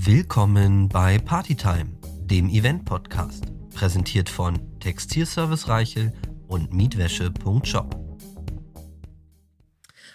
[0.00, 6.12] Willkommen bei Partytime, dem Event-Podcast, präsentiert von Textilservice Reichel
[6.46, 7.96] und Mietwäsche.shop.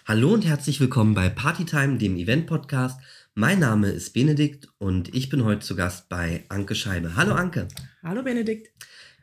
[0.05, 2.97] Hallo und herzlich willkommen bei Partytime, dem Event-Podcast.
[3.35, 7.17] Mein Name ist Benedikt und ich bin heute zu Gast bei Anke Scheibe.
[7.17, 7.67] Hallo Anke.
[8.01, 8.71] Hallo Benedikt.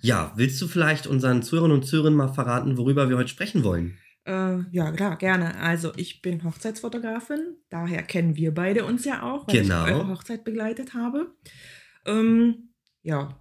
[0.02, 3.96] Ja, willst du vielleicht unseren Zuhörern und Zuhörern mal verraten, worüber wir heute sprechen wollen?
[4.27, 5.57] Äh, ja, klar, gerne.
[5.59, 9.86] Also ich bin Hochzeitsfotografin, daher kennen wir beide uns ja auch, weil Genau.
[9.86, 11.35] ich eure Hochzeit begleitet habe.
[12.07, 12.71] Ähm,
[13.03, 13.41] ja,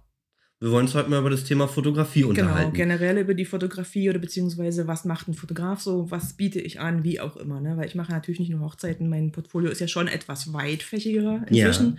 [0.62, 2.72] Wir wollen uns heute mal über das Thema Fotografie genau, unterhalten.
[2.74, 7.02] generell über die Fotografie oder beziehungsweise was macht ein Fotograf so, was biete ich an,
[7.04, 7.76] wie auch immer, ne?
[7.78, 11.98] Weil ich mache natürlich nicht nur Hochzeiten, mein Portfolio ist ja schon etwas weitfächiger inzwischen.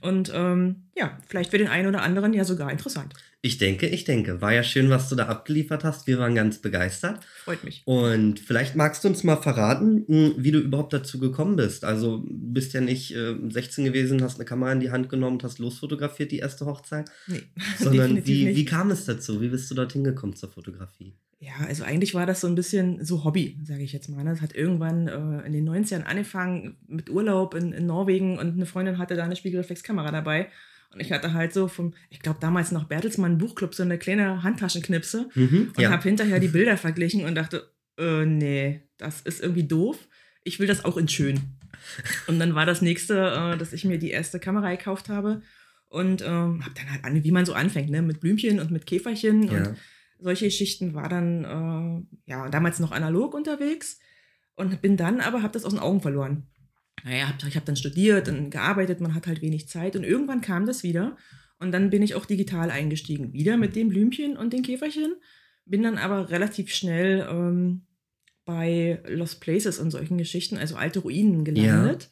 [0.00, 3.14] Und ähm, ja, vielleicht für den einen oder anderen ja sogar interessant.
[3.40, 4.40] Ich denke, ich denke.
[4.40, 6.08] War ja schön, was du da abgeliefert hast.
[6.08, 7.24] Wir waren ganz begeistert.
[7.44, 7.82] Freut mich.
[7.84, 11.84] Und vielleicht magst du uns mal verraten, mh, wie du überhaupt dazu gekommen bist.
[11.84, 15.44] Also bist ja nicht äh, 16 gewesen, hast eine Kamera in die Hand genommen und
[15.44, 17.10] hast losfotografiert, die erste Hochzeit.
[17.28, 17.42] Nee,
[17.78, 18.56] Sondern wie, nicht.
[18.56, 19.40] wie kam es dazu?
[19.40, 21.14] Wie bist du dorthin gekommen zur Fotografie?
[21.40, 24.24] Ja, also eigentlich war das so ein bisschen so Hobby, sage ich jetzt mal.
[24.24, 24.30] ne?
[24.30, 28.66] Das hat irgendwann äh, in den 90ern angefangen mit Urlaub in, in Norwegen und eine
[28.66, 30.48] Freundin hatte da eine Spiegelreflexkamera dabei.
[30.92, 34.42] Und ich hatte halt so vom, ich glaube damals noch Bertelsmann Buchclub, so eine kleine
[34.42, 39.64] Handtaschenknipse Mhm, und habe hinterher die Bilder verglichen und dachte, äh, nee, das ist irgendwie
[39.64, 40.08] doof.
[40.44, 41.40] Ich will das auch in schön.
[42.26, 43.14] Und dann war das nächste,
[43.54, 45.42] äh, dass ich mir die erste Kamera gekauft habe
[45.88, 48.86] und ähm, habe dann halt an, wie man so anfängt, ne, mit Blümchen und mit
[48.86, 49.74] Käferchen und ja.
[50.18, 53.98] Solche Geschichten war dann äh, ja damals noch analog unterwegs
[54.54, 56.46] und bin dann aber habe das aus den Augen verloren.
[57.04, 60.40] Naja, hab, ich habe dann studiert und gearbeitet, man hat halt wenig Zeit und irgendwann
[60.40, 61.16] kam das wieder
[61.60, 65.14] und dann bin ich auch digital eingestiegen, wieder mit den Blümchen und den Käferchen,
[65.64, 67.82] bin dann aber relativ schnell ähm,
[68.44, 72.10] bei Lost Places und solchen Geschichten, also alte Ruinen gelandet,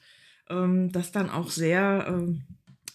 [0.49, 2.43] ähm, das dann auch sehr ähm,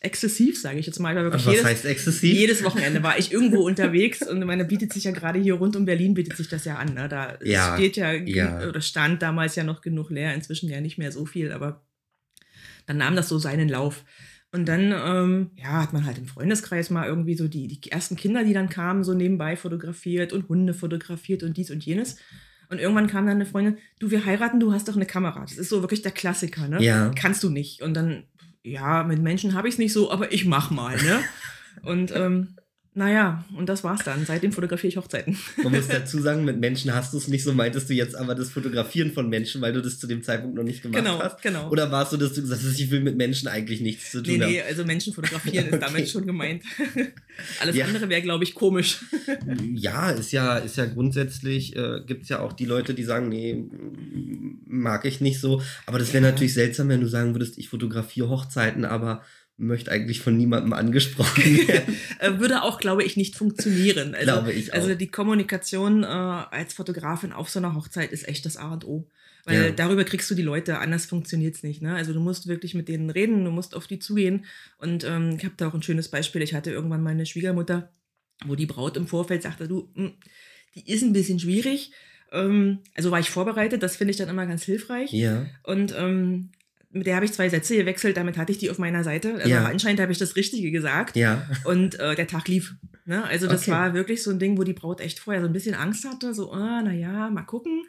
[0.01, 2.33] exzessiv, sage ich jetzt mal, weil wirklich Was jedes, heißt exzessiv?
[2.33, 5.85] jedes Wochenende war ich irgendwo unterwegs und meine bietet sich ja gerade hier rund um
[5.85, 6.95] Berlin bietet sich das ja an.
[6.95, 7.07] Ne?
[7.07, 8.67] Da Ja, steht ja, ja.
[8.67, 11.85] oder stand damals ja noch genug leer, inzwischen ja nicht mehr so viel, aber
[12.87, 14.03] dann nahm das so seinen Lauf.
[14.51, 18.17] Und dann, ähm, ja, hat man halt im Freundeskreis mal irgendwie so die, die ersten
[18.17, 22.17] Kinder, die dann kamen, so nebenbei fotografiert und Hunde fotografiert und dies und jenes.
[22.69, 25.41] Und irgendwann kam dann eine Freundin, du, wir heiraten, du hast doch eine Kamera.
[25.41, 26.81] Das ist so wirklich der Klassiker, ne?
[26.81, 27.11] Ja.
[27.15, 27.81] Kannst du nicht.
[27.81, 28.23] Und dann,
[28.63, 31.19] ja, mit Menschen habe ich es nicht so, aber ich mach mal, ne?
[31.83, 32.57] Und ähm,
[32.93, 34.25] naja, und das war's dann.
[34.25, 35.37] Seitdem fotografiere ich Hochzeiten.
[35.63, 38.35] Man muss dazu sagen, mit Menschen hast du es nicht so, meintest du jetzt aber
[38.35, 41.41] das Fotografieren von Menschen, weil du das zu dem Zeitpunkt noch nicht gemacht Genau, hast?
[41.41, 41.69] genau.
[41.69, 44.21] Oder war es so, dass du gesagt hast, ich will mit Menschen eigentlich nichts zu
[44.21, 44.51] tun Nee, haben?
[44.51, 46.07] nee, also Menschen fotografieren ist damit Okay.
[46.07, 46.63] schon gemeint.
[47.61, 47.85] Alles Ja.
[47.85, 48.99] andere wäre, glaube ich, komisch.
[49.73, 53.29] Ja, ist ja, ist ja grundsätzlich, äh, gibt es ja auch die Leute, die sagen,
[53.29, 53.63] nee,
[54.67, 55.61] mag ich nicht so.
[55.85, 56.31] Aber das wäre Ja.
[56.31, 59.23] natürlich seltsam, wenn du sagen würdest, ich fotografiere Hochzeiten, aber
[59.61, 61.95] möchte eigentlich von niemandem angesprochen werden.
[62.19, 64.13] Äh, Würde auch, glaube ich, nicht funktionieren.
[64.15, 64.75] Also, Glaube ich auch.
[64.75, 68.85] Also die Kommunikation äh, als Fotografin auf so einer Hochzeit ist echt das A und
[68.85, 69.07] O.
[69.45, 69.71] Weil Ja.
[69.71, 71.81] darüber kriegst du die Leute, anders funktioniert es nicht.
[71.81, 71.95] Ne?
[71.95, 74.45] Also du musst wirklich mit denen reden, du musst auf die zugehen.
[74.77, 76.41] Und ähm, ich habe da auch ein schönes Beispiel.
[76.43, 77.91] Ich hatte irgendwann meine Schwiegermutter,
[78.45, 80.11] wo die Braut im Vorfeld sagte, du, mh,
[80.75, 81.91] die ist ein bisschen schwierig.
[82.31, 85.11] Ähm, also war ich vorbereitet, das finde ich dann immer ganz hilfreich.
[85.11, 85.45] ja.
[85.63, 86.49] Und ähm,
[86.93, 89.35] mit der habe ich zwei Sätze gewechselt, damit hatte ich die auf meiner Seite.
[89.35, 89.65] Also Ja.
[89.65, 91.15] anscheinend habe ich das Richtige gesagt.
[91.15, 91.47] Ja.
[91.63, 92.75] Und äh, der Tag lief.
[93.05, 93.23] Ne?
[93.23, 93.71] Also das Okay.
[93.71, 96.33] war wirklich so ein Ding, wo die Braut echt vorher so ein bisschen Angst hatte,
[96.33, 97.83] so, ah, naja, mal gucken.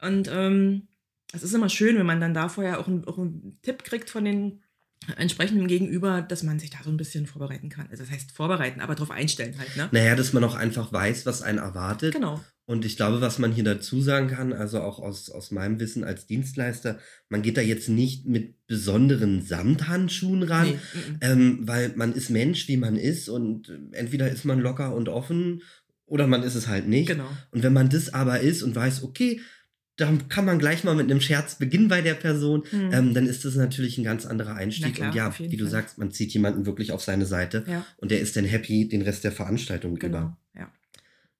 [0.00, 0.88] Und ähm,
[1.32, 4.10] es ist immer schön, wenn man dann da vorher auch, ein, auch einen Tipp kriegt
[4.10, 4.62] von den
[5.16, 7.86] entsprechenden Gegenüber, dass man sich da so ein bisschen vorbereiten kann.
[7.90, 9.76] Also das heißt vorbereiten, aber darauf einstellen halt.
[9.76, 9.88] Ne?
[9.92, 12.14] Naja, dass man auch einfach weiß, was einen erwartet.
[12.14, 12.40] Genau.
[12.68, 16.02] Und ich glaube, was man hier dazu sagen kann, also auch aus, aus meinem Wissen
[16.02, 21.18] als Dienstleister, man geht da jetzt nicht mit besonderen Samthandschuhen ran, Nee, mm, mm.
[21.20, 25.62] ähm, weil man ist Mensch, wie man ist und entweder ist man locker und offen
[26.06, 27.06] oder man ist es halt nicht.
[27.08, 27.28] Genau.
[27.52, 29.40] Und wenn man das aber ist und weiß, okay,
[29.96, 32.92] dann kann man gleich mal mit einem Scherz beginnen bei der Person, Hm.
[32.92, 34.96] ähm, dann ist das natürlich ein ganz anderer Einstieg.
[34.96, 35.70] Klar, und ja, wie du Fall.
[35.70, 39.02] sagst, man zieht jemanden wirklich auf seine Seite Ja, und der ist dann happy den
[39.02, 40.00] Rest der Veranstaltung über.
[40.00, 40.18] genau.
[40.18, 40.36] Ja.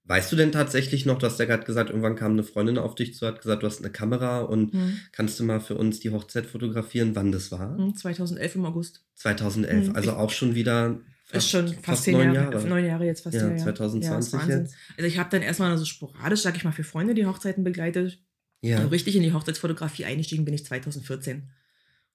[0.09, 2.95] Weißt du denn tatsächlich noch, du hast ja gerade gesagt, irgendwann kam eine Freundin auf
[2.95, 4.99] dich zu, hat gesagt, du hast eine Kamera und Hm.
[5.13, 7.77] kannst du mal für uns die Hochzeit fotografieren, wann das war?
[7.77, 9.05] Hm, 2011 im August.
[9.15, 11.01] 2011, Hm, also ich- auch schon wieder
[11.33, 12.69] ist schon fast, zehn neun Jahre, Jahre.
[12.69, 14.61] neun Jahre jetzt fast Ja, her, 2020 ist Wahnsinn.
[14.63, 14.75] jetzt.
[14.97, 18.23] Also ich habe dann erstmal so sporadisch, sag ich mal, für Freunde die Hochzeiten begleitet.
[18.61, 18.81] Ja.
[18.83, 21.51] So richtig in die Hochzeitsfotografie eingestiegen bin ich 2014.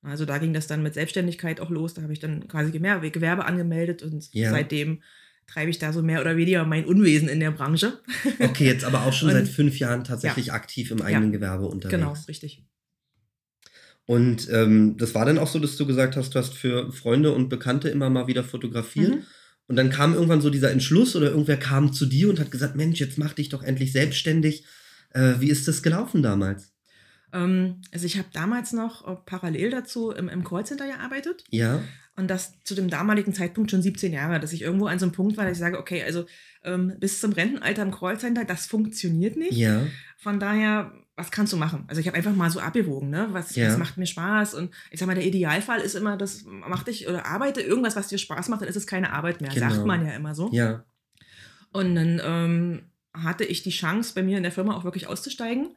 [0.01, 1.93] Also da ging das dann mit Selbstständigkeit auch los.
[1.93, 4.49] Da habe ich dann quasi Gewerbe angemeldet und Ja.
[4.49, 5.01] seitdem
[5.51, 7.99] treibe ich da so mehr oder weniger mein Unwesen in der Branche.
[8.39, 11.99] Okay, jetzt aber auch schon Und- seit fünf Jahren tatsächlich aktiv im eigenen Gewerbe unterwegs.
[11.99, 12.63] Genau, richtig.
[14.05, 17.33] Und ähm, das war dann auch so, dass du gesagt hast, du hast für Freunde
[17.33, 19.15] und Bekannte immer mal wieder fotografiert.
[19.15, 19.23] Mhm.
[19.67, 22.75] Und dann kam irgendwann so dieser Entschluss oder irgendwer kam zu dir und hat gesagt,
[22.75, 24.65] Mensch, jetzt mach dich doch endlich selbstständig.
[25.11, 26.73] Äh, wie ist das gelaufen damals?
[27.31, 31.45] Ähm, also ich habe damals noch äh, parallel dazu im, im Callcenter gearbeitet.
[31.51, 31.81] Ja,
[32.17, 35.13] Und das zu dem damaligen Zeitpunkt schon 17 Jahre, dass ich irgendwo an so einem
[35.13, 36.25] Punkt war, dass ich sage, okay, also
[36.63, 39.53] ähm, bis zum Rentenalter im Callcenter, das funktioniert nicht.
[39.53, 39.87] ja,
[40.17, 41.85] Von daher, was kannst du machen?
[41.87, 43.29] Also ich habe einfach mal so abgewogen, ne?
[43.31, 43.69] Was, Ja.
[43.69, 44.55] was macht mir Spaß?
[44.55, 48.09] Und ich sag mal, der Idealfall ist immer, das mach dich oder arbeite irgendwas, was
[48.09, 49.49] dir Spaß macht, dann ist es keine Arbeit mehr.
[49.51, 49.69] Genau.
[49.69, 50.49] Sagt man ja immer so.
[50.51, 50.83] ja,
[51.71, 52.81] Und dann ähm,
[53.13, 55.75] hatte ich die Chance, bei mir in der Firma auch wirklich auszusteigen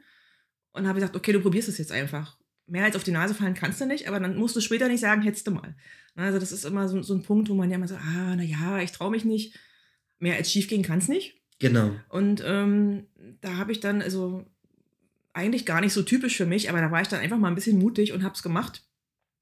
[0.72, 2.36] und habe gesagt, okay, du probierst es jetzt einfach.
[2.66, 5.00] Mehr als auf die Nase fallen kannst du nicht, aber dann musst du später nicht
[5.00, 5.74] sagen, hättest du mal.
[6.14, 8.36] Na, Also das ist immer so, so ein Punkt, wo man ja immer so, ah,
[8.36, 9.58] naja, ich traue mich nicht.
[10.18, 11.34] Mehr als schief gehen kann es nicht.
[11.58, 11.90] genau.
[12.08, 13.06] Und ähm,
[13.42, 14.46] da habe ich dann, also
[15.34, 17.54] eigentlich gar nicht so typisch für mich, aber da war ich dann einfach mal ein
[17.56, 18.82] bisschen mutig und habe es gemacht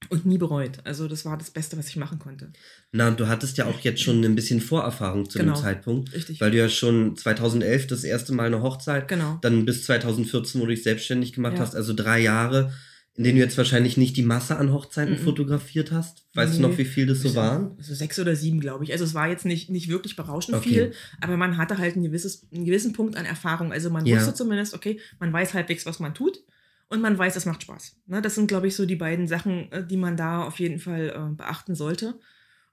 [0.08, 0.78] und nie bereut.
[0.84, 2.50] Also das war das Beste, was ich machen konnte.
[2.90, 5.52] Na, und du hattest ja auch jetzt schon ein bisschen Vorerfahrung zu Genau.
[5.54, 6.40] dem Zeitpunkt, Richtig.
[6.40, 9.38] weil du ja schon 2011 das erste Mal eine Hochzeit, genau.
[9.42, 11.60] dann bis 2014, wo du dich selbstständig gemacht Ja.
[11.60, 12.72] hast, also drei Jahre,
[13.14, 15.18] in denen du jetzt wahrscheinlich nicht die Masse an Hochzeiten Mhm.
[15.18, 16.24] fotografiert hast.
[16.34, 16.68] Weißt du Nee.
[16.68, 17.74] noch, wie viel das so waren?
[17.76, 18.92] Also sechs oder sieben, glaube ich.
[18.92, 20.68] Also es war jetzt nicht, nicht wirklich berauschend Okay.
[20.68, 23.70] viel, aber man hatte halt ein gewisses, einen gewissen Punkt an Erfahrung.
[23.70, 24.16] Also man Ja.
[24.16, 26.42] wusste zumindest, okay, man weiß halbwegs, was man tut
[26.88, 27.96] und man weiß, es macht Spaß.
[28.06, 30.78] Ne, das sind, glaube ich, so die beiden Sachen, äh, die man da auf jeden
[30.78, 32.18] Fall äh, beachten sollte.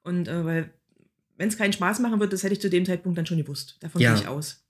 [0.04, 0.74] Und äh, weil,
[1.38, 3.76] wenn es keinen Spaß machen wird, das hätte ich zu dem Zeitpunkt dann schon gewusst.
[3.82, 4.14] Davon Ja.
[4.14, 4.64] gehe ich aus.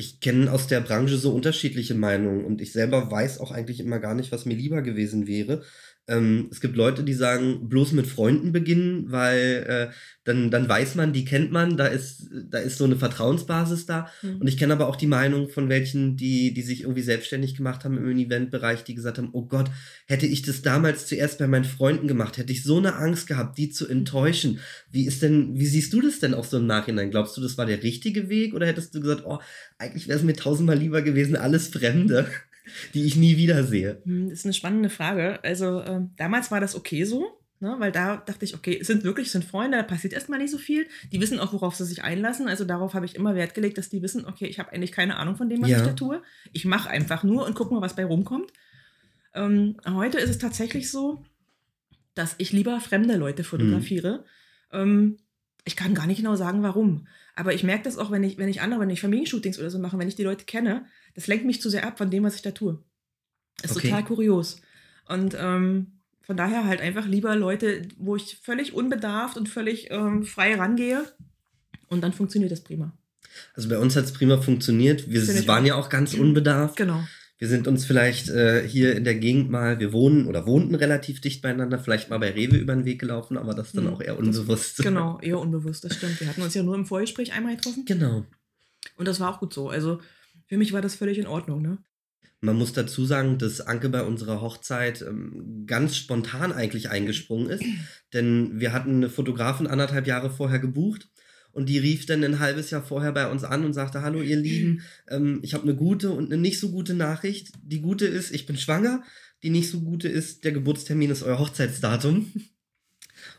[0.00, 3.98] Ich kenne aus der Branche so unterschiedliche Meinungen und ich selber weiß auch eigentlich immer
[3.98, 5.64] gar nicht, was mir lieber gewesen wäre.
[6.08, 9.94] Ähm, es gibt Leute, die sagen, bloß mit Freunden beginnen, weil äh,
[10.24, 14.10] dann, dann weiß man, die kennt man, da ist, da ist so eine Vertrauensbasis da.
[14.22, 14.40] Mhm.
[14.40, 17.84] Und ich kenne aber auch die Meinung von welchen, die, die sich irgendwie selbstständig gemacht
[17.84, 19.70] haben im Eventbereich, die gesagt haben, oh Gott,
[20.06, 23.58] hätte ich das damals zuerst bei meinen Freunden gemacht, hätte ich so eine Angst gehabt,
[23.58, 24.60] die zu enttäuschen.
[24.90, 27.10] Wie ist denn, wie siehst du das denn auch so im Nachhinein?
[27.10, 29.38] Glaubst du, das war der richtige Weg oder hättest du gesagt, oh,
[29.78, 32.26] eigentlich wäre es mir tausendmal lieber gewesen, alles Fremde,
[32.94, 34.00] die ich nie wiedersehe?
[34.04, 35.42] Hm, Das ist eine spannende Frage.
[35.44, 37.76] Also ähm, damals war das okay so, ne?
[37.78, 40.50] weil da dachte ich, okay, es sind wirklich, es sind Freunde, da passiert erstmal nicht
[40.50, 40.86] so viel.
[41.12, 42.48] Die wissen auch, worauf sie sich einlassen.
[42.48, 45.16] Also darauf habe ich immer Wert gelegt, dass die wissen, okay, ich habe eigentlich keine
[45.16, 45.78] Ahnung von dem, was Ja.
[45.78, 46.22] ich da tue.
[46.52, 48.52] Ich mache einfach nur und gucke mal, was bei rumkommt.
[49.34, 51.24] Ähm, heute ist es tatsächlich so,
[52.14, 54.24] dass ich lieber fremde Leute fotografiere.
[54.72, 55.18] Ähm,
[55.64, 57.06] ich kann gar nicht genau sagen, warum.
[57.38, 59.78] Aber ich merke das auch, wenn ich, wenn ich andere, wenn ich Familienshootings oder so
[59.78, 62.34] mache, wenn ich die Leute kenne, das lenkt mich zu sehr ab von dem, was
[62.34, 62.82] ich da tue.
[63.62, 63.88] Ist Okay.
[63.90, 64.60] total kurios.
[65.06, 70.24] Und ähm, von daher halt einfach lieber Leute, wo ich völlig unbedarft und völlig ähm,
[70.24, 71.04] frei rangehe.
[71.86, 72.92] Und dann funktioniert das prima.
[73.54, 75.08] Also bei uns hat es prima funktioniert.
[75.08, 76.74] Wir waren ja auch ganz unbedarft.
[76.74, 77.04] Genau.
[77.38, 81.20] Wir sind uns vielleicht äh, hier in der Gegend mal, wir wohnen oder wohnten relativ
[81.20, 84.00] dicht beieinander, vielleicht mal bei Rewe über den Weg gelaufen, aber das dann Hm, auch
[84.00, 84.78] eher unbewusst.
[84.82, 86.18] Genau, eher unbewusst, das stimmt.
[86.20, 87.84] Wir hatten uns ja nur im Vorgespräch einmal getroffen.
[87.86, 88.26] Genau.
[88.96, 89.68] Und das war auch gut so.
[89.68, 90.00] Also
[90.46, 91.78] für mich war das völlig in Ordnung, ne?
[92.40, 97.64] Man muss dazu sagen, dass Anke bei unserer Hochzeit ähm, ganz spontan eigentlich eingesprungen ist,
[98.12, 101.08] denn wir hatten eine Fotografin anderthalb Jahre vorher gebucht
[101.52, 104.36] und die rief dann ein halbes Jahr vorher bei uns an und sagte, hallo ihr
[104.36, 107.52] Lieben, ähm, ich habe eine gute und eine nicht so gute Nachricht.
[107.62, 109.02] Die gute ist, ich bin schwanger.
[109.42, 112.32] Die nicht so gute ist, der Geburtstermin ist euer Hochzeitsdatum.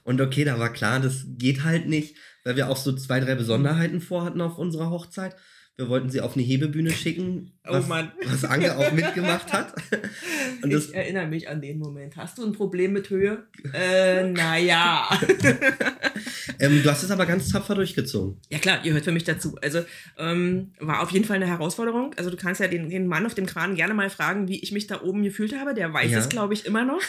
[0.03, 3.35] Und okay, da war klar, das geht halt nicht, weil wir auch so zwei, drei
[3.35, 5.35] Besonderheiten vorhatten auf unserer Hochzeit.
[5.79, 8.11] Wir wollten sie auf eine Hebebühne schicken, Oh was, Mann.
[8.25, 9.73] was Anke auch mitgemacht hat.
[10.61, 12.17] Und ich erinnere mich an den Moment.
[12.17, 13.47] Hast du ein Problem mit Höhe?
[13.73, 15.07] Äh, naja.
[16.59, 18.41] ähm, du hast es aber ganz tapfer durchgezogen.
[18.49, 19.55] Ja klar, ihr hört für mich dazu.
[19.61, 19.83] Also
[20.17, 22.13] ähm, war auf jeden Fall eine Herausforderung.
[22.17, 24.73] Also du kannst ja den, den Mann auf dem Kran gerne mal fragen, wie ich
[24.73, 25.73] mich da oben gefühlt habe.
[25.73, 26.19] Der weiß Ja.
[26.19, 27.01] es, glaube ich, immer noch.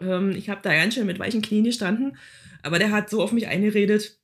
[0.00, 2.16] ähm, ich habe da ganz schön mit weichen Knien gestanden.
[2.62, 4.18] Aber der hat so auf mich eingeredet,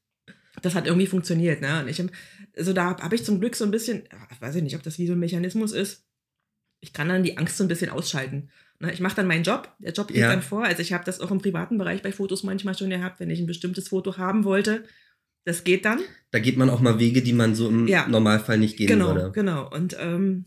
[0.62, 1.60] das hat irgendwie funktioniert.
[1.60, 1.80] Ne?
[1.82, 2.10] Und ich, hab-
[2.56, 4.98] also da habe ich zum Glück so ein bisschen, ja, weiß ich nicht, ob das
[4.98, 6.04] wie so ein Mechanismus ist.
[6.80, 8.50] Ich kann dann die Angst so ein bisschen ausschalten.
[8.80, 8.92] Ne?
[8.92, 10.28] Ich mache dann meinen Job, der Job geht Ja.
[10.28, 10.64] dann vor.
[10.64, 13.38] Also ich habe das auch im privaten Bereich bei Fotos manchmal schon gehabt, wenn ich
[13.40, 14.84] ein bestimmtes Foto haben wollte.
[15.44, 16.00] Das geht dann.
[16.30, 18.06] Da geht man auch mal Wege, die man so im Ja.
[18.08, 19.32] Normalfall nicht gehen genau, würde.
[19.32, 19.68] genau.
[19.70, 20.44] Und ähm,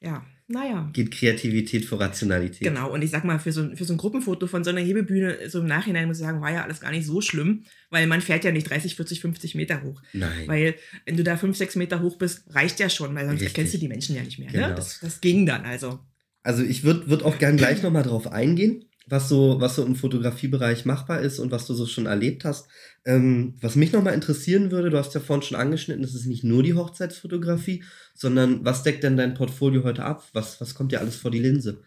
[0.00, 0.88] ja, naja.
[0.92, 2.60] Geht Kreativität vor Rationalität.
[2.60, 4.80] Genau, und ich sag mal, für so, ein- für so ein Gruppenfoto von so einer
[4.80, 8.06] Hebebühne, so im Nachhinein muss ich sagen, war ja alles gar nicht so schlimm, weil
[8.06, 10.00] man fährt ja nicht 30, 40, 50 Meter hoch.
[10.12, 10.46] Nein.
[10.46, 10.74] Weil,
[11.06, 13.48] wenn du da 5, 6 Meter hoch bist, reicht ja schon, weil sonst Richtig.
[13.48, 14.50] erkennst du die Menschen ja nicht mehr.
[14.52, 14.68] Genau.
[14.68, 14.74] Ne?
[14.74, 15.98] Das, das ging dann also.
[16.44, 19.94] Also ich würde würd auch gern gleich nochmal drauf eingehen, was so, was so im
[19.94, 22.66] Fotografiebereich machbar ist und was du so schon erlebt hast.
[23.04, 26.44] Ähm, was mich nochmal interessieren würde, du hast ja vorhin schon angeschnitten, es ist nicht
[26.44, 30.26] nur die Hochzeitsfotografie, sondern was deckt denn dein Portfolio heute ab?
[30.32, 31.82] Was, was kommt dir alles vor die Linse?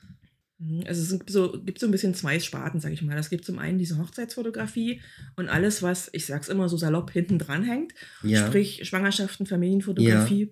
[0.60, 3.18] Mhm, also es gibt so, gibt so ein bisschen zwei Sparten, sag ich mal.
[3.18, 5.02] Es gibt zum einen diese Hochzeitsfotografie
[5.36, 7.94] und alles, was, ich sag's immer so salopp, hinten dran hängt.
[8.22, 8.46] Ja.
[8.46, 10.44] Sprich Schwangerschaften, Familienfotografie.
[10.44, 10.48] Ja.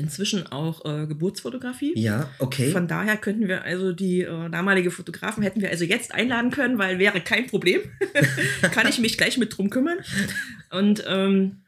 [0.00, 1.92] Inzwischen auch äh, Geburtsfotografie.
[1.96, 2.70] Ja, okay.
[2.70, 6.78] Von daher könnten wir also die äh, damalige Fotografen hätten wir also jetzt einladen können,
[6.78, 7.82] weil wäre kein Problem.
[8.62, 9.98] Kann ich mich gleich mit drum kümmern.
[10.70, 11.62] Und ähm,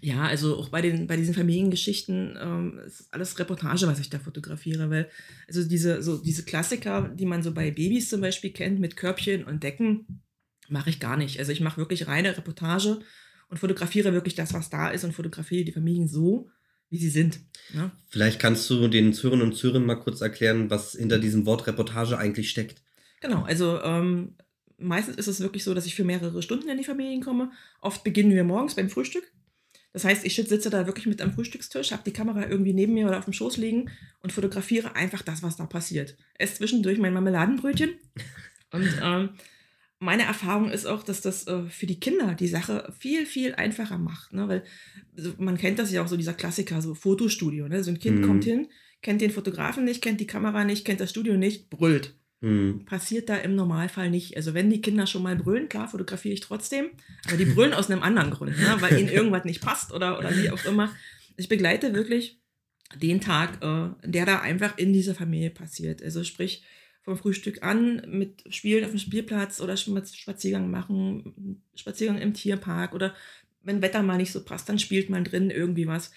[0.00, 4.18] ja, also auch bei, den, bei diesen Familiengeschichten ähm, ist alles Reportage, was ich da
[4.18, 5.08] fotografiere, weil
[5.48, 9.44] also diese, so diese Klassiker, die man so bei Babys zum Beispiel kennt, mit Körbchen
[9.44, 10.22] und Decken,
[10.68, 11.38] mache ich gar nicht.
[11.38, 13.00] Also ich mache wirklich reine Reportage
[13.48, 16.50] und fotografiere wirklich das, was da ist und fotografiere die Familien so,
[16.90, 17.40] wie sie sind.
[17.72, 17.90] Ja?
[18.08, 22.18] Vielleicht kannst du den Zürern und Zürern mal kurz erklären, was hinter diesem Wort Reportage
[22.18, 22.82] eigentlich steckt.
[23.20, 24.36] Genau, also ähm,
[24.76, 27.50] meistens ist es wirklich so, dass ich für mehrere Stunden in die Familien komme.
[27.80, 29.24] Oft beginnen wir morgens beim Frühstück
[29.94, 33.06] das heißt, ich sitze da wirklich mit am Frühstückstisch, habe die Kamera irgendwie neben mir
[33.06, 36.16] oder auf dem Schoß liegen und fotografiere einfach das, was da passiert.
[36.36, 37.94] Esse zwischendurch mein Marmeladenbrötchen.
[38.72, 39.28] Und ähm,
[39.98, 43.98] meine Erfahrung ist auch, dass das äh, für die Kinder die Sache viel, viel einfacher
[43.98, 44.32] macht.
[44.32, 44.48] Ne?
[44.48, 44.64] Weil
[45.16, 47.68] also, man kennt das ja auch so, dieser Klassiker, so Fotostudio.
[47.68, 47.82] Ne?
[47.82, 48.26] So ein Kind mhm.
[48.26, 48.68] kommt hin,
[49.02, 52.14] kennt den Fotografen nicht, kennt die Kamera nicht, kennt das Studio nicht, brüllt.
[52.40, 52.84] Mhm.
[52.84, 54.36] Passiert da im Normalfall nicht.
[54.36, 56.90] Also wenn die Kinder schon mal brüllen, klar, fotografiere ich trotzdem,
[57.26, 58.76] aber die brüllen aus einem anderen Grund, ne?
[58.80, 60.94] weil ihnen irgendwas nicht passt oder, oder wie auch immer.
[61.36, 62.40] Ich begleite wirklich
[62.96, 66.02] den Tag, äh, der da einfach in dieser Familie passiert.
[66.02, 66.64] Also sprich,
[67.04, 73.14] vom Frühstück an mit Spielen auf dem Spielplatz oder Spaziergang machen, Spaziergang im Tierpark oder
[73.62, 76.10] wenn Wetter mal nicht so passt, dann spielt man drin irgendwie was.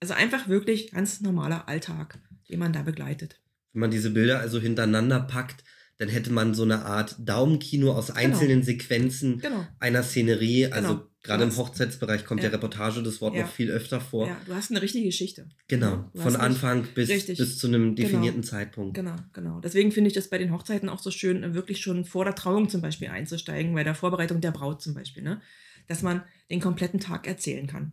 [0.00, 2.18] Also einfach wirklich ganz normaler Alltag,
[2.48, 3.40] den man da begleitet.
[3.72, 5.64] Wenn man diese Bilder also hintereinander packt,
[5.98, 8.18] dann hätte man so eine Art Daumenkino aus genau.
[8.18, 9.66] einzelnen Sequenzen genau.
[9.80, 10.66] einer Szenerie.
[10.66, 11.06] Also genau.
[11.22, 12.48] gerade im Hochzeitsbereich kommt ja.
[12.48, 13.42] ja Reportage das Wort ja.
[13.42, 14.28] noch viel öfter vor.
[14.28, 15.48] Ja, du hast eine richtige Geschichte.
[15.68, 18.08] Genau, von Anfang bis, bis zu einem genau.
[18.08, 18.94] definierten Zeitpunkt.
[18.94, 19.60] Genau, genau.
[19.60, 22.68] Deswegen finde ich das bei den Hochzeiten auch so schön, wirklich schon vor der Trauung
[22.68, 25.40] zum Beispiel einzusteigen, bei der Vorbereitung der Braut zum Beispiel, ne?
[25.88, 27.92] dass man den kompletten Tag erzählen kann.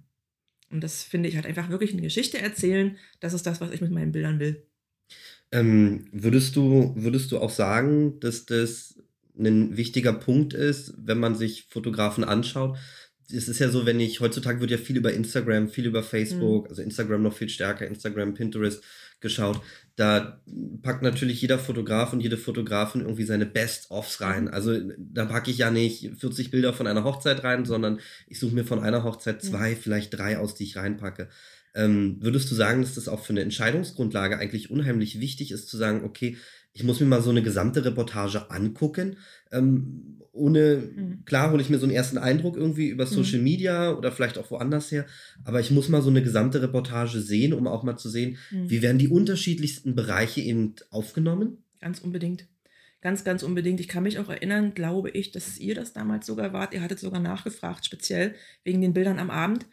[0.69, 2.97] Und das finde ich halt einfach wirklich eine Geschichte erzählen.
[3.19, 4.65] Das ist das, was ich mit meinen Bildern will.
[5.51, 8.95] Ähm, würdest du, würdest du auch sagen, dass das
[9.37, 12.77] ein wichtiger Punkt ist, wenn man sich Fotografen anschaut?
[13.31, 16.65] Es ist ja so, wenn ich, heutzutage wird ja viel über Instagram, viel über Facebook,
[16.65, 16.69] mhm.
[16.69, 18.83] also Instagram noch viel stärker, Instagram, Pinterest
[19.21, 19.61] geschaut.
[19.95, 20.41] Da
[20.81, 24.45] packt natürlich jeder Fotograf und jede Fotografin irgendwie seine Best-ofs rein.
[24.45, 24.49] Mhm.
[24.49, 28.55] Also da packe ich ja nicht 40 Bilder von einer Hochzeit rein, sondern ich suche
[28.55, 29.77] mir von einer Hochzeit zwei, mhm.
[29.77, 31.29] vielleicht drei aus, die ich reinpacke.
[31.75, 35.77] Ähm, würdest du sagen, dass das auch für eine Entscheidungsgrundlage eigentlich unheimlich wichtig ist, zu
[35.77, 36.37] sagen, okay,
[36.73, 39.17] ich muss mir mal so eine gesamte Reportage angucken.
[39.51, 41.25] Ähm, ohne, mhm.
[41.25, 43.09] klar hole ich mir so einen ersten Eindruck irgendwie über mhm.
[43.09, 43.43] Social mhm.
[43.43, 45.05] Media oder vielleicht auch woanders her,
[45.45, 48.69] aber ich muss mal so eine gesamte Reportage sehen, um auch mal zu sehen, mhm.
[48.69, 51.63] wie werden die unterschiedlichsten Bereiche eben aufgenommen.
[51.79, 52.47] Ganz unbedingt.
[53.01, 53.81] Ganz, ganz unbedingt.
[53.81, 56.73] Ich kann mich auch erinnern, glaube ich, dass ihr das damals sogar wart.
[56.73, 59.65] Ihr hattet sogar nachgefragt, speziell wegen den Bildern am Abend.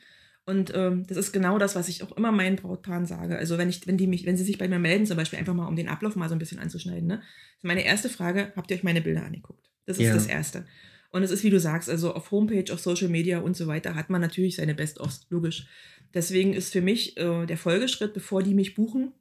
[0.47, 3.37] Und ähm, das ist genau das, was ich auch immer meinen Brautpaaren sage.
[3.37, 5.54] Also wenn ich, wenn die mich, wenn sie sich bei mir melden, zum Beispiel einfach
[5.54, 7.23] mal, um den Ablauf mal so ein bisschen anzuschneiden, ne?
[7.62, 9.70] Meine erste Frage, habt ihr euch meine Bilder angeguckt?
[9.87, 10.14] Das ist ja.
[10.14, 10.64] das Erste.
[11.11, 13.94] Und es ist, wie du sagst, also auf Homepage, auf Social Media und so weiter
[13.94, 15.66] hat man natürlich seine Best-ofs, logisch.
[16.14, 19.12] Deswegen ist für mich äh, der Folgeschritt, bevor die mich buchen,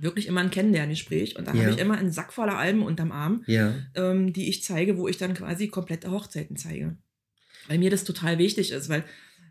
[0.00, 1.36] wirklich immer ein Kennenlerngespräch.
[1.36, 1.62] Und da ja.
[1.62, 3.74] habe ich immer einen Sack voller Alben unterm Arm, ja.
[3.94, 6.96] ähm, die ich zeige, wo ich dann quasi komplette Hochzeiten zeige.
[7.66, 9.04] Weil mir das total wichtig ist, weil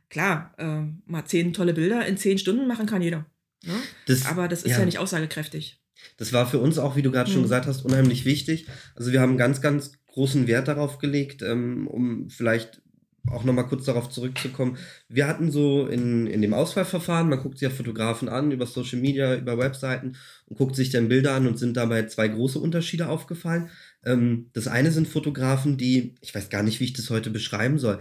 [0.09, 3.25] klar, äh, mal zehn tolle Bilder in zehn Stunden machen kann jeder.
[3.65, 3.73] Ne?
[4.05, 4.79] Das, Aber das ist ja.
[4.79, 4.85] ja.
[4.85, 5.81] nicht aussagekräftig.
[6.17, 7.33] Das war für uns auch, wie du gerade hm.
[7.33, 8.67] schon gesagt hast, unheimlich wichtig.
[8.95, 12.81] Also wir haben ganz, ganz großen Wert darauf gelegt, ähm, um vielleicht
[13.29, 14.77] auch nochmal kurz darauf zurückzukommen.
[15.09, 18.99] Wir hatten so in, in dem Auswahlverfahren, man guckt sich ja Fotografen an über Social
[18.99, 23.09] Media, über Webseiten und guckt sich dann Bilder an und sind dabei zwei große Unterschiede
[23.09, 23.69] aufgefallen.
[24.05, 27.79] Ähm, das eine sind Fotografen, die, ich weiß gar nicht, wie ich das heute beschreiben
[27.79, 27.99] soll,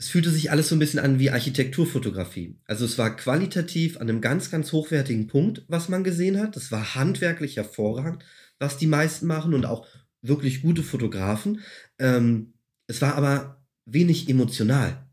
[0.00, 2.56] es fühlte sich alles so ein bisschen an wie Architekturfotografie.
[2.64, 6.56] Also es war qualitativ an einem ganz, ganz hochwertigen Punkt, was man gesehen hat.
[6.56, 8.24] Das war handwerklich hervorragend,
[8.58, 9.86] was die meisten machen und auch
[10.22, 11.60] wirklich gute Fotografen.
[11.98, 12.54] Ähm,
[12.86, 15.06] es war aber wenig emotional.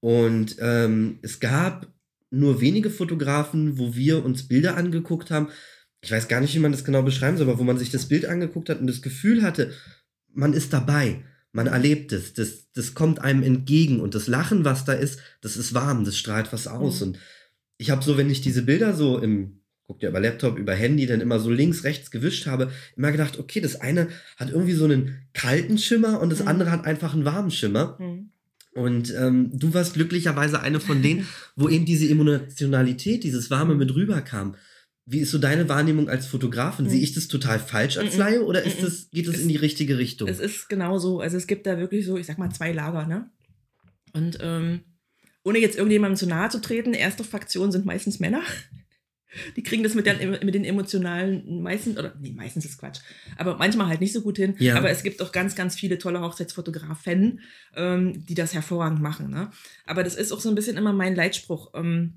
[0.00, 1.86] Und ähm, es gab
[2.30, 5.50] nur wenige Fotografen, wo wir uns Bilder angeguckt haben.
[6.00, 8.06] Ich weiß gar nicht, wie man das genau beschreiben soll, aber wo man sich das
[8.06, 9.72] Bild angeguckt hat und das Gefühl hatte,
[10.32, 14.84] man ist dabei man erlebt es, das, das kommt einem entgegen und das Lachen, was
[14.84, 17.00] da ist, das ist warm, das strahlt was aus.
[17.00, 17.06] Mhm.
[17.08, 17.18] Und
[17.76, 21.06] ich habe so, wenn ich diese Bilder so im, guckt ja über Laptop, über Handy,
[21.06, 24.84] dann immer so links, rechts gewischt habe, immer gedacht, okay, das eine hat irgendwie so
[24.84, 26.48] einen kalten Schimmer und das mhm.
[26.48, 27.96] andere hat einfach einen warmen Schimmer.
[27.98, 28.30] Mhm.
[28.72, 31.26] Und ähm, du warst glücklicherweise eine von denen,
[31.56, 34.54] wo eben diese Emotionalität, dieses Warme mit rüberkam.
[35.10, 36.86] Wie ist so deine Wahrnehmung als Fotografin?
[36.86, 36.90] Mhm.
[36.90, 38.18] Sehe ich das total falsch als Mhm.
[38.20, 38.84] Laie oder ist Mhm.
[38.84, 40.28] das, geht es Es- in die richtige Richtung?
[40.28, 41.20] Es ist genau so.
[41.20, 43.30] Also es gibt da wirklich so, ich sag mal, zwei Lager, ne?
[44.12, 44.80] Und ähm,
[45.44, 48.42] ohne jetzt irgendjemandem zu nahe zu treten, erste Fraktion sind meistens Männer.
[49.56, 52.98] Die kriegen das mit, den, mit den emotionalen meistens, oder nee, meistens ist Quatsch,
[53.36, 54.56] aber manchmal halt nicht so gut hin.
[54.58, 54.74] Ja.
[54.76, 57.38] Aber es gibt auch ganz, ganz viele tolle Hochzeitsfotografen,
[57.76, 59.30] ähm, die das hervorragend machen.
[59.30, 59.50] Ne?
[59.86, 61.70] Aber das ist auch so ein bisschen immer mein Leitspruch.
[61.74, 62.14] Ähm,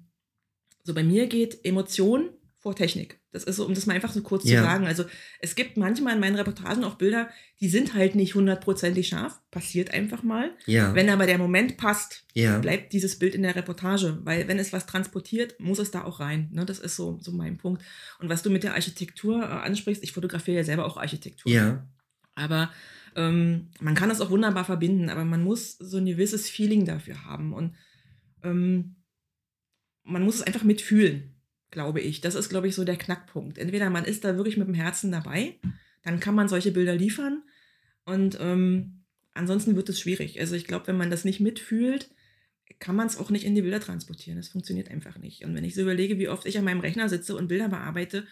[0.84, 2.30] so bei mir geht Emotion
[2.64, 3.20] vor Technik.
[3.32, 4.62] Das ist so, um das mal einfach so kurz Ja.
[4.62, 4.88] zu sagen.
[4.88, 5.04] Also
[5.40, 7.30] es gibt manchmal in meinen Reportagen auch Bilder,
[7.60, 9.42] die sind halt nicht hundertprozentig scharf.
[9.52, 10.52] Passiert einfach mal.
[10.66, 14.18] ja, Wenn aber der Moment passt, ja, bleibt dieses Bild in der Reportage.
[14.24, 16.50] Weil wenn es was transportiert, muss es da auch rein.
[16.54, 16.66] Ne?
[16.66, 17.84] Das ist so, so mein Punkt.
[18.20, 21.52] Und was du mit der Architektur äh, ansprichst, ich fotografiere ja selber auch Architektur.
[21.52, 21.86] ja,
[22.36, 22.72] Aber
[23.18, 27.26] ähm, man kann das auch wunderbar verbinden, aber man muss so ein gewisses Feeling dafür
[27.26, 27.54] haben.
[27.54, 27.76] Und
[28.42, 28.96] ähm,
[30.04, 31.33] man muss es einfach mitfühlen,
[31.74, 32.22] glaube ich.
[32.22, 33.58] Das ist, glaube ich, so der Knackpunkt.
[33.58, 35.56] Entweder man ist da wirklich mit dem Herzen dabei,
[36.04, 37.44] dann kann man solche Bilder liefern.
[38.06, 39.04] Und ähm,
[39.34, 40.40] ansonsten wird es schwierig.
[40.40, 42.10] Also ich glaube, wenn man das nicht mitfühlt,
[42.80, 44.38] kann man es auch nicht in die Bilder transportieren.
[44.38, 45.44] Das funktioniert einfach nicht.
[45.44, 48.26] Und wenn ich so überlege, wie oft ich an meinem Rechner sitze und Bilder bearbeite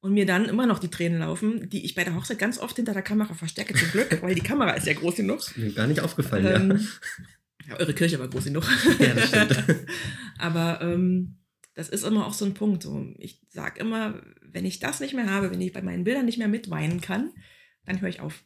[0.00, 2.76] und mir dann immer noch die Tränen laufen, die ich bei der Hochzeit ganz oft
[2.76, 5.40] hinter der Kamera verstecke, zum Glück, weil die Kamera ist ja groß genug.
[5.56, 6.88] mir gar nicht aufgefallen, Ähm,
[7.68, 8.64] ja, eure Kirche war groß genug.
[9.00, 9.06] ja.
[9.06, 9.64] ja, das stimmt.
[10.38, 11.38] Aber ähm,
[11.78, 12.82] das ist immer auch so ein Punkt.
[12.82, 13.06] So.
[13.18, 16.36] Ich sage immer, wenn ich das nicht mehr habe, wenn ich bei meinen Bildern nicht
[16.38, 17.30] mehr mitweinen kann,
[17.86, 18.42] dann höre ich auf.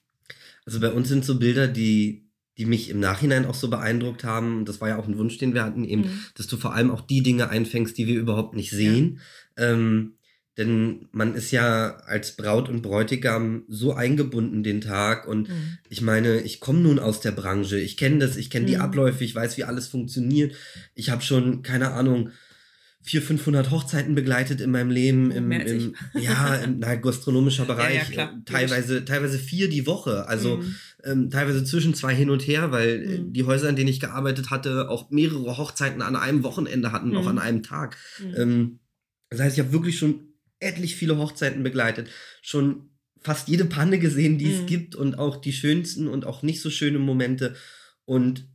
[0.66, 4.58] Also bei uns sind so Bilder, die, die mich im Nachhinein auch so beeindruckt haben.
[4.58, 6.20] Und Das war ja auch ein Wunsch, den wir hatten, eben, Mhm.
[6.34, 9.20] dass du vor allem auch die Dinge einfängst, die wir überhaupt nicht sehen.
[9.56, 10.18] Ähm,
[10.58, 15.78] denn man ist ja als Braut und Bräutigam so eingebunden den Tag und Mhm.
[15.88, 18.82] ich meine, ich komme nun aus der Branche, ich kenne das, ich kenne die Mhm.
[18.82, 20.54] Abläufe, ich weiß, wie alles funktioniert.
[20.94, 22.28] Ich habe schon, keine Ahnung,
[23.04, 28.04] 400, 500 Hochzeiten begleitet in meinem Leben, im, im, ja, im na, gastronomischer Bereich, ja,
[28.04, 30.74] klar, äh, teilweise, teilweise vier die Woche, also Mhm.
[31.04, 33.32] ähm, teilweise zwischen zwei hin und her, weil äh, Mhm.
[33.32, 37.22] die Häuser, in denen ich gearbeitet hatte, auch mehrere Hochzeiten an einem Wochenende hatten, auch
[37.22, 37.28] Mhm.
[37.28, 37.96] an einem Tag.
[38.20, 38.34] Mhm.
[38.36, 38.78] Ähm,
[39.30, 40.28] das heißt, ich habe wirklich schon
[40.60, 42.08] etlich viele Hochzeiten begleitet,
[42.40, 44.66] schon fast jede Panne gesehen, die es Mhm.
[44.66, 47.54] gibt und auch die schönsten und auch nicht so schöne Momente.
[48.04, 48.48] Und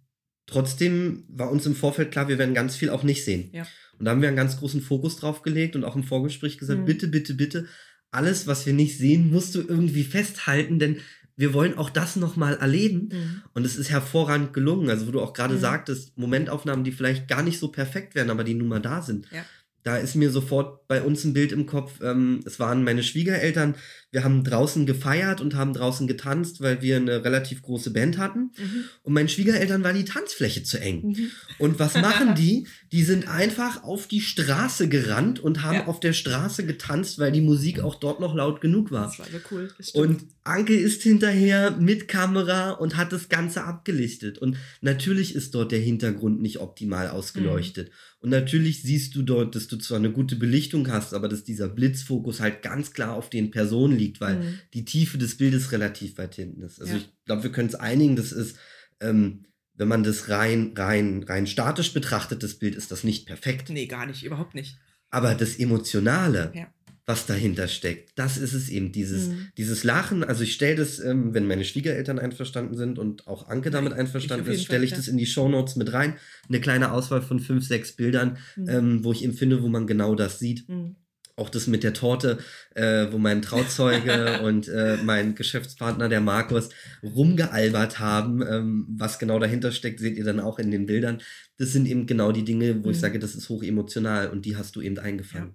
[0.45, 3.49] trotzdem war uns im Vorfeld klar, wir werden ganz viel auch nicht sehen.
[3.53, 3.67] Ja.
[3.99, 6.81] Und da haben wir einen ganz großen Fokus drauf gelegt und auch im Vorgespräch gesagt,
[6.81, 6.86] Mhm.
[6.86, 7.65] bitte, bitte, bitte,
[8.12, 10.97] alles, was wir nicht sehen, musst du irgendwie festhalten, denn
[11.36, 13.10] wir wollen auch das nochmal erleben.
[13.12, 13.41] Mhm.
[13.53, 14.89] Und es ist hervorragend gelungen.
[14.89, 15.60] Also, wo du auch gerade Mhm.
[15.60, 19.27] sagtest, Momentaufnahmen, die vielleicht gar nicht so perfekt wären, aber die nun mal da sind.
[19.31, 19.45] Ja.
[19.83, 22.01] Da ist mir sofort bei uns ein Bild im Kopf.
[22.01, 23.75] Ähm, es waren meine Schwiegereltern.
[24.11, 28.51] Wir haben draußen gefeiert und haben draußen getanzt, weil wir eine relativ große Band hatten.
[28.57, 28.83] Mhm.
[29.03, 31.09] Und meinen Schwiegereltern war die Tanzfläche zu eng.
[31.09, 31.31] Mhm.
[31.59, 32.67] Und was machen die?
[32.93, 35.87] Die sind einfach auf die Straße gerannt und haben Ja.
[35.87, 39.07] auf der Straße getanzt, weil die Musik auch dort noch laut genug war.
[39.07, 39.69] Das war so cool.
[39.93, 44.37] Und Anke ist hinterher mit Kamera und hat das Ganze abgelichtet.
[44.37, 47.91] Und natürlich ist dort der Hintergrund nicht optimal ausgeleuchtet.
[48.19, 51.67] Und natürlich siehst du dort, dass du zwar eine gute Belichtung hast, aber dass dieser
[51.67, 54.60] Blitzfokus halt ganz klar auf den Personen liegt, weil Mhm.
[54.73, 56.79] die Tiefe des Bildes relativ weit hinten ist.
[56.79, 56.97] Also Ja.
[56.99, 58.57] ich glaube, wir können es einigen, das ist,
[59.01, 63.69] ähm, wenn man das rein, rein, rein statisch betrachtet, das Bild ist das nicht perfekt.
[63.69, 64.77] Nee, gar nicht, überhaupt nicht.
[65.10, 66.67] Aber das Emotionale, Ja.
[67.05, 68.91] was dahinter steckt, das ist es eben.
[68.91, 69.47] Dieses, Mhm.
[69.55, 73.69] dieses Lachen, also ich stelle das, ähm, wenn meine Schwiegereltern einverstanden sind und auch Anke
[73.69, 76.15] damit Ich einverstanden ist, stelle ich das in die Shownotes mit rein.
[76.49, 78.69] Eine kleine Auswahl von fünf, sechs Bildern, Mhm.
[78.69, 80.67] ähm, wo ich empfinde, wo man genau das sieht.
[80.67, 80.95] Mhm.
[81.38, 82.39] Auch das mit der Torte,
[82.76, 86.69] äh, wo mein Trauzeuge und äh, mein Geschäftspartner, der Markus,
[87.04, 88.41] rumgealbert haben.
[88.41, 91.21] Ähm, was genau dahinter steckt, seht ihr dann auch in den Bildern.
[91.58, 93.02] Das sind eben genau die Dinge, wo ich Mhm.
[93.02, 95.54] sage, das ist hoch emotional und die hast du eben eingefangen.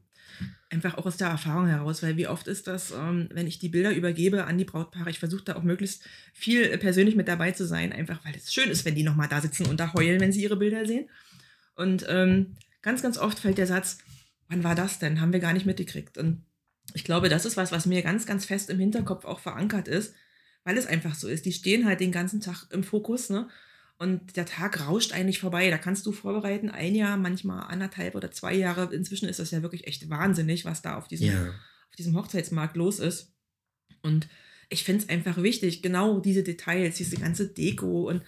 [0.70, 3.68] Einfach auch aus der Erfahrung heraus, weil wie oft ist das, ähm, wenn ich die
[3.68, 7.50] Bilder übergebe an die Brautpaare, ich versuche da auch möglichst viel äh, persönlich mit dabei
[7.52, 10.20] zu sein, einfach weil es schön ist, wenn die nochmal da sitzen und da heulen,
[10.20, 11.08] wenn sie ihre Bilder sehen.
[11.74, 13.98] Und ähm, ganz, ganz oft fällt der Satz,
[14.52, 15.20] wann war das denn?
[15.20, 16.18] Haben wir gar nicht mitgekriegt.
[16.18, 16.44] Und
[16.94, 20.14] ich glaube, das ist was, was mir ganz, ganz fest im Hinterkopf auch verankert ist,
[20.64, 21.46] weil es einfach so ist.
[21.46, 23.48] Die stehen halt den ganzen Tag im Fokus, ne?
[23.98, 25.70] Und der Tag rauscht eigentlich vorbei.
[25.70, 28.92] Da kannst du vorbereiten, ein Jahr, manchmal anderthalb oder zwei Jahre.
[28.92, 31.48] Inzwischen ist das ja wirklich echt wahnsinnig, was da auf diesem, Ja.
[31.48, 33.32] auf diesem Hochzeitsmarkt los ist.
[34.02, 34.28] Und
[34.70, 38.22] ich finde es einfach wichtig, genau diese Details, diese ganze Deko und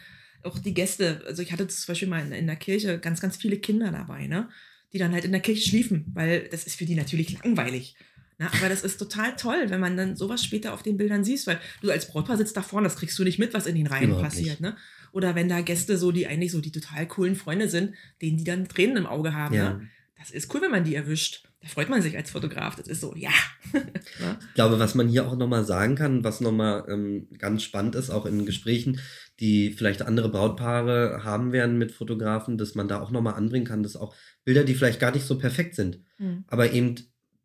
[0.45, 1.23] auch die Gäste.
[1.27, 4.27] Also ich hatte zum Beispiel mal in, in der Kirche ganz, ganz viele Kinder dabei,
[4.29, 4.49] ne?
[4.95, 7.97] Die dann halt in der Kirche schliefen, weil das ist für die natürlich langweilig.
[8.39, 11.47] Na, aber das ist total toll, wenn man dann sowas später auf den Bildern siehst,
[11.47, 13.87] weil du als Brautpaar sitzt da vorne, das kriegst du nicht mit, was in den
[13.87, 14.61] Reihen Überhaupt passiert.
[14.61, 14.77] Ne?
[15.13, 18.45] Oder wenn da Gäste so, die eigentlich so die total coolen Freunde sind, denen die
[18.45, 19.55] dann Tränen im Auge haben.
[19.55, 19.75] Ja.
[19.75, 19.89] Ne?
[20.25, 21.45] das ist cool, wenn man die erwischt.
[21.65, 22.77] Da freut man sich als Fotograf.
[22.77, 23.31] Das ist so, ja.
[23.73, 23.81] ja.
[24.49, 28.11] Ich glaube, was man hier auch nochmal sagen kann, was nochmal ähm, ganz spannend ist,
[28.11, 29.01] auch in Gesprächen,
[29.41, 33.83] die vielleicht andere Brautpaare haben werden mit Fotografen, dass man da auch nochmal anbringen kann,
[33.83, 36.45] dass auch Bilder, die vielleicht gar nicht so perfekt sind, mhm.
[36.49, 36.97] aber eben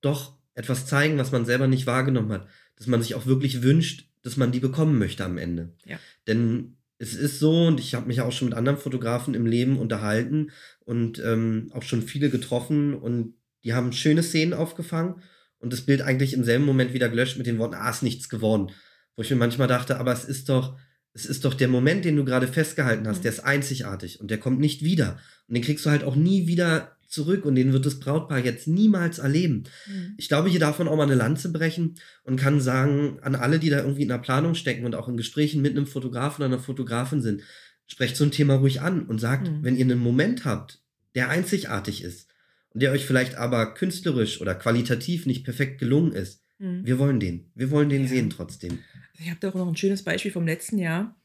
[0.02, 4.10] doch etwas zeigen, was man selber nicht wahrgenommen hat, dass man sich auch wirklich wünscht,
[4.22, 5.74] dass man die bekommen möchte am Ende.
[5.86, 5.98] Ja.
[6.28, 9.80] Denn es ist so, und ich habe mich auch schon mit anderen Fotografen im Leben
[9.80, 10.52] unterhalten
[10.84, 15.22] und ähm, auch schon viele getroffen und die haben schöne Szenen aufgefangen
[15.60, 18.30] und das Bild eigentlich im selben Moment wieder gelöscht mit den Worten, ah, ist nichts
[18.30, 18.72] geworden.
[19.16, 20.78] Wo ich mir manchmal dachte, aber es ist doch,
[21.14, 23.22] es ist doch der Moment, den du gerade festgehalten hast, mhm.
[23.24, 25.20] der ist einzigartig und der kommt nicht wieder.
[25.48, 28.68] Und den kriegst du halt auch nie wieder zurück und den wird das Brautpaar jetzt
[28.68, 29.64] niemals erleben.
[29.88, 30.14] Mhm.
[30.18, 33.60] Ich glaube, hier darf man auch mal eine Lanze brechen und kann sagen, an alle,
[33.60, 36.54] die da irgendwie in der Planung stecken und auch in Gesprächen mit einem Fotografen oder
[36.54, 37.42] einer Fotografin sind,
[37.88, 39.64] sprecht so ein Thema ruhig an und sagt, mhm.
[39.64, 40.82] wenn ihr einen Moment habt,
[41.16, 42.29] der einzigartig ist
[42.74, 46.86] und der euch vielleicht aber künstlerisch oder qualitativ nicht perfekt gelungen ist, mhm.
[46.86, 47.52] wir wollen den.
[47.56, 48.08] Wir wollen den ja.
[48.08, 48.80] sehen trotzdem.
[49.20, 51.16] Ich habe da auch noch ein schönes Beispiel vom letzten Jahr.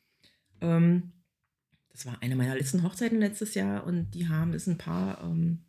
[0.60, 1.12] Ähm,
[1.90, 5.64] das war eine meiner letzten Hochzeiten letztes Jahr und die haben, ist ein paar ähm,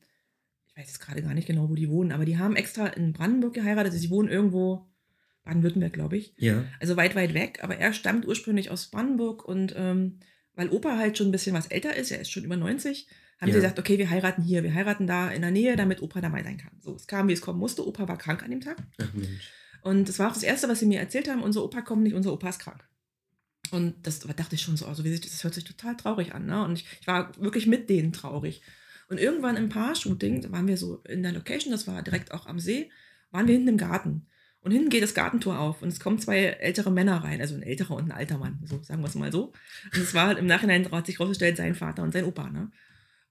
[0.75, 3.13] ich weiß jetzt gerade gar nicht genau, wo die wohnen, aber die haben extra in
[3.13, 3.93] Brandenburg geheiratet.
[3.93, 4.85] Also sie wohnen irgendwo,
[5.45, 6.33] Baden-Württemberg, glaube ich.
[6.37, 6.65] Ja.
[6.81, 7.59] Also weit, weit weg.
[7.61, 10.19] Aber er stammt ursprünglich aus Brandenburg und ähm,
[10.53, 13.07] weil Opa halt schon ein bisschen was älter ist, er ist schon über 90,
[13.39, 13.53] haben ja.
[13.53, 16.43] sie gesagt, okay, wir heiraten hier, wir heiraten da in der Nähe, damit Opa dabei
[16.43, 16.71] sein kann.
[16.79, 17.85] So, es kam, wie es kommen musste.
[17.85, 18.77] Opa war krank an dem Tag.
[19.01, 19.51] Ach Mensch.
[19.81, 22.15] Und das war auch das Erste, was sie mir erzählt haben, unser Opa kommt nicht,
[22.15, 22.83] unser Opa ist krank.
[23.71, 26.45] Und das dachte ich schon so, also wie sich, das hört sich total traurig an.
[26.45, 26.63] Ne?
[26.63, 28.61] Und ich, ich war wirklich mit denen traurig.
[29.09, 32.47] Und irgendwann im Paar-Shooting, da waren wir so in der Location, das war direkt auch
[32.47, 32.89] am See,
[33.31, 34.27] waren wir hinten im Garten.
[34.61, 37.61] Und hinten geht das Gartentor auf und es kommen zwei ältere Männer rein, also ein
[37.61, 39.53] älterer und ein alter Mann, so sagen wir es mal so.
[39.93, 42.71] Und es war im Nachhinein hat sich rausgestellt, sein Vater und sein Opa, ne?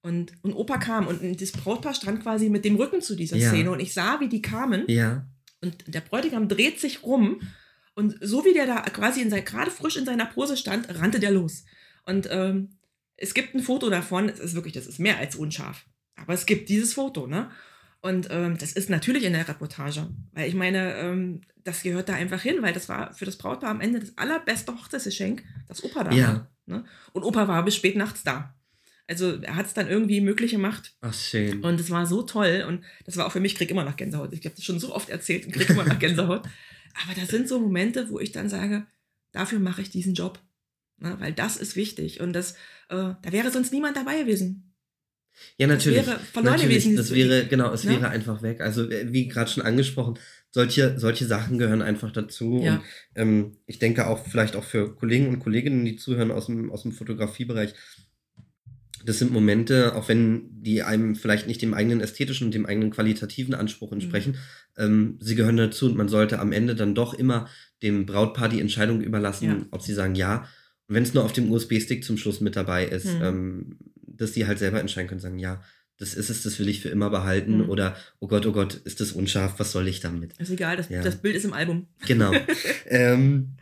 [0.05, 3.49] Und, und Opa kam und das Brautpaar stand quasi mit dem Rücken zu dieser ja.
[3.49, 4.85] Szene und ich sah, wie die kamen.
[4.87, 5.27] Ja.
[5.63, 7.41] Und der Bräutigam dreht sich rum
[7.95, 11.21] und so wie der da quasi in sein, gerade frisch in seiner Pose stand, rannte
[11.21, 11.65] der los.
[12.05, 12.77] Und ähm,
[13.17, 15.87] es gibt ein Foto davon, es ist wirklich, das ist mehr als unscharf.
[16.17, 17.51] Aber es gibt dieses Foto, ne?
[18.03, 20.11] Und ähm, das ist natürlich in der Reportage.
[20.33, 23.71] Weil ich meine, ähm, das gehört da einfach hin, weil das war für das Brautpaar
[23.71, 26.27] am Ende das allerbeste Hochzeitsgeschenk, das Opa da ja.
[26.27, 26.51] war.
[26.67, 26.85] Ne?
[27.15, 28.55] Und Opa war bis spät nachts da.
[29.07, 30.95] Also er hat es dann irgendwie möglich gemacht.
[31.01, 31.63] Ach, schön.
[31.63, 32.65] Und es war so toll.
[32.67, 34.33] Und das war auch für mich, ich krieg immer noch Gänsehaut.
[34.33, 36.43] Ich habe das schon so oft erzählt und krieg immer noch Gänsehaut.
[37.03, 38.87] Aber das sind so Momente, wo ich dann sage,
[39.33, 40.41] dafür mache ich diesen Job.
[40.99, 41.17] Ne?
[41.19, 42.21] Weil das ist wichtig.
[42.21, 42.53] Und das,
[42.89, 44.75] äh, da wäre sonst niemand dabei gewesen.
[45.59, 45.99] Ja, natürlich.
[45.99, 46.97] Das wäre verloren natürlich, gewesen.
[46.97, 47.91] Das wäre, genau, es ja?
[47.91, 48.61] wäre einfach weg.
[48.61, 50.19] Also, äh, wie gerade schon angesprochen,
[50.51, 52.61] solche, solche Sachen gehören einfach dazu.
[52.63, 52.77] Ja.
[52.77, 52.83] Und
[53.17, 56.83] ähm, ich denke auch vielleicht auch für Kollegen und Kolleginnen, die zuhören aus dem, aus
[56.83, 57.75] dem Fotografiebereich,
[59.05, 62.91] das sind Momente, auch wenn die einem vielleicht nicht dem eigenen ästhetischen und dem eigenen
[62.91, 63.95] qualitativen Anspruch mhm.
[63.95, 64.33] entsprechen,
[64.77, 64.85] mhm.
[64.85, 67.49] ähm, sie gehören dazu und man sollte am Ende dann doch immer
[67.83, 69.67] dem Brautpaar die Entscheidung überlassen, ja.
[69.71, 70.49] ob sie sagen, ja,
[70.89, 73.23] wenn es nur auf dem USB-Stick zum Schluss mit dabei ist, mhm.
[73.23, 75.63] ähm, dass die halt selber entscheiden können, sagen, ja,
[75.99, 77.69] das ist es, das will ich für immer behalten mhm.
[77.69, 80.33] oder oh Gott, oh Gott, ist das unscharf, was soll ich damit?
[80.39, 81.03] Ist egal, das, ja.
[81.03, 81.87] das Bild ist im Album.
[82.07, 82.33] Genau.
[82.87, 83.57] ähm,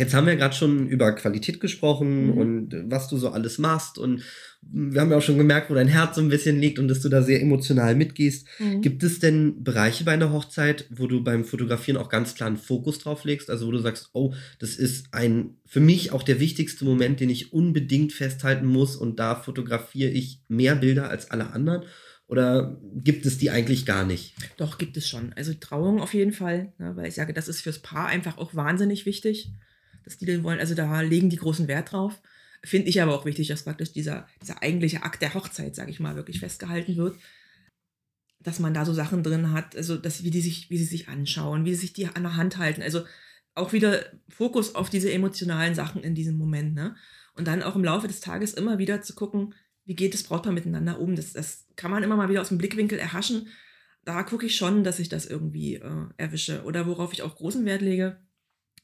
[0.00, 2.38] Jetzt haben wir gerade schon über Qualität gesprochen mhm.
[2.38, 4.22] und was du so alles machst und
[4.62, 7.00] wir haben ja auch schon gemerkt, wo dein Herz so ein bisschen liegt und dass
[7.00, 8.46] du da sehr emotional mitgehst.
[8.58, 8.82] Mhm.
[8.82, 12.56] Gibt es denn Bereiche bei einer Hochzeit, wo du beim Fotografieren auch ganz klar einen
[12.56, 13.50] Fokus drauf legst?
[13.50, 17.30] Also wo du sagst, oh, das ist ein für mich auch der wichtigste Moment, den
[17.30, 21.84] ich unbedingt festhalten muss und da fotografiere ich mehr Bilder als alle anderen?
[22.26, 24.34] Oder gibt es die eigentlich gar nicht?
[24.56, 25.32] Doch, gibt es schon.
[25.32, 28.54] Also Trauung auf jeden Fall, ne, weil ich sage, das ist fürs Paar einfach auch
[28.54, 29.50] wahnsinnig wichtig,
[30.04, 30.60] dass die den wollen.
[30.60, 32.20] Also da legen die großen Wert drauf.
[32.62, 36.00] Finde ich aber auch wichtig, dass praktisch dieser, dieser eigentliche Akt der Hochzeit, sage ich
[36.00, 37.18] mal, wirklich festgehalten wird.
[38.38, 41.08] Dass man da so Sachen drin hat, also dass, wie, die sich, wie sie sich
[41.08, 42.82] anschauen, wie sie sich die an der Hand halten.
[42.82, 43.04] Also
[43.54, 46.74] auch wieder Fokus auf diese emotionalen Sachen in diesem Moment.
[46.74, 46.96] Ne?
[47.34, 50.52] Und dann auch im Laufe des Tages immer wieder zu gucken, wie geht das Brautpaar
[50.52, 51.16] miteinander um.
[51.16, 53.48] Das, das kann man immer mal wieder aus dem Blickwinkel erhaschen.
[54.04, 56.62] Da gucke ich schon, dass ich das irgendwie äh, erwische.
[56.64, 58.20] Oder worauf ich auch großen Wert lege,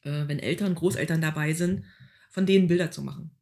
[0.03, 1.85] äh, wenn Eltern, Großeltern dabei sind,
[2.31, 3.36] von denen Bilder zu machen.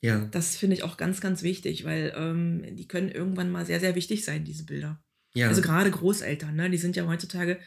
[0.00, 0.26] Ja.
[0.30, 3.94] Das finde ich auch ganz, ganz wichtig, weil ähm, die können irgendwann mal sehr, sehr
[3.94, 5.02] wichtig sein, diese Bilder.
[5.34, 5.48] Ja.
[5.48, 6.70] Also gerade Großeltern, ne?
[6.70, 7.58] die sind ja heutzutage,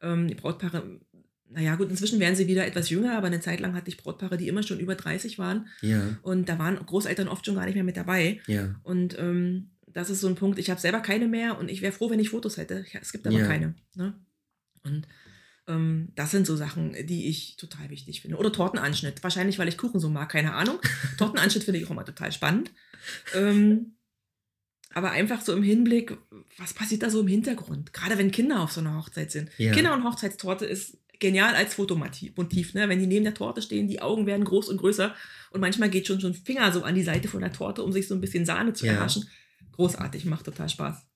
[0.00, 1.00] ähm, die Brautpaare,
[1.48, 4.36] naja gut, inzwischen werden sie wieder etwas jünger, aber eine Zeit lang hatte ich Brautpaare,
[4.36, 5.66] die immer schon über 30 waren.
[5.80, 6.16] Ja.
[6.22, 8.40] Und da waren Großeltern oft schon gar nicht mehr mit dabei.
[8.46, 8.76] Ja.
[8.84, 11.92] Und ähm, das ist so ein Punkt, ich habe selber keine mehr und ich wäre
[11.92, 12.84] froh, wenn ich Fotos hätte.
[13.00, 13.46] Es gibt aber ja.
[13.46, 13.74] keine.
[13.96, 14.14] Ne?
[14.84, 15.08] Und
[15.66, 18.38] das sind so Sachen, die ich total wichtig finde.
[18.38, 19.22] Oder Tortenanschnitt.
[19.22, 20.80] Wahrscheinlich, weil ich Kuchen so mag, keine Ahnung.
[21.18, 22.72] Tortenanschnitt finde ich auch immer total spannend.
[23.34, 23.94] Ähm,
[24.92, 26.16] aber einfach so im Hinblick,
[26.58, 27.92] was passiert da so im Hintergrund?
[27.92, 29.50] Gerade wenn Kinder auf so einer Hochzeit sind.
[29.58, 29.72] Ja.
[29.72, 32.74] Kinder- und Hochzeitstorte ist genial als Fotomotiv.
[32.74, 32.88] Ne?
[32.88, 35.14] Wenn die neben der Torte stehen, die Augen werden groß und größer
[35.50, 37.92] und manchmal geht schon so ein Finger so an die Seite von der Torte, um
[37.92, 38.94] sich so ein bisschen Sahne zu ja.
[38.94, 39.28] erhaschen.
[39.72, 41.06] Großartig, macht total Spaß.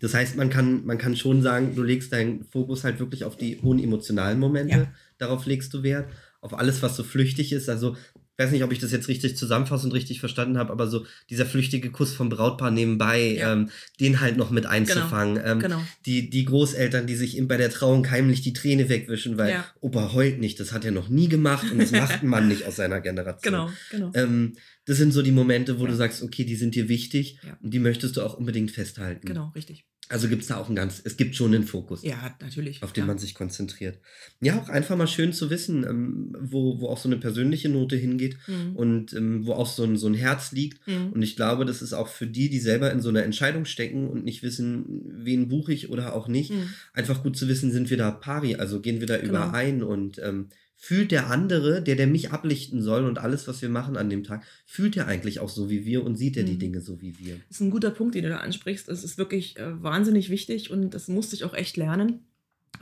[0.00, 3.36] Das heißt, man kann, man kann schon sagen, du legst deinen Fokus halt wirklich auf
[3.36, 4.76] die hohen emotionalen Momente.
[4.76, 4.92] Ja.
[5.18, 6.08] Darauf legst du Wert.
[6.40, 7.68] Auf alles, was so flüchtig ist.
[7.68, 7.96] Also
[8.38, 11.46] weiß nicht, ob ich das jetzt richtig zusammenfasse und richtig verstanden habe, aber so dieser
[11.46, 13.52] flüchtige Kuss vom Brautpaar nebenbei, ja.
[13.52, 13.70] ähm,
[14.00, 15.36] den halt noch mit einzufangen.
[15.36, 15.48] Genau.
[15.48, 15.82] Ähm, genau.
[16.06, 19.66] Die, die Großeltern, die sich bei der Trauung heimlich die Träne wegwischen, weil ja.
[19.80, 22.64] Opa heult nicht, das hat er noch nie gemacht und das macht ein Mann nicht
[22.64, 23.52] aus seiner Generation.
[23.52, 24.10] Genau, genau.
[24.14, 24.54] Ähm,
[24.86, 25.90] das sind so die Momente, wo ja.
[25.90, 29.26] du sagst, okay, die sind dir wichtig und die möchtest du auch unbedingt festhalten.
[29.26, 29.86] Genau, richtig.
[30.10, 32.02] Also gibt es da auch ein ganz, es gibt schon einen Fokus.
[32.02, 32.82] Ja, natürlich.
[32.82, 33.06] Auf den ja.
[33.06, 33.98] man sich konzentriert.
[34.40, 37.96] Ja, auch einfach mal schön zu wissen, ähm, wo, wo auch so eine persönliche Note
[37.96, 38.76] hingeht mhm.
[38.76, 40.86] und ähm, wo auch so ein, so ein Herz liegt.
[40.86, 41.12] Mhm.
[41.12, 44.06] Und ich glaube, das ist auch für die, die selber in so einer Entscheidung stecken
[44.08, 46.68] und nicht wissen, wen buche ich oder auch nicht, mhm.
[46.92, 49.30] einfach gut zu wissen, sind wir da pari, also gehen wir da genau.
[49.30, 50.48] überein und ähm,
[50.84, 54.22] fühlt der andere, der, der mich ablichten soll und alles, was wir machen an dem
[54.22, 56.58] Tag, fühlt er eigentlich auch so wie wir und sieht er die mhm.
[56.58, 57.36] Dinge so wie wir.
[57.48, 58.86] Das ist ein guter Punkt, den du da ansprichst.
[58.88, 62.26] Das ist wirklich äh, wahnsinnig wichtig und das musste ich auch echt lernen,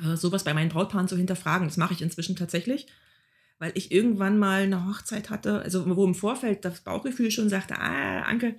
[0.04, 1.68] äh, sowas bei meinen Brautpaaren zu hinterfragen.
[1.68, 2.88] Das mache ich inzwischen tatsächlich,
[3.60, 7.78] weil ich irgendwann mal eine Hochzeit hatte, also wo im Vorfeld das Bauchgefühl schon sagte,
[7.78, 8.56] ah, Anke,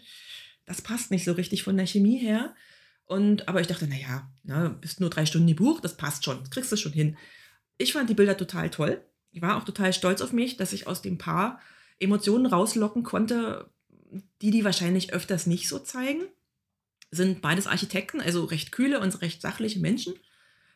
[0.65, 2.55] das passt nicht so richtig von der Chemie her.
[3.03, 6.49] Und, aber ich dachte, naja, na, bist nur drei Stunden gebucht, das passt schon, das
[6.49, 7.17] kriegst du schon hin.
[7.77, 9.01] Ich fand die Bilder total toll
[9.33, 11.59] ich war auch total stolz auf mich, dass ich aus dem Paar
[11.99, 13.69] Emotionen rauslocken konnte,
[14.41, 16.21] die die wahrscheinlich öfters nicht so zeigen.
[17.11, 20.13] Sind beides Architekten, also recht kühle und recht sachliche Menschen.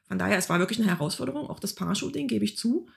[0.07, 2.87] Von daher, es war wirklich eine Herausforderung, auch das Paar-Shooting, gebe ich zu.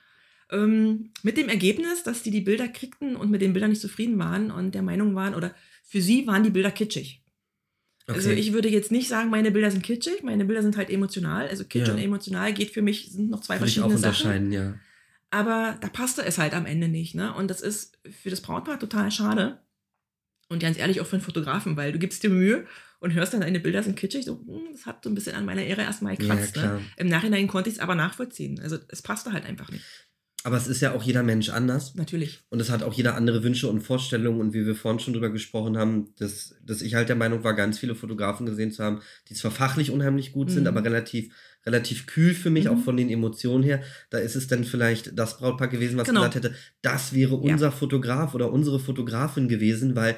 [0.51, 4.19] Ähm, mit dem Ergebnis, dass die die Bilder kriegten und mit den Bildern nicht zufrieden
[4.19, 7.23] waren und der Meinung waren, oder für sie waren die Bilder kitschig.
[8.07, 8.29] Also okay.
[8.29, 11.49] Also ich würde jetzt nicht sagen, meine Bilder sind kitschig, meine Bilder sind halt emotional.
[11.49, 11.95] Also kitsch ja.
[11.95, 14.53] und emotional geht für mich, sind noch zwei Kann verschiedene ich auch unterscheiden, Sachen.
[14.53, 14.75] Ja.
[15.31, 17.15] Aber da passte es halt am Ende nicht.
[17.15, 17.33] Ne?
[17.35, 19.61] Und das ist für das Brautpaar total schade.
[20.49, 22.67] Und ganz ehrlich auch für einen Fotografen, weil du gibst dir Mühe
[22.99, 24.25] und hörst dann, deine Bilder sind kitschig.
[24.25, 26.57] So, hm, das hat so ein bisschen an meiner Ehre erstmal gekratzt.
[26.57, 26.81] Ja, ne?
[26.97, 28.59] Im Nachhinein konnte ich es aber nachvollziehen.
[28.61, 29.85] Also es passte halt einfach nicht.
[30.43, 31.95] Aber es ist ja auch jeder Mensch anders.
[31.95, 32.41] Natürlich.
[32.49, 34.41] Und es hat auch jeder andere Wünsche und Vorstellungen.
[34.41, 37.55] Und wie wir vorhin schon drüber gesprochen haben, dass, dass ich halt der Meinung war,
[37.55, 40.53] ganz viele Fotografen gesehen zu haben, die zwar fachlich unheimlich gut mhm.
[40.53, 41.35] sind, aber relativ
[41.67, 42.71] relativ kühl für mich, mhm.
[42.71, 43.83] auch von den Emotionen her.
[44.11, 46.21] Da ist es dann vielleicht das Brautpaar gewesen, was genau.
[46.21, 47.71] gesagt hätte, das wäre unser ja.
[47.71, 50.17] Fotograf oder unsere Fotografin gewesen, weil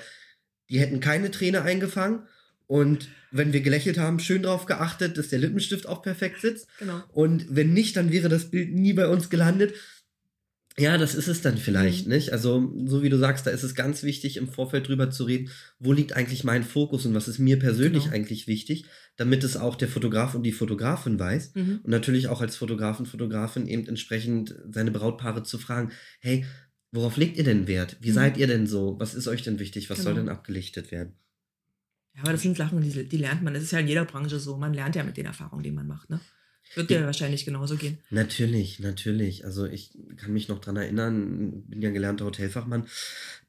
[0.69, 2.21] die hätten keine Träne eingefangen.
[2.67, 6.69] Und wenn wir gelächelt haben, schön darauf geachtet, dass der Lippenstift auch perfekt sitzt.
[6.79, 7.03] Genau.
[7.13, 9.75] Und wenn nicht, dann wäre das Bild nie bei uns gelandet.
[10.79, 12.15] Ja, das ist es dann vielleicht, mhm.
[12.15, 12.33] nicht?
[12.33, 15.51] Also, so wie du sagst, da ist es ganz wichtig, im Vorfeld drüber zu reden,
[15.79, 18.15] wo liegt eigentlich mein Fokus und was ist mir persönlich genau.
[18.15, 21.55] eigentlich wichtig, damit es auch der Fotograf und die Fotografin weiß.
[21.55, 21.81] Mhm.
[21.83, 26.45] Und natürlich auch als Fotografen, Fotografin eben entsprechend seine Brautpaare zu fragen, hey,
[26.93, 27.97] worauf legt ihr denn Wert?
[28.01, 28.15] Wie mhm.
[28.15, 28.97] seid ihr denn so?
[28.99, 29.91] Was ist euch denn wichtig?
[29.91, 30.11] Was genau.
[30.11, 31.15] soll denn abgelichtet werden?
[32.15, 33.55] Ja, aber das sind Sachen, die, die lernt man.
[33.55, 34.57] Das ist ja in jeder Branche so.
[34.57, 36.21] Man lernt ja mit den Erfahrungen, die man macht, ne?
[36.75, 37.99] Wird dir wahrscheinlich genauso gehen.
[38.09, 39.45] Natürlich, natürlich.
[39.45, 42.87] Also ich kann mich noch daran erinnern, bin ja gelernter Hotelfachmann.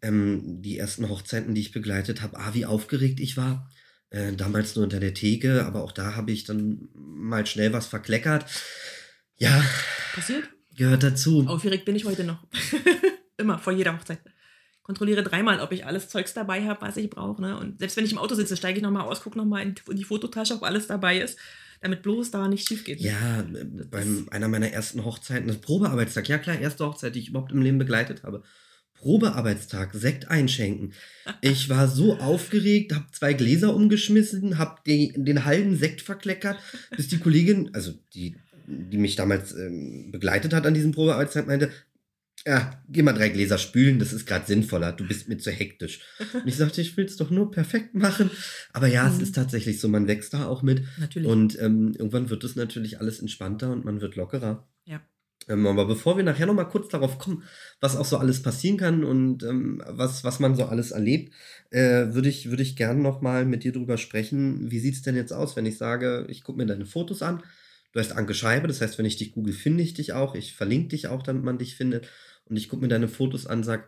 [0.01, 3.69] Ähm, die ersten Hochzeiten, die ich begleitet habe, ah, wie aufgeregt ich war.
[4.13, 7.87] Äh, damals nur unter der Theke, aber auch da habe ich dann mal schnell was
[7.87, 8.45] verkleckert.
[9.37, 9.63] Ja.
[10.13, 10.47] Passiert?
[10.75, 11.45] Gehört dazu.
[11.47, 12.45] Aufgeregt bin ich heute noch.
[13.37, 14.19] Immer, vor jeder Hochzeit.
[14.83, 17.41] Kontrolliere dreimal, ob ich alles Zeugs dabei habe, was ich brauche.
[17.41, 17.57] Ne?
[17.57, 20.03] Und selbst wenn ich im Auto sitze, steige ich nochmal aus, gucke nochmal in die
[20.03, 21.39] Fototasche, ob alles dabei ist
[21.83, 23.01] damit bloß da nicht schief geht.
[23.01, 23.45] Ja,
[23.91, 27.61] bei einer meiner ersten Hochzeiten, das Probearbeitstag, ja klar, erste Hochzeit, die ich überhaupt im
[27.61, 28.41] Leben begleitet habe.
[29.03, 30.93] Probearbeitstag, Sekt einschenken.
[31.41, 36.57] Ich war so aufgeregt, habe zwei Gläser umgeschmissen, habe den, den halben Sekt verkleckert,
[36.95, 41.69] bis die Kollegin, also die, die mich damals ähm, begleitet hat an diesem Probearbeitstag, meinte,
[42.45, 45.99] ja, geh mal drei Gläser spülen, das ist gerade sinnvoller, du bist mir zu hektisch.
[46.33, 48.29] Und ich sagte, ich will es doch nur perfekt machen.
[48.71, 49.15] Aber ja, mhm.
[49.15, 50.83] es ist tatsächlich so, man wächst da auch mit.
[50.97, 51.27] Natürlich.
[51.27, 54.65] Und ähm, irgendwann wird es natürlich alles entspannter und man wird lockerer.
[55.49, 57.43] Ähm, aber bevor wir nachher nochmal kurz darauf kommen,
[57.79, 61.33] was auch so alles passieren kann und ähm, was, was man so alles erlebt,
[61.71, 64.71] äh, würde ich, würd ich gerne nochmal mit dir drüber sprechen.
[64.71, 67.43] Wie sieht es denn jetzt aus, wenn ich sage, ich gucke mir deine Fotos an,
[67.91, 70.53] du heißt Anke Scheibe, das heißt, wenn ich dich google, finde ich dich auch, ich
[70.53, 72.07] verlinke dich auch, damit man dich findet.
[72.45, 73.85] Und ich gucke mir deine Fotos an, sage,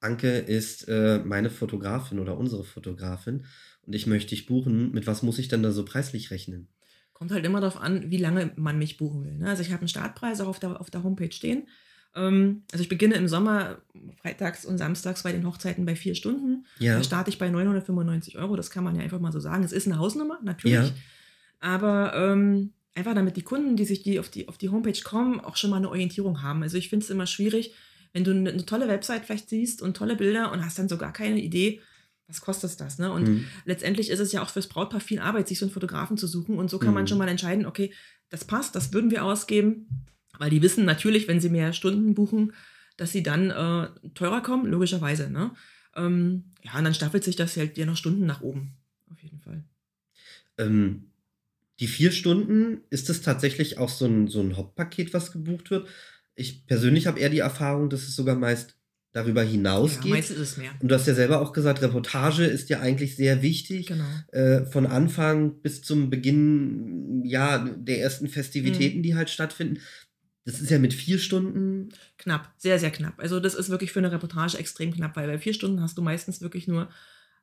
[0.00, 3.46] Anke ist äh, meine Fotografin oder unsere Fotografin.
[3.82, 6.68] Und ich möchte dich buchen, mit was muss ich denn da so preislich rechnen?
[7.14, 9.38] Kommt halt immer darauf an, wie lange man mich buchen will.
[9.38, 9.48] Ne?
[9.48, 11.68] Also ich habe einen Startpreis auch auf der, auf der Homepage stehen.
[12.14, 13.78] Ähm, also ich beginne im Sommer
[14.20, 16.66] freitags und samstags bei den Hochzeiten bei vier Stunden.
[16.78, 16.96] Ja.
[16.96, 18.56] Da starte ich bei 995 Euro.
[18.56, 19.64] Das kann man ja einfach mal so sagen.
[19.64, 20.88] Es ist eine Hausnummer, natürlich.
[20.88, 20.94] Ja.
[21.60, 25.40] Aber ähm, einfach damit die Kunden, die sich die auf, die auf die Homepage kommen,
[25.40, 26.62] auch schon mal eine Orientierung haben.
[26.62, 27.74] Also ich finde es immer schwierig,
[28.12, 30.98] wenn du eine, eine tolle Website vielleicht siehst und tolle Bilder und hast dann so
[30.98, 31.80] gar keine Idee,
[32.26, 32.98] was kostet das?
[32.98, 33.12] Ne?
[33.12, 33.44] Und Mhm.
[33.64, 36.58] letztendlich ist es ja auch fürs Brautpaar viel Arbeit, sich so einen Fotografen zu suchen.
[36.58, 37.08] Und so kann man Mhm.
[37.08, 37.92] schon mal entscheiden, okay,
[38.30, 39.88] das passt, das würden wir ausgeben.
[40.38, 42.52] Weil die wissen natürlich, wenn sie mehr Stunden buchen,
[42.96, 45.30] dass sie dann äh, teurer kommen, logischerweise.
[45.30, 45.52] Ne?
[45.94, 48.76] Ähm, ja, und dann staffelt sich das halt dir noch Stunden nach oben.
[49.10, 49.64] Auf jeden Fall.
[50.58, 51.10] Ähm,
[51.80, 55.88] die vier Stunden, ist das tatsächlich auch so ein, so ein Hauptpaket, was gebucht wird?
[56.36, 58.76] Ich persönlich habe eher die Erfahrung, dass es sogar meist
[59.14, 60.10] darüber Ja, hinausgeht.
[60.10, 60.72] meistens ist es mehr.
[60.80, 63.86] Und du hast ja selber auch gesagt, Reportage ist ja eigentlich sehr wichtig.
[63.86, 64.04] Genau.
[64.32, 69.02] Äh, von Anfang bis zum Beginn ja, der ersten Festivitäten, Mhm.
[69.02, 69.80] die halt stattfinden.
[70.44, 71.88] Das ist ja mit vier Stunden.
[72.18, 73.14] Knapp, sehr, sehr knapp.
[73.18, 76.02] Also das ist wirklich für eine Reportage extrem knapp, weil bei vier Stunden hast du
[76.02, 76.90] meistens wirklich nur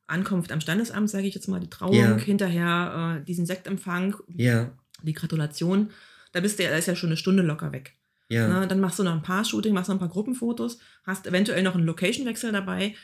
[0.05, 2.17] Ankunft am Standesamt, sage ich jetzt mal, die Trauung, Ja.
[2.17, 5.89] hinterher äh, diesen Sektempfang, Ja, die Gratulation.
[6.33, 7.93] Da bist du ja, da ist ja schon eine Stunde locker weg.
[8.31, 8.47] Ja.
[8.47, 8.67] Ne?
[8.67, 11.75] Dann machst du noch ein paar Shooting, machst noch ein paar Gruppenfotos, hast eventuell noch
[11.75, 12.95] einen Location-Wechsel dabei.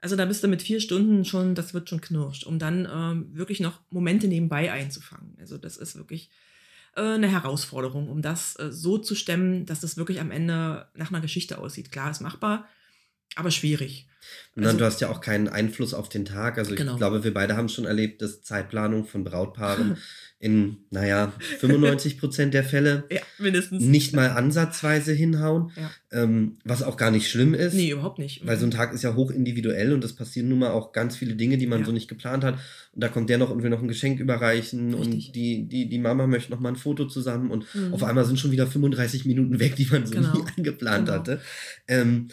[0.00, 3.30] Also da bist du mit vier Stunden schon, das wird schon knirscht, um dann ähm,
[3.36, 5.36] wirklich noch Momente nebenbei einzufangen.
[5.40, 6.30] Also das ist wirklich
[6.94, 11.10] äh, eine Herausforderung, um das äh, so zu stemmen, dass das wirklich am Ende nach
[11.10, 11.90] einer Geschichte aussieht.
[11.90, 12.68] Klar, ist machbar,
[13.36, 14.06] aber schwierig.
[14.54, 16.58] Und dann, Also- du hast ja auch keinen Einfluss auf den Tag.
[16.58, 16.96] Also ich Genau.
[16.96, 19.96] glaube, wir beide haben schon erlebt, dass Zeitplanung von Brautpaaren
[20.38, 23.82] in, naja, 95 Prozent der Fälle Ja, mindestens.
[23.82, 25.72] nicht mal ansatzweise hinhauen.
[25.76, 25.90] Ja.
[26.12, 27.72] Ähm, was auch gar nicht schlimm ist.
[27.74, 28.46] Nee, überhaupt nicht.
[28.46, 31.16] Weil so ein Tag ist ja hoch individuell und es passieren nun mal auch ganz
[31.16, 31.86] viele Dinge, die man Ja.
[31.86, 32.54] so nicht geplant hat.
[32.92, 35.26] Und da kommt der noch und will noch ein Geschenk überreichen Richtig.
[35.28, 37.94] und die, die, die Mama möchte noch mal ein Foto zusammen und Mhm.
[37.94, 40.32] auf einmal sind schon wieder 35 Minuten weg, die man so Genau.
[40.34, 41.18] nie eingeplant Genau.
[41.18, 41.40] hatte.
[41.88, 42.28] Ähm,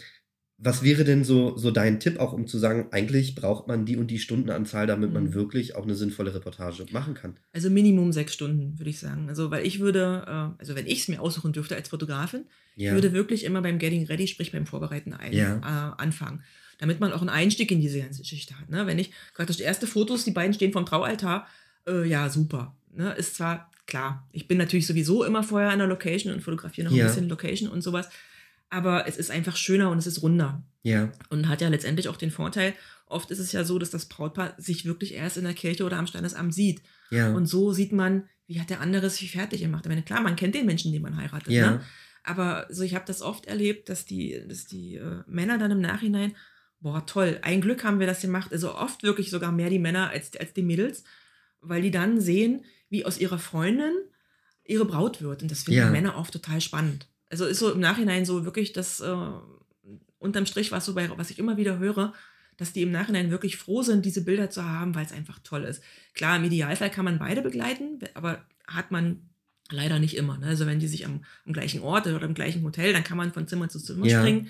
[0.64, 3.98] was wäre denn so, so dein Tipp, auch um zu sagen, eigentlich braucht man die
[3.98, 5.34] und die Stundenanzahl, damit man Mhm.
[5.34, 7.36] wirklich auch eine sinnvolle Reportage machen kann?
[7.52, 9.28] Also Minimum sechs Stunden, würde ich sagen.
[9.30, 12.46] Also, weil ich würde, äh, also wenn ich es mir aussuchen dürfte als Fotografin,
[12.76, 12.90] Ja.
[12.90, 15.58] Ich würde wirklich immer beim Getting Ready, sprich beim Vorbereiten ein, Ja.
[15.58, 16.42] äh, anfangen.
[16.80, 18.68] Damit man auch einen Einstieg in diese ganze Geschichte hat.
[18.72, 18.88] Ne?
[18.88, 21.46] Wenn ich praktisch die erste Fotos, die beiden stehen vom Traualtar,
[21.88, 22.76] äh, ja, super.
[22.96, 23.14] Ne?
[23.14, 26.96] Ist zwar klar, ich bin natürlich sowieso immer vorher an der Location und fotografiere noch
[26.96, 27.04] Ja.
[27.06, 28.10] ein bisschen Location und sowas.
[28.74, 30.64] Aber es ist einfach schöner und es ist runder.
[30.82, 31.12] ja.
[31.30, 32.74] Und hat ja letztendlich auch den Vorteil,
[33.06, 35.98] oft ist es ja so, dass das Brautpaar sich wirklich erst in der Kirche oder
[35.98, 36.82] am Standesamt sieht.
[37.12, 37.32] Ja.
[37.34, 39.86] Und so sieht man, wie hat der andere sich fertig gemacht.
[39.86, 41.54] Ich meine, klar, man kennt den Menschen, den man heiratet.
[41.54, 41.72] Ja.
[41.72, 41.82] Ne?
[42.24, 45.82] Aber so, ich habe das oft erlebt, dass die, dass die äh, Männer dann im
[45.82, 46.36] Nachhinein,
[46.80, 48.52] boah, toll, ein Glück haben wir das gemacht.
[48.52, 51.04] Also oft wirklich sogar mehr die Männer als, als die Mädels,
[51.62, 53.94] weil die dann sehen, wie aus ihrer Freundin
[54.66, 55.44] ihre Braut wird.
[55.44, 55.86] Und das finden Ja.
[55.86, 57.08] die Männer oft total spannend.
[57.34, 59.16] Also ist so im Nachhinein so wirklich das, äh,
[60.20, 62.14] unterm Strich, was, so bei, was ich immer wieder höre,
[62.58, 65.64] dass die im Nachhinein wirklich froh sind, diese Bilder zu haben, weil es einfach toll
[65.64, 65.84] ist.
[66.14, 69.30] Klar, im Idealfall kann man beide begleiten, aber hat man
[69.72, 70.38] leider nicht immer.
[70.38, 70.46] Ne?
[70.46, 73.34] Also wenn die sich am, am gleichen Ort oder im gleichen Hotel, dann kann man
[73.34, 74.20] von Zimmer zu Zimmer Ja.
[74.20, 74.50] springen.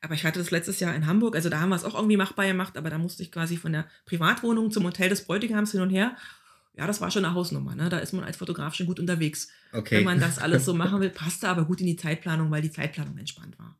[0.00, 2.16] Aber ich hatte das letztes Jahr in Hamburg, also da haben wir es auch irgendwie
[2.16, 5.80] machbar gemacht, aber da musste ich quasi von der Privatwohnung zum Hotel des Bräutigams hin
[5.82, 6.16] und her.
[6.80, 7.74] Ja, das war schon eine Hausnummer.
[7.74, 7.90] Ne?
[7.90, 9.48] Da ist man als Fotograf schon gut unterwegs.
[9.72, 9.98] Okay.
[9.98, 12.70] Wenn man das alles so machen will, passte aber gut in die Zeitplanung, weil die
[12.72, 13.78] Zeitplanung entspannt war.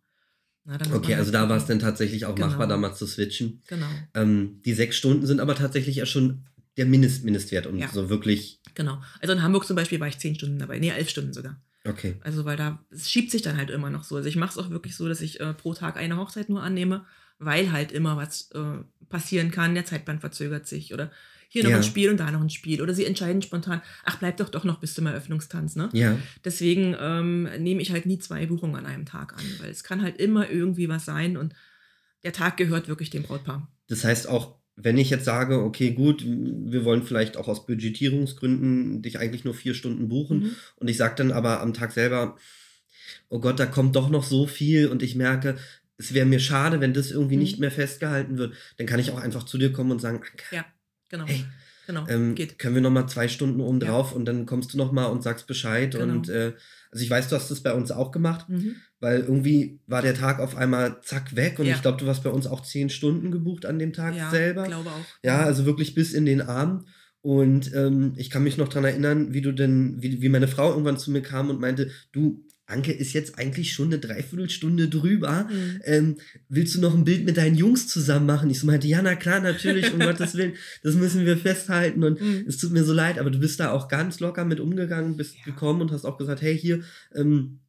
[0.66, 2.48] Na, okay, man also halt da war es dann tatsächlich auch Genau.
[2.48, 3.62] machbar, da mal zu switchen.
[3.66, 6.44] Genau, Ähm, die sechs Stunden sind aber tatsächlich ja schon
[6.76, 7.88] der Mindest Mindestwert und Ja.
[7.88, 8.60] so wirklich.
[8.74, 9.00] genau.
[9.20, 10.78] Also in Hamburg zum Beispiel war ich zehn Stunden dabei.
[10.78, 11.58] Nee, elf Stunden sogar.
[11.86, 12.16] Okay.
[12.20, 14.16] Also, weil da, es schiebt sich dann halt immer noch so.
[14.16, 16.62] Also, ich mache es auch wirklich so, dass ich äh, pro Tag eine Hochzeit nur
[16.62, 17.06] annehme,
[17.38, 19.74] weil halt immer was äh, passieren kann.
[19.74, 21.10] Der Zeitplan verzögert sich oder
[21.52, 21.76] hier noch Ja.
[21.76, 22.80] ein Spiel und da noch ein Spiel.
[22.80, 25.88] Oder sie entscheiden spontan, ach, bleib doch doch noch bis zum Eröffnungstanz, ne?
[25.92, 26.16] Ja.
[26.44, 30.00] Deswegen ähm, nehme ich halt nie zwei Buchungen an einem Tag an, weil es kann
[30.00, 31.54] halt immer irgendwie was sein und
[32.24, 33.70] der Tag gehört wirklich dem Brautpaar.
[33.88, 39.02] Das heißt auch, wenn ich jetzt sage, okay, gut, wir wollen vielleicht auch aus Budgetierungsgründen
[39.02, 40.50] dich eigentlich nur vier Stunden buchen Mhm.
[40.76, 42.36] und ich sage dann aber am Tag selber,
[43.28, 45.56] oh Gott, da kommt doch noch so viel und ich merke,
[45.98, 47.42] es wäre mir schade, wenn das irgendwie Mhm.
[47.42, 50.64] nicht mehr festgehalten wird, dann kann ich auch einfach zu dir kommen und sagen, Ja,
[51.10, 51.26] genau.
[51.26, 51.44] hey,
[51.86, 52.06] genau.
[52.08, 52.58] ähm, Geht.
[52.58, 55.22] können wir noch mal zwei Stunden oben drauf und dann kommst du noch mal und
[55.22, 56.14] sagst Bescheid Genau.
[56.14, 56.54] und äh,
[56.92, 58.76] also ich weiß, du hast das bei uns auch gemacht, Mhm.
[59.00, 61.74] weil irgendwie war der Tag auf einmal zack weg und Ja.
[61.74, 64.64] ich glaube, du warst bei uns auch zehn Stunden gebucht an dem Tag Ja, selber.
[64.64, 65.04] glaube auch.
[65.22, 66.84] Ja, also wirklich bis in den Abend.
[67.22, 70.70] Und ähm, ich kann mich noch dran erinnern, wie du denn, wie, wie meine Frau
[70.70, 75.48] irgendwann zu mir kam und meinte, du, Anke ist jetzt eigentlich schon eine Dreiviertelstunde drüber.
[75.50, 75.80] Mhm.
[75.84, 76.16] Ähm,
[76.48, 78.50] willst du noch ein Bild mit deinen Jungs zusammen machen?
[78.50, 80.52] Ich so meinte, ja, na klar, natürlich, um Gottes Willen,
[80.82, 82.44] das müssen wir festhalten und Mhm.
[82.46, 85.36] es tut mir so leid, aber du bist da auch ganz locker mit umgegangen, bist
[85.38, 85.44] Ja.
[85.52, 86.80] gekommen und hast auch gesagt, hey, hier,
[87.14, 87.60] ähm,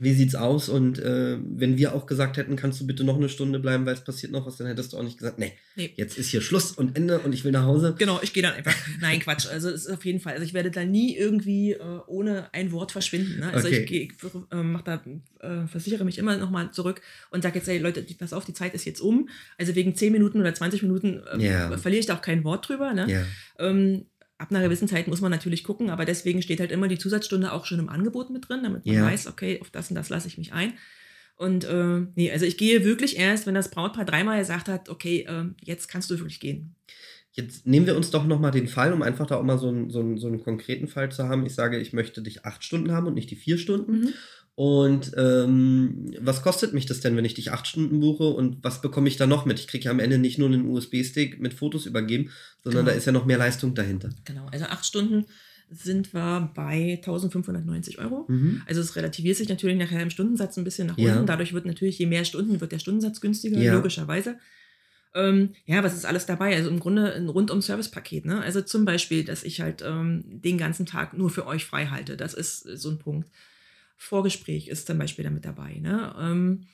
[0.00, 0.68] wie sieht's aus?
[0.68, 3.94] Und äh, wenn wir auch gesagt hätten, kannst du bitte noch eine Stunde bleiben, weil
[3.94, 5.92] es passiert noch was, dann hättest du auch nicht gesagt, nee, Nee.
[5.96, 7.94] jetzt ist hier Schluss und Ende und ich will nach Hause.
[7.98, 8.74] Genau, ich gehe dann einfach.
[9.00, 9.46] Nein, Quatsch.
[9.48, 10.34] Also es ist auf jeden Fall.
[10.34, 13.40] Also ich werde da nie irgendwie äh, ohne ein Wort verschwinden.
[13.40, 13.52] Ne?
[13.52, 13.80] Also Okay.
[13.82, 15.02] ich, geh- ich äh, mach da,
[15.40, 18.74] äh, versichere mich immer nochmal zurück und sage jetzt, hey Leute, pass auf, die Zeit
[18.74, 19.28] ist jetzt um.
[19.58, 21.76] Also wegen 10 Minuten oder 20 Minuten äh, Ja.
[21.76, 22.92] verliere ich da auch kein Wort drüber.
[22.94, 23.06] Ne?
[23.10, 23.24] Ja,
[23.58, 24.06] Ähm,
[24.38, 27.52] ab einer gewissen Zeit muss man natürlich gucken, aber deswegen steht halt immer die Zusatzstunde
[27.52, 29.04] auch schon im Angebot mit drin, damit man Ja.
[29.04, 30.72] weiß, okay, auf das und das lasse ich mich ein.
[31.36, 35.26] Und äh, nee, also ich gehe wirklich erst, wenn das Brautpaar dreimal gesagt hat, okay,
[35.28, 36.74] äh, jetzt kannst du wirklich gehen.
[37.32, 39.90] Jetzt nehmen wir uns doch nochmal den Fall, um einfach da auch mal so einen,
[39.90, 41.46] so, einen, so einen konkreten Fall zu haben.
[41.46, 44.00] Ich sage, ich möchte dich acht Stunden haben und nicht die vier Stunden.
[44.00, 44.08] Mhm.
[44.58, 48.24] Und ähm, was kostet mich das denn, wenn ich dich acht Stunden buche?
[48.24, 49.60] Und was bekomme ich da noch mit?
[49.60, 52.30] Ich kriege ja am Ende nicht nur einen USB-Stick mit Fotos übergeben,
[52.64, 52.90] sondern Genau.
[52.90, 54.10] da ist ja noch mehr Leistung dahinter.
[54.24, 55.26] Genau, also acht Stunden
[55.70, 58.24] sind wir bei 1590 Euro.
[58.26, 58.62] Mhm.
[58.66, 61.12] Also es relativiert sich natürlich nachher im Stundensatz ein bisschen nach Ja.
[61.12, 61.26] unten.
[61.26, 63.74] Dadurch wird natürlich, je mehr Stunden, wird der Stundensatz günstiger, Ja.
[63.76, 64.38] logischerweise.
[65.14, 66.56] Ähm, ja, was ist alles dabei?
[66.56, 68.24] Also im Grunde ein Rundum-Service-Paket.
[68.24, 68.40] Ne?
[68.40, 72.16] Also zum Beispiel, dass ich halt ähm, den ganzen Tag nur für euch frei halte.
[72.16, 73.28] Das ist so ein Punkt.
[73.98, 75.74] Vorgespräch ist zum Beispiel damit dabei.
[75.74, 76.14] Ne?
[76.18, 76.66] Ähm,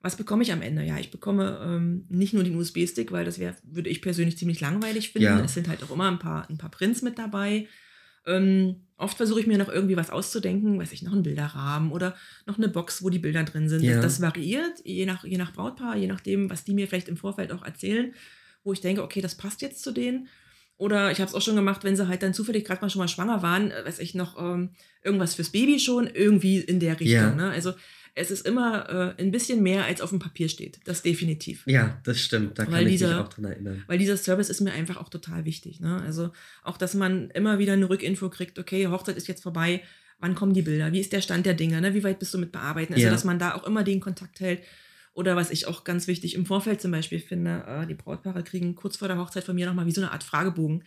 [0.00, 0.84] was bekomme ich am Ende?
[0.84, 4.60] Ja, ich bekomme ähm, nicht nur den USB-Stick, weil das wäre, würde ich persönlich ziemlich
[4.60, 5.26] langweilig finden.
[5.26, 5.44] Ja.
[5.44, 7.66] Es sind halt auch immer ein paar, ein paar Prints mit dabei.
[8.24, 12.14] Ähm, oft versuche ich mir noch irgendwie was auszudenken, weiß ich, noch einen Bilderrahmen oder
[12.46, 13.82] noch eine Box, wo die Bilder drin sind.
[13.82, 13.96] Ja.
[13.96, 17.16] Das, das variiert, je nach, je nach Brautpaar, je nachdem, was die mir vielleicht im
[17.16, 18.14] Vorfeld auch erzählen,
[18.62, 20.28] wo ich denke, okay, das passt jetzt zu denen.
[20.78, 23.00] Oder ich habe es auch schon gemacht, wenn sie halt dann zufällig gerade mal schon
[23.00, 24.70] mal schwanger waren, äh, weiß ich noch, ähm,
[25.02, 27.08] irgendwas fürs Baby schon, irgendwie in der Richtung.
[27.14, 27.34] Ja.
[27.34, 27.50] Ne?
[27.50, 27.74] Also
[28.14, 30.80] es ist immer äh, ein bisschen mehr, als auf dem Papier steht.
[30.84, 31.62] Das definitiv.
[31.66, 32.58] Ja, das stimmt.
[32.58, 33.84] Da kann Weil ich mich dieser- auch dran erinnern.
[33.86, 35.80] Weil dieser Service ist mir einfach auch total wichtig.
[35.80, 36.00] Ne?
[36.04, 36.30] Also
[36.64, 39.82] auch, dass man immer wieder eine Rückinfo kriegt, okay, Hochzeit ist jetzt vorbei,
[40.20, 41.94] wann kommen die Bilder, wie ist der Stand der Dinge, ne?
[41.94, 42.92] wie weit bist du mit bearbeiten?
[42.92, 43.10] Also Ja.
[43.12, 44.62] dass man da auch immer den Kontakt hält.
[45.18, 48.76] Oder was ich auch ganz wichtig im Vorfeld zum Beispiel finde, äh, die Brautpaare kriegen
[48.76, 50.84] kurz vor der Hochzeit von mir nochmal wie so eine Art Fragebogen,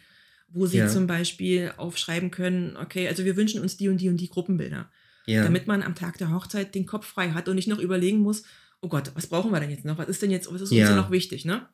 [0.47, 0.87] wo sie Ja.
[0.87, 4.89] zum Beispiel aufschreiben können, okay, also wir wünschen uns die und die und die Gruppenbilder
[5.25, 5.43] Ja.
[5.43, 8.43] damit man am Tag der Hochzeit den Kopf frei hat und nicht noch überlegen muss,
[8.81, 9.97] oh Gott, was brauchen wir denn jetzt noch?
[9.97, 10.87] Was ist denn jetzt, was ist uns Ja.
[10.87, 11.67] denn noch wichtig, ne?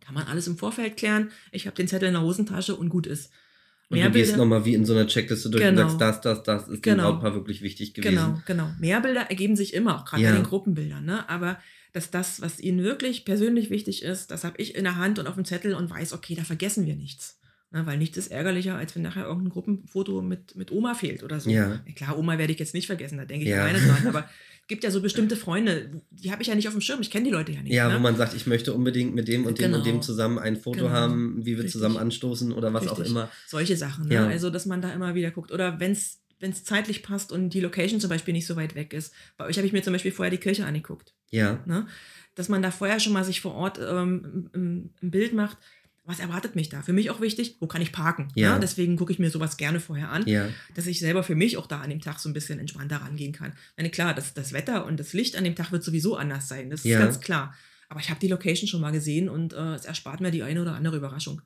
[0.00, 1.30] Kann man alles im Vorfeld klären.
[1.52, 3.30] Ich habe den Zettel in der Hosentasche und gut ist.
[3.90, 5.90] und Mehr du gehst nochmal wie in so einer Checkliste durch Genau.
[5.90, 7.12] und sagst, das, das, das ist dem Genau.
[7.12, 8.14] Brautpaar wirklich wichtig gewesen.
[8.16, 8.70] Genau, genau.
[8.78, 10.30] Mehr Bilder ergeben sich immer, auch gerade Ja.
[10.30, 11.28] bei den Gruppenbildern, ne?
[11.30, 11.58] Aber
[11.92, 15.26] dass das, was ihnen wirklich persönlich wichtig ist, das habe ich in der Hand und
[15.26, 17.38] auf dem Zettel und weiß, okay, da vergessen wir nichts.
[17.70, 17.84] Ne?
[17.86, 21.50] Weil nichts ist ärgerlicher, als wenn nachher irgendein Gruppenfoto mit, mit Oma fehlt oder so.
[21.50, 21.80] Ja.
[21.96, 23.62] Klar, Oma werde ich jetzt nicht vergessen, da denke ich Ja.
[23.62, 24.06] alleine dran.
[24.06, 24.20] Aber
[24.62, 27.10] es gibt ja so bestimmte Freunde, die habe ich ja nicht auf dem Schirm, ich
[27.10, 27.72] kenne die Leute ja nicht.
[27.72, 27.96] Ja, ne?
[27.96, 29.84] wo man sagt, ich möchte unbedingt mit dem und dem und Genau.
[29.84, 30.90] dem zusammen ein Foto Genau.
[30.90, 31.72] haben, wie wir Richtig.
[31.72, 33.10] zusammen anstoßen oder was auch Richtig.
[33.10, 33.30] immer.
[33.46, 34.14] Solche Sachen, ne?
[34.14, 34.26] Ja.
[34.26, 35.52] Also, dass man da immer wieder guckt.
[35.52, 36.20] Oder wenn es
[36.64, 39.12] zeitlich passt und die Location zum Beispiel nicht so weit weg ist.
[39.36, 41.12] Bei euch habe ich mir zum Beispiel vorher die Kirche angeguckt.
[41.30, 41.86] Ja, Ne?
[42.34, 45.58] Dass man da vorher schon mal sich vor Ort ähm, ein, Bild macht.
[46.04, 46.80] Was erwartet mich da?
[46.80, 48.28] Für mich auch wichtig, wo kann ich parken?
[48.34, 48.54] Ja.
[48.54, 48.60] Ne?
[48.60, 51.66] Deswegen gucke ich mir sowas gerne vorher an, ja, dass ich selber für mich auch
[51.66, 53.52] da an dem Tag so ein bisschen entspannter rangehen kann.
[53.52, 56.48] Ich meine, klar, das, das Wetter und das Licht an dem Tag wird sowieso anders
[56.48, 56.70] sein.
[56.70, 56.98] Das ist Ja.
[57.00, 57.54] ganz klar.
[57.90, 60.62] Aber ich habe die Location schon mal gesehen und äh, es erspart mir die eine
[60.62, 61.42] oder andere Überraschung.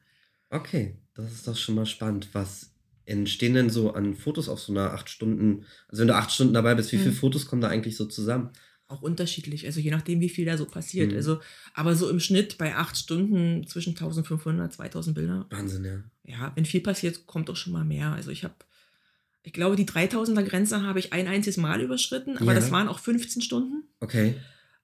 [0.51, 0.97] okay.
[1.15, 2.29] Das ist doch schon mal spannend.
[2.33, 2.71] Was
[3.05, 6.55] entstehen denn so an Fotos auf so einer acht Stunden, also wenn du acht Stunden
[6.55, 7.03] dabei bist, wie Hm.
[7.03, 8.51] viele Fotos kommen da eigentlich so zusammen?
[8.93, 11.11] Auch unterschiedlich, also je nachdem, wie viel da so passiert.
[11.11, 11.17] Mhm.
[11.17, 11.41] Also,
[11.75, 15.47] aber so im Schnitt bei acht Stunden zwischen 1500, 2000 Bilder.
[15.51, 15.99] Wahnsinn, ja.
[16.25, 18.13] Ja, wenn viel passiert, kommt auch schon mal mehr.
[18.13, 18.55] Also ich habe,
[19.43, 22.61] ich glaube, die 3000er Grenze habe ich ein einziges Mal überschritten, aber Ja.
[22.61, 23.83] das waren auch 15 Stunden.
[24.01, 24.35] Okay.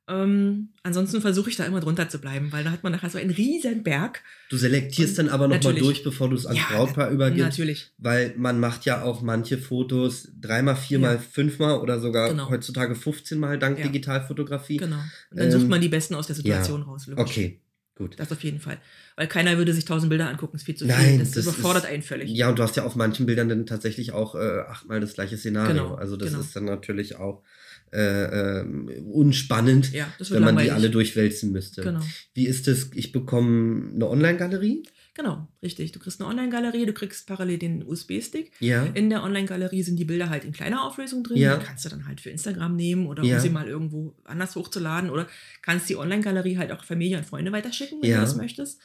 [0.09, 3.19] Ähm, ansonsten versuche ich da immer drunter zu bleiben, weil da hat man nachher so
[3.19, 4.23] einen riesen Berg.
[4.49, 7.45] Du selektierst Und dann aber nochmal durch, bevor du es ans Ja, Brautpaar übergibst.
[7.59, 7.91] Natürlich.
[7.99, 11.21] Weil man macht ja auch manche Fotos dreimal, viermal, Ja.
[11.21, 12.49] fünfmal oder sogar Genau.
[12.49, 13.85] heutzutage 15 Mal dank Ja.
[13.87, 14.79] Digitalfotografie.
[14.79, 14.97] Genau.
[15.31, 17.07] Und dann Ähm, sucht man die besten aus der Situation raus.
[17.07, 17.23] logisch.
[17.25, 17.61] Okay,
[17.95, 18.19] gut.
[18.19, 18.79] Das auf jeden Fall.
[19.17, 20.95] Weil keiner würde sich 1000 Bilder angucken, ist viel zu viel.
[20.95, 22.31] Nein, das, das überfordert ist- einen völlig.
[22.31, 25.37] Ja, und du hast ja auf manchen Bildern dann tatsächlich auch äh, achtmal das gleiche
[25.37, 25.73] Szenario.
[25.75, 26.41] Genau, also das genau.
[26.41, 27.43] ist dann natürlich auch
[27.93, 31.83] äh, ähm, unspannend, Ja, das wenn man die alle durchwälzen müsste.
[31.83, 32.01] Genau.
[32.35, 32.91] Wie ist es?
[32.95, 34.83] Ich bekomme eine Online-Galerie.
[35.15, 35.91] Genau, richtig.
[35.91, 38.53] Du kriegst eine Online-Galerie, du kriegst parallel den USB-Stick.
[38.61, 38.85] Ja.
[38.95, 41.39] In der Online-Galerie sind die Bilder halt in kleiner Auflösung drin.
[41.39, 41.57] Ja.
[41.57, 43.37] Die kannst du dann halt für Instagram nehmen oder Ja.
[43.37, 45.27] um sie mal irgendwo anders hochzuladen oder
[45.63, 48.81] kannst die Online-Galerie halt auch Familie und Freunde weiterschicken, wenn du das möchtest.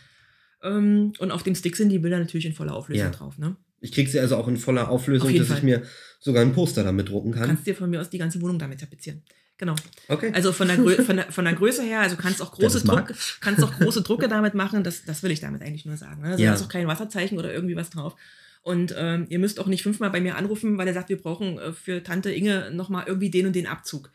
[0.63, 3.37] Ähm, und auf dem Stick sind die Bilder natürlich in voller Auflösung drauf.
[3.37, 3.55] Ne?
[3.81, 5.79] Ich kriege sie also auch in voller Auflösung, Auf jeden dass ich Fall.
[5.79, 5.83] mir
[6.23, 7.47] sogar ein Poster damit drucken Du kann.
[7.47, 9.21] kannst dir von mir aus die ganze Wohnung damit tapezieren.
[9.57, 9.75] Genau.
[10.09, 10.31] okay.
[10.33, 12.83] Also von der, Grö von der, von der Größe her, also kannst auch große.
[12.85, 14.83] Druck, kannst auch große Drucke damit machen.
[14.83, 16.21] Das, das will ich damit eigentlich nur sagen.
[16.23, 16.29] Ne?
[16.29, 16.49] Also Ja.
[16.49, 18.15] da ist auch kein Wasserzeichen oder irgendwie was drauf.
[18.63, 21.59] Und ähm, ihr müsst auch nicht fünfmal bei mir anrufen, weil er sagt, wir brauchen
[21.59, 24.09] äh, für Tante Inge nochmal irgendwie den und den Abzug.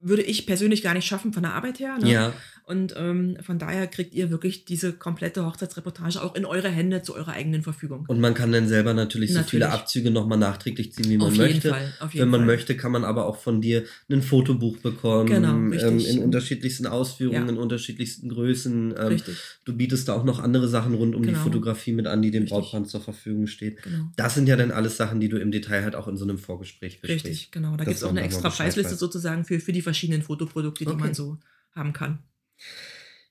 [0.00, 1.98] würde ich persönlich gar nicht schaffen von der Arbeit her.
[1.98, 2.10] Ne?
[2.10, 2.32] Ja.
[2.70, 7.16] Und ähm, von daher kriegt ihr wirklich diese komplette Hochzeitsreportage auch in eure Hände zu
[7.16, 8.04] eurer eigenen Verfügung.
[8.06, 9.80] Und man kann dann selber natürlich, so viele Natürlich.
[9.82, 11.68] Abzüge nochmal nachträglich ziehen, wie man Auf jeden möchte.
[11.70, 12.46] Fall, auf jeden Wenn man Fall.
[12.46, 15.26] möchte, kann man aber auch von dir ein Fotobuch bekommen.
[15.26, 16.08] Genau, ähm, richtig.
[16.10, 17.48] in unterschiedlichsten Ausführungen, Ja.
[17.52, 18.94] in unterschiedlichsten Größen.
[18.96, 21.40] Ähm, Richtig, Du bietest da auch noch andere Sachen rund um die Genau.
[21.42, 22.44] Fotografie mit an, die dem.
[22.46, 23.82] Brautpaar zur Verfügung steht.
[23.82, 24.04] genau.
[24.16, 26.38] Das sind ja dann alles Sachen, die du im Detail halt auch in so einem
[26.38, 27.26] Vorgespräch besprichst.
[27.26, 27.76] Richtig, genau.
[27.76, 31.00] Da gibt es auch eine extra Preisliste sozusagen für, für die verschiedenen Fotoprodukte, die Okay.
[31.00, 31.38] man so
[31.74, 32.18] haben kann.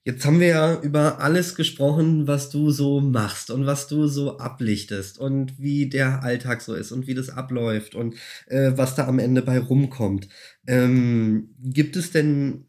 [0.06, 4.40] Jetzt haben wir ja über alles gesprochen, was du so machst und was du so
[4.40, 8.16] ablichtest und wie der Alltag so ist und wie das abläuft und
[8.48, 10.30] äh, was da am Ende bei rumkommt.
[10.66, 12.66] Ähm, gibt es denn,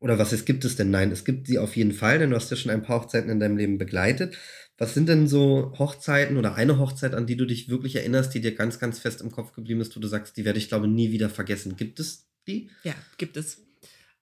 [0.00, 0.90] oder was ist, gibt es denn?
[0.90, 3.30] Nein, es gibt sie auf jeden Fall, denn du hast ja schon ein paar Hochzeiten
[3.30, 4.36] in deinem Leben begleitet.
[4.76, 8.40] Was sind denn so Hochzeiten oder eine Hochzeit, an die du dich wirklich erinnerst, die
[8.40, 10.88] dir ganz, ganz fest im Kopf geblieben ist, wo du sagst, die werde ich, glaube
[10.88, 11.76] nie wieder vergessen?
[11.76, 12.70] Gibt es die?
[12.84, 13.65] Ja, gibt es.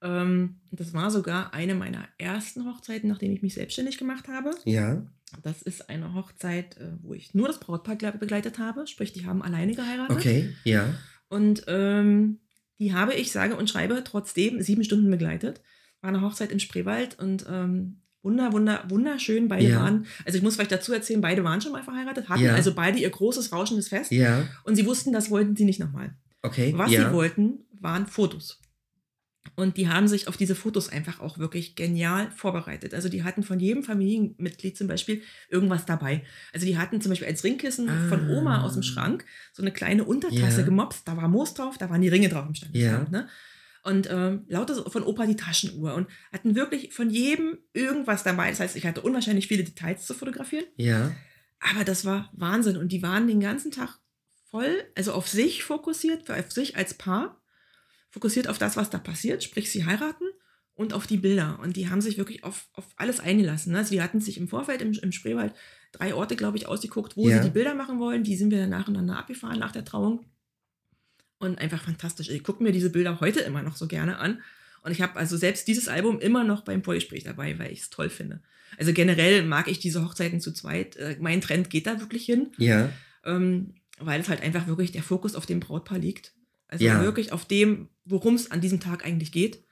[0.04, 4.50] Ähm, das war sogar eine meiner ersten Hochzeiten, nachdem ich mich selbstständig gemacht habe.
[4.64, 5.02] Ja.
[5.42, 9.26] Das ist eine Hochzeit, äh, wo ich nur das Brautpaar gle- begleitet habe, sprich, die
[9.26, 10.16] haben alleine geheiratet.
[10.16, 10.94] Okay, ja.
[11.28, 12.38] Und ähm,
[12.78, 15.60] die habe ich, sage und schreibe, trotzdem sieben Stunden begleitet.
[16.02, 19.48] War eine Hochzeit in Spreewald und ähm, wunder, wunder, wunderschön.
[19.48, 19.80] Beide Ja.
[19.80, 22.54] waren, also ich muss vielleicht dazu erzählen, beide waren schon mal verheiratet, hatten Ja.
[22.54, 24.12] also beide ihr großes, rauschendes Fest.
[24.12, 24.46] Ja.
[24.64, 26.14] Und sie wussten, das wollten sie nicht nochmal.
[26.42, 26.74] Okay.
[26.76, 28.60] Was sie wollten, waren Fotos.
[29.56, 32.92] Und die haben sich auf diese Fotos einfach auch wirklich genial vorbereitet.
[32.94, 36.24] Also die hatten von jedem Familienmitglied zum Beispiel irgendwas dabei.
[36.52, 38.38] Also die hatten zum Beispiel als Ringkissen von Ah.
[38.38, 40.64] Oma aus dem Schrank so eine kleine Untertasse Ja.
[40.66, 41.06] gemopst.
[41.06, 42.74] Da war Moos drauf, da waren die Ringe drauf im Stand.
[42.76, 43.06] Ja.
[43.10, 43.28] Ne?
[43.84, 45.94] Und ähm, lauter von Opa die Taschenuhr.
[45.94, 48.50] Und hatten wirklich von jedem irgendwas dabei.
[48.50, 50.64] Das heißt, ich hatte unwahrscheinlich viele Details zu fotografieren.
[50.76, 51.12] Ja.
[51.60, 52.76] Aber das war Wahnsinn.
[52.76, 53.98] Und die waren den ganzen Tag
[54.50, 57.40] voll, also auf sich fokussiert, auf sich als Paar,
[58.14, 60.24] fokussiert auf das, was da passiert, sprich sie heiraten
[60.76, 61.58] und auf die Bilder.
[61.60, 63.72] Und die haben sich wirklich auf, auf alles eingelassen.
[63.72, 63.78] ne?
[63.78, 65.52] Also die hatten sich im Vorfeld im, im Spreewald
[65.90, 67.38] drei Orte, glaube ich, ausgeguckt, wo Ja.
[67.38, 68.22] sie die Bilder machen wollen.
[68.22, 70.24] Die sind wir dann nacheinander abgefahren nach der Trauung.
[71.38, 72.28] Und einfach fantastisch.
[72.30, 74.40] Ich gucke mir diese Bilder heute immer noch so gerne an.
[74.82, 77.90] Und ich habe also selbst dieses Album immer noch beim Vorgespräch dabei, weil ich es
[77.90, 78.40] toll finde.
[78.78, 80.96] Also generell mag ich diese Hochzeiten zu zweit.
[80.96, 82.90] Äh, Mein Trend geht da wirklich hin, Ja.
[83.24, 86.32] ähm, weil es halt einfach wirklich der Fokus auf dem Brautpaar liegt.
[86.74, 87.00] Also Ja.
[87.02, 89.62] wirklich auf dem, worum es an diesem Tag eigentlich geht.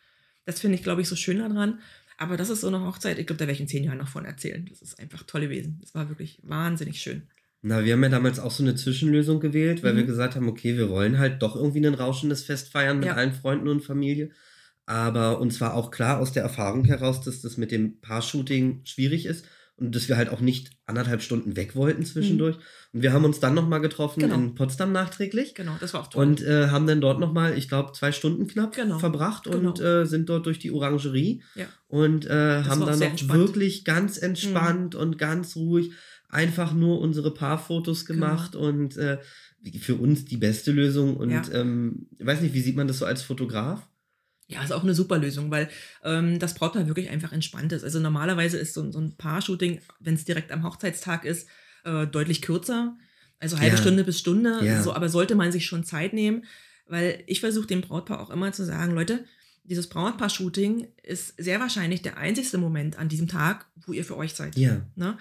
[0.45, 1.81] Das finde ich, glaube ich, so schön daran.
[2.17, 4.09] Aber das ist so eine Hochzeit, ich glaube, da werde ich in zehn Jahren noch
[4.09, 4.65] von erzählen.
[4.69, 5.79] Das ist einfach toll gewesen.
[5.81, 7.23] Das war wirklich wahnsinnig schön.
[7.63, 9.99] Na, wir haben ja damals auch so eine Zwischenlösung gewählt, weil Mhm.
[9.99, 13.15] wir gesagt haben, okay, wir wollen halt doch irgendwie ein rauschendes Fest feiern mit Ja.
[13.15, 14.31] allen Freunden und Familie.
[14.87, 19.27] Aber uns war auch klar aus der Erfahrung heraus, dass das mit dem Paar-Shooting schwierig
[19.27, 19.47] ist
[19.77, 22.57] und dass wir halt auch nicht anderthalb Stunden weg wollten zwischendurch.
[22.93, 24.25] Und wir haben uns dann nochmal getroffen Mhm.
[24.25, 24.35] Genau.
[24.37, 25.55] in Potsdam nachträglich.
[25.55, 26.25] Genau, das war auch toll.
[26.27, 28.99] Und äh, haben dann dort nochmal, ich glaube, zwei Stunden knapp Genau.
[28.99, 30.03] verbracht und Genau.
[30.03, 31.67] äh, sind dort durch die Orangerie ja.
[31.89, 33.41] und äh, haben dann noch entspannt.
[33.41, 33.45] Mhm.
[33.47, 35.93] wirklich ganz entspannt und ganz ruhig
[36.29, 38.27] einfach nur unsere Paarfotos Genau.
[38.27, 39.19] gemacht und äh,
[39.81, 41.17] für uns die beste Lösung.
[41.17, 41.43] Und Ja.
[41.53, 43.87] ähm, ich weiß nicht, wie sieht man das so als Fotograf?
[44.53, 45.69] Ja, ist auch eine super Lösung, weil
[46.05, 47.85] ähm, das Brautpaar wirklich einfach entspannt ist.
[47.85, 51.49] Also normalerweise ist so, ein- so ein Paar-Shooting, wenn es direkt am Hochzeitstag ist,
[51.85, 52.97] äh, deutlich kürzer.
[53.39, 53.81] Also halbe Ja.
[53.83, 54.61] Stunde bis Stunde.
[54.65, 54.83] Ja.
[54.83, 56.45] So, aber sollte man sich schon Zeit nehmen,
[56.87, 59.25] weil ich versuche dem Brautpaar auch immer zu sagen, Leute,
[59.65, 64.35] dieses Brautpaar-Shooting ist sehr wahrscheinlich der einzigste Moment an diesem Tag, wo ihr für euch
[64.35, 64.57] seid.
[64.57, 65.17] Ja, Ne?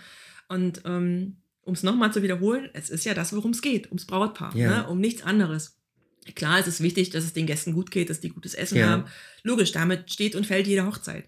[0.49, 4.05] Und ähm, um es nochmal zu wiederholen, es ist ja das, worum es geht, ums
[4.05, 4.81] Brautpaar, Ja.
[4.83, 4.87] ne?
[4.87, 5.77] um nichts anderes.
[6.35, 8.89] Klar, es ist wichtig, dass es den Gästen gut geht, dass die gutes Essen Ja.
[8.89, 9.05] haben.
[9.43, 11.25] Logisch, damit steht und fällt jede Hochzeit.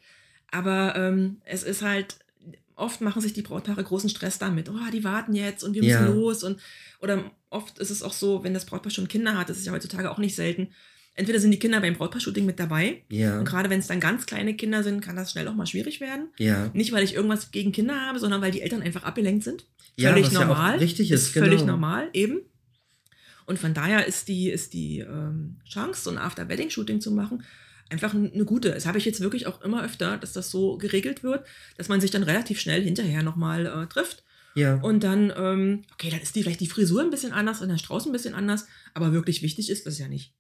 [0.52, 2.18] Aber ähm, es ist halt,
[2.76, 4.70] oft machen sich die Brautpaare großen Stress damit.
[4.70, 6.06] Oh, die warten jetzt und wir müssen Ja.
[6.08, 6.44] los.
[6.44, 6.60] Und,
[7.00, 9.72] oder oft ist es auch so, wenn das Brautpaar schon Kinder hat, das ist ja
[9.74, 10.70] heutzutage auch nicht selten.
[11.16, 13.04] Entweder sind die Kinder beim Brautpaar-Shooting mit dabei.
[13.10, 15.68] ja, Und gerade wenn es dann ganz kleine Kinder sind, kann das schnell auch mal
[15.68, 16.30] schwierig werden.
[16.40, 16.70] ja.
[16.74, 19.66] Nicht, weil ich irgendwas gegen Kinder habe, sondern weil die Eltern einfach abgelenkt sind.
[19.96, 20.78] Ja, Völlig was ja auch normal.
[20.80, 21.74] richtig ist, völlig genau.
[21.74, 22.42] normal, eben.
[23.46, 27.44] Und von daher ist die, ist die ähm, Chance, so ein After-Wedding-Shooting zu machen,
[27.90, 28.72] einfach eine gute.
[28.72, 31.46] Das habe ich jetzt wirklich auch immer öfter, dass das so geregelt wird,
[31.78, 34.24] dass man sich dann relativ schnell hinterher nochmal äh, trifft.
[34.56, 37.70] Ja, Und dann, ähm, okay, dann ist die, vielleicht die Frisur ein bisschen anders und
[37.70, 40.34] der Strauß ein bisschen anders, aber wirklich wichtig ist das ja nicht.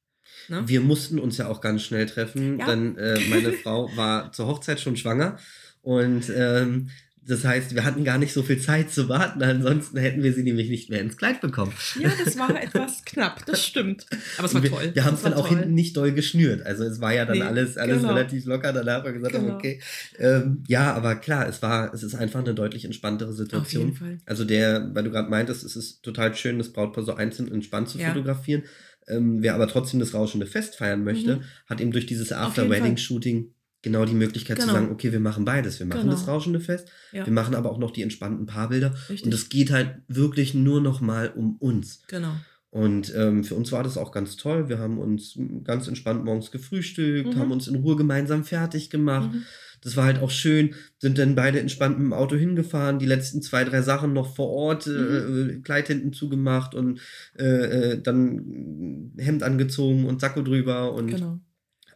[0.50, 0.64] Ne?
[0.68, 2.66] wir mussten uns ja auch ganz schnell treffen, Ja.
[2.68, 5.38] denn äh, meine Frau war zur Hochzeit schon schwanger
[5.82, 6.90] und ähm,
[7.26, 10.44] das heißt, wir hatten gar nicht so viel Zeit zu warten, ansonsten hätten wir sie
[10.44, 11.72] nämlich nicht mehr ins Kleid bekommen.
[12.00, 14.06] Ja, das war etwas knapp, das stimmt.
[14.38, 14.92] Aber es war wir, toll.
[14.94, 15.58] Wir haben Es dann auch toll.
[15.60, 16.66] hinten nicht doll geschnürt.
[16.66, 18.14] Also es war ja dann Nee, alles, alles genau.
[18.14, 18.74] relativ locker.
[18.74, 19.56] Danach haben wir gesagt, haben, Genau.
[19.56, 19.80] okay.
[20.20, 23.86] Ähm, ja, aber klar, es war, es ist einfach eine deutlich entspanntere Auf Situation.
[23.86, 24.18] jeden Fall.
[24.26, 27.90] Also der, weil du gerade meintest, es ist total schön, das Brautpaar so einzeln entspannt
[27.90, 28.10] zu Ja.
[28.14, 28.64] fotografieren.
[29.08, 31.42] Ähm, wer aber trotzdem das rauschende Fest feiern möchte, Mhm.
[31.68, 33.52] hat eben durch dieses Auf After-Wedding-Shooting
[33.84, 34.70] genau die Möglichkeit Genau.
[34.70, 35.78] zu sagen, okay, wir machen beides.
[35.80, 36.14] Wir machen Genau.
[36.14, 37.26] das rauschende Fest, Ja.
[37.26, 38.96] wir machen aber auch noch die entspannten Paarbilder.
[39.10, 39.26] Richtig.
[39.26, 42.02] Und es geht halt wirklich nur noch mal um uns.
[42.08, 42.32] Genau.
[42.72, 44.68] Und ähm, für uns war das auch ganz toll.
[44.68, 47.40] Wir haben uns ganz entspannt morgens gefrühstückt, Mhm.
[47.40, 49.32] haben uns in Ruhe gemeinsam fertig gemacht.
[49.32, 49.44] Mhm.
[49.82, 53.42] Das war halt auch schön, sind dann beide entspannt mit dem Auto hingefahren, die letzten
[53.44, 57.00] zwei, drei Sachen noch vor Ort, äh, Kleid hinten zugemacht und
[57.38, 61.42] äh, äh, dann Hemd angezogen und Sakko drüber und Genau.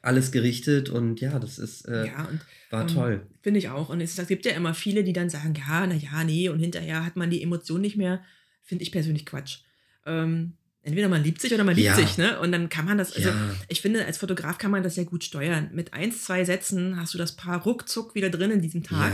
[0.02, 2.40] Alles gerichtet und ja, das ist, äh, ja, und
[2.70, 3.28] war ähm, toll.
[3.42, 3.90] Finde ich auch.
[3.90, 6.60] Und es, es gibt ja immer viele, die dann sagen, ja, na ja, nee, und
[6.60, 8.22] hinterher hat man die Emotion nicht mehr.
[8.64, 9.60] Finde ich persönlich Quatsch.
[10.06, 11.96] Ähm, entweder man liebt sich oder man liebt Ja.
[11.96, 12.40] sich, ne?
[12.40, 15.06] Und dann kann man das, also ja, ich finde, als Fotograf kann man das sehr
[15.06, 15.70] gut steuern.
[15.74, 19.14] Mit eins, zwei Sätzen hast du das Paar ruckzuck wieder drin in diesem Tag.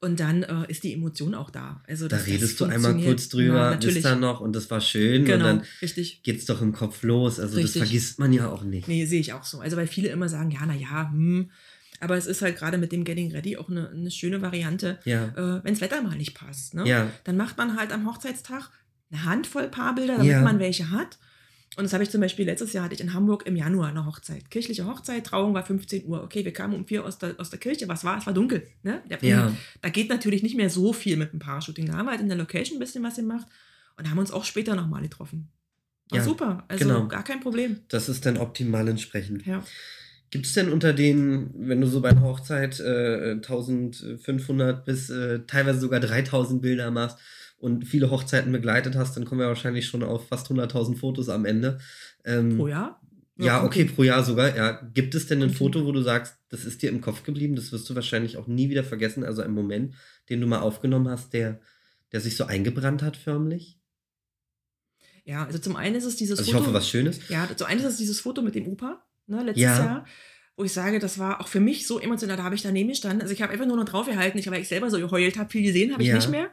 [0.00, 1.82] Und dann äh, ist die Emotion auch da.
[1.88, 5.24] Also da redest du einmal kurz drüber, Ja, bist dann noch und das war schön
[5.24, 6.22] Genau, und dann richtig.
[6.22, 7.40] geht's doch im Kopf los.
[7.40, 7.80] Also Richtig.
[7.80, 8.88] das vergisst man ja auch nicht.
[8.88, 9.60] Nee, sehe ich auch so.
[9.60, 11.50] Also weil viele immer sagen, ja, na ja, hm.
[11.98, 15.28] Aber es ist halt gerade mit dem Getting Ready auch eine, eine schöne Variante, Ja,
[15.28, 16.74] äh, wenn das Wetter mal nicht passt.
[16.74, 16.86] Ne?
[16.86, 18.68] ja, Dann macht man halt am Hochzeitstag
[19.10, 20.42] eine Handvoll Paarbilder, damit Ja.
[20.42, 21.18] man welche hat.
[21.76, 24.06] Und das habe ich zum Beispiel letztes Jahr hatte ich in Hamburg im Januar eine
[24.06, 24.50] Hochzeit.
[24.50, 26.22] Kirchliche Hochzeit, Trauung war 15 Uhr.
[26.24, 27.86] Okay, wir kamen um vier aus der, aus der Kirche.
[27.86, 28.16] Was war?
[28.16, 28.66] Es war dunkel.
[28.82, 29.02] Ne?
[29.10, 29.52] Der, ja.
[29.82, 31.86] Da geht natürlich nicht mehr so viel mit dem Paar-Shooting.
[31.86, 33.46] Da haben wir halt in der Location ein bisschen was gemacht
[33.98, 35.48] und haben uns auch später nochmal getroffen.
[36.08, 36.64] War Ja, super.
[36.68, 37.08] Also genau.
[37.08, 37.80] gar kein Problem.
[37.88, 39.44] Das ist dann optimal entsprechend.
[39.44, 39.62] Ja.
[40.30, 45.40] Gibt es denn unter den, wenn du so bei einer Hochzeit äh, 1500 bis äh,
[45.46, 47.18] teilweise sogar 3000 Bilder machst
[47.58, 51.44] und viele Hochzeiten begleitet hast, dann kommen wir wahrscheinlich schon auf fast 100.000 Fotos am
[51.44, 51.78] Ende.
[52.24, 53.00] Ähm, Pro Jahr?
[53.38, 54.56] Ja, okay, pro Jahr sogar.
[54.56, 54.80] Ja.
[54.94, 55.50] Gibt es denn ein.
[55.50, 58.46] Foto, wo du sagst, das ist dir im Kopf geblieben, das wirst du wahrscheinlich auch
[58.46, 59.94] nie wieder vergessen, also ein Moment,
[60.30, 61.60] den du mal aufgenommen hast, der,
[62.12, 63.78] der sich so eingebrannt hat förmlich?
[65.24, 66.66] Ja, also zum einen ist es dieses Also ich Foto.
[66.66, 67.28] hoffe, was Schönes.
[67.28, 69.84] Ja, zum einen ist es dieses Foto mit dem Opa, ne, letztes Ja.
[69.84, 70.06] Jahr,
[70.56, 73.20] wo ich sage, das war auch für mich so emotional, da habe ich daneben gestanden.
[73.20, 75.62] Also ich habe einfach nur noch draufgehalten, ich, weil ich selber so geheult habe, viel
[75.62, 76.14] gesehen habe ich Ja.
[76.16, 76.48] nicht mehr.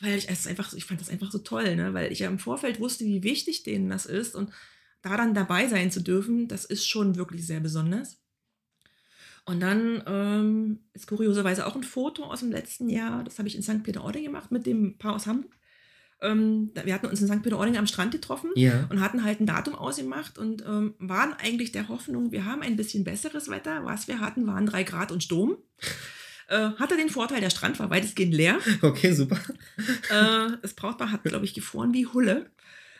[0.00, 1.92] Weil ich es einfach, ich fand das einfach so toll, ne?
[1.94, 4.50] Weil ich ja im Vorfeld wusste, wie wichtig denen das ist und
[5.02, 8.18] da dann dabei sein zu dürfen, das ist schon wirklich sehr besonders.
[9.44, 13.56] Und dann ähm, ist kurioserweise auch ein Foto aus dem letzten Jahr, das habe ich
[13.56, 13.82] in St.
[13.82, 15.52] Peter-Ording gemacht mit dem Paar aus Hamburg.
[16.20, 17.42] Ähm, wir hatten uns in St.
[17.42, 18.86] Peter-Ording am Strand getroffen Ja.
[18.90, 22.76] und hatten halt ein Datum ausgemacht und ähm, waren eigentlich der Hoffnung, wir haben ein
[22.76, 23.84] bisschen besseres Wetter.
[23.84, 25.56] Was wir hatten, waren drei Grad und Sturm.
[26.48, 28.58] Äh, hatte den Vorteil, der Strand war weitestgehend leer.
[28.82, 29.38] Okay, super.
[30.10, 32.50] Äh, das Brautpaar hat, glaube ich, gefroren wie Hulle.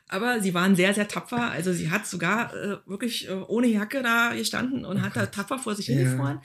[0.09, 1.51] Aber sie waren sehr, sehr tapfer.
[1.51, 5.27] Also sie hat sogar äh, wirklich äh, ohne Jacke da gestanden und Oh hat da
[5.27, 5.95] tapfer vor sich Ja.
[5.97, 6.41] hingefroren.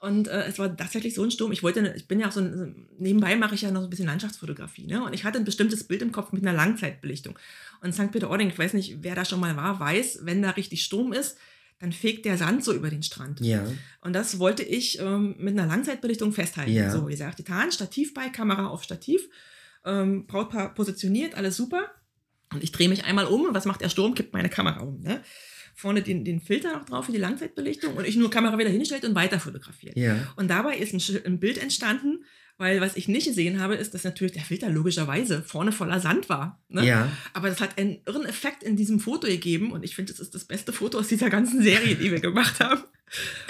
[0.00, 1.50] Und äh, es war tatsächlich so ein Sturm.
[1.52, 3.90] Ich wollte, ich bin ja auch so, ein, nebenbei mache ich ja noch so ein
[3.90, 5.02] bisschen Landschaftsfotografie, ne?
[5.02, 7.38] Und ich hatte ein bestimmtes Bild im Kopf mit einer Langzeitbelichtung.
[7.80, 8.10] Und St.
[8.12, 11.38] Peter-Ording, ich weiß nicht, wer da schon mal war, weiß, wenn da richtig Sturm ist,
[11.84, 13.40] dann fegt der Sand so über den Strand.
[13.40, 13.62] Ja.
[14.00, 16.72] Und das wollte ich ähm, mit einer Langzeitbelichtung festhalten.
[16.72, 16.90] Ja.
[16.90, 19.28] So, wie gesagt, getan, Stativ bei, Kamera auf Stativ,
[19.84, 21.90] ähm, Brautpaar positioniert, alles super.
[22.54, 24.14] Und ich drehe mich einmal um und was macht der Sturm?
[24.14, 25.02] Kippt meine Kamera um.
[25.02, 25.20] Ne?
[25.74, 29.04] Vorne den, den Filter noch drauf für die Langzeitbelichtung und ich nur Kamera wieder hingestellt
[29.04, 29.94] und weiter fotografiert.
[29.94, 30.32] Ja.
[30.36, 32.24] Und dabei ist ein, ein Bild entstanden,
[32.58, 36.28] weil was ich nicht gesehen habe, ist, dass natürlich der Filter logischerweise vorne voller Sand
[36.28, 36.62] war.
[36.68, 36.86] Ne?
[36.86, 37.10] Ja.
[37.32, 40.34] Aber das hat einen irren Effekt in diesem Foto gegeben und ich finde, das ist
[40.34, 42.80] das beste Foto aus dieser ganzen Serie, die wir gemacht haben.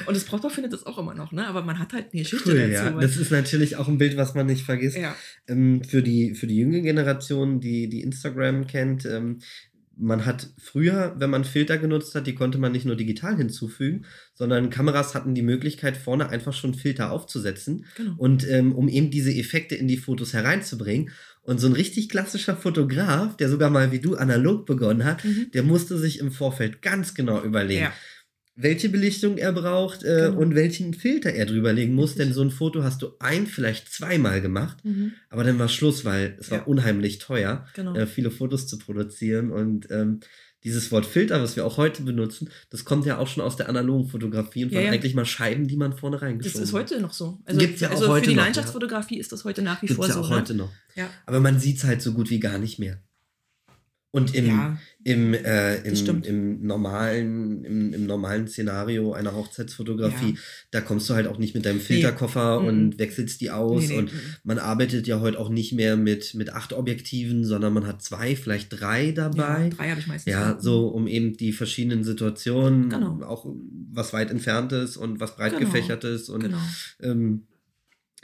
[0.06, 1.46] Und das Brautpaar findet das auch immer noch, ne?
[1.46, 2.72] Aber man hat halt eine Geschichte Cool, dazu.
[2.72, 2.90] ja.
[3.00, 4.96] Das ist natürlich auch ein Bild, was man nicht vergisst.
[4.96, 5.14] ja,
[5.46, 9.38] Ähm, für, die, für die jüngere Generation, die, die Instagram kennt, ähm,
[9.96, 14.04] man hat früher, wenn man Filter genutzt hat, die konnte man nicht nur digital hinzufügen,
[14.34, 18.14] sondern Kameras hatten die Möglichkeit, vorne einfach schon Filter aufzusetzen genau.
[18.16, 21.10] und ähm, um eben diese Effekte in die Fotos hereinzubringen.
[21.42, 25.50] Und so ein richtig klassischer Fotograf, der sogar mal wie du analog begonnen hat, Mhm.
[25.52, 27.92] der musste sich im Vorfeld ganz genau überlegen, Ja,
[28.56, 30.38] welche Belichtung er braucht äh, Genau.
[30.40, 32.14] und welchen Filter er drüber legen muss.
[32.14, 34.78] Denn so ein Foto hast du ein, vielleicht zweimal gemacht.
[34.84, 35.12] mhm.
[35.30, 36.64] Aber dann war Schluss, weil es war Ja.
[36.64, 37.94] unheimlich teuer, genau.
[37.94, 39.50] äh, viele Fotos zu produzieren.
[39.50, 40.20] Und ähm,
[40.62, 43.68] dieses Wort Filter, was wir auch heute benutzen, das kommt ja auch schon aus der
[43.68, 44.92] analogen Fotografie und Ja, waren ja.
[44.92, 46.80] eigentlich mal Scheiben, die man vorne Das reingeschoben ist hat.
[46.80, 47.40] heute noch so.
[47.44, 48.44] Also, Gibt's ja auch also heute für die noch, ja.
[48.46, 50.20] Landschaftsfotografie ist das heute nach wie Gibt's vor ja so.
[50.20, 50.36] auch ne?
[50.36, 50.70] heute noch.
[50.94, 51.10] Ja.
[51.26, 53.02] Aber man sieht es halt so gut wie gar nicht mehr.
[54.14, 60.40] Und im, ja, im, äh, im, im, normalen, im, im normalen Szenario einer Hochzeitsfotografie, Ja.
[60.70, 62.66] da kommst du halt auch nicht mit deinem Filterkoffer Mhm.
[62.68, 63.82] und wechselst die aus.
[63.82, 64.18] nee, nee, Und mhm.
[64.44, 68.36] man arbeitet ja heute auch nicht mehr mit, mit acht Objektiven, sondern man hat zwei,
[68.36, 69.64] vielleicht drei dabei.
[69.64, 70.32] ja, drei habe ich meistens.
[70.32, 73.20] Ja, so um eben die verschiedenen Situationen, Genau.
[73.24, 73.46] auch
[73.92, 75.64] was weit entferntes und was breit Genau.
[75.66, 76.58] gefächertes und Genau.
[77.02, 77.42] ähm,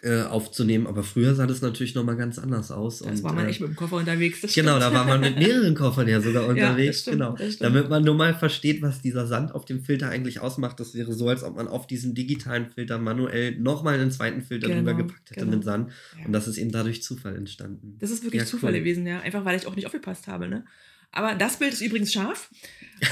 [0.02, 0.86] äh, aufzunehmen.
[0.86, 3.00] Aber früher sah das natürlich nochmal ganz anders aus.
[3.00, 4.40] Das war man äh, echt mit dem Koffer unterwegs.
[4.54, 7.00] Genau, da war man mit mehreren Koffern ja sogar unterwegs.
[7.00, 7.36] stimmt, genau.
[7.60, 10.80] Damit man nur mal versteht, was dieser Sand auf dem Filter eigentlich ausmacht.
[10.80, 14.68] Das wäre so, als ob man auf diesen digitalen Filter manuell nochmal einen zweiten Filter
[14.68, 15.56] Genau, drüber gepackt hätte genau.
[15.56, 15.90] mit Sand.
[16.18, 16.26] Ja.
[16.26, 17.96] Und das ist eben dadurch Zufall entstanden.
[17.98, 18.78] Das ist wirklich Ja, Zufall cool.
[18.80, 19.20] gewesen, ja.
[19.20, 20.64] Einfach weil ich auch nicht aufgepasst habe, ne?
[21.12, 22.50] Aber das Bild ist übrigens scharf.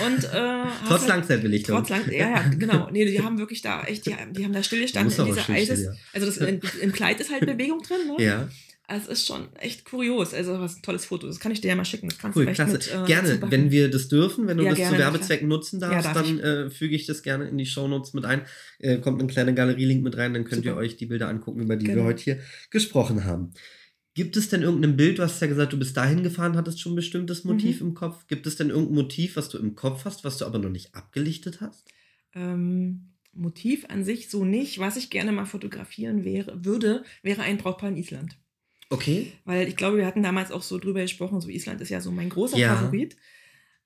[0.07, 0.29] Und, äh,
[0.87, 1.77] Trotz hat- Langzeitbelichtung.
[1.79, 2.91] Trotz lang, ja, ja, genau.
[2.91, 5.85] Nee, die haben wirklich da echt, die, die haben da stillgestanden in dieser Eises.
[5.85, 5.93] ja.
[6.13, 8.23] Also das, in, im Kleid ist halt Bewegung drin, ne?
[8.23, 8.49] Ja,
[8.91, 10.33] es ist schon echt kurios.
[10.35, 11.27] Also was ein tolles Foto.
[11.27, 12.09] Das kann ich dir ja mal schicken.
[12.09, 12.73] Das kannst cool, du klasse.
[12.73, 13.51] mit, äh, gerne, zupacken.
[13.51, 16.23] wenn wir das dürfen, wenn du Ja, das gerne, zu Werbezwecken nutzen Ja, darfst, darf
[16.23, 18.43] dann äh, füge ich das gerne in die Shownotes mit ein.
[18.79, 20.83] Äh, kommt ein kleiner Galerie-Link mit rein, dann könnt ihr Super.
[20.83, 22.07] euch die Bilder angucken, über die wir Genau.
[22.07, 22.39] heute hier
[22.71, 23.53] gesprochen haben.
[24.19, 26.95] Gibt es denn irgendein Bild, du hast ja gesagt, du bist dahin gefahren, hattest schon
[26.95, 27.53] ein bestimmtes Mhm.
[27.53, 28.27] Motiv im Kopf.
[28.27, 30.93] Gibt es denn irgendein Motiv, was du im Kopf hast, was du aber noch nicht
[30.97, 31.87] abgelichtet hast?
[32.35, 34.81] Ähm, Motiv an sich so nicht.
[34.81, 38.37] Was ich gerne mal fotografieren wäre, würde, wäre ein Brautpaar in Island.
[38.91, 39.31] Okay.
[39.45, 42.11] Weil ich glaube, wir hatten damals auch so drüber gesprochen, so Island ist ja so
[42.11, 42.75] mein großer Ja.
[42.75, 43.17] Favorit.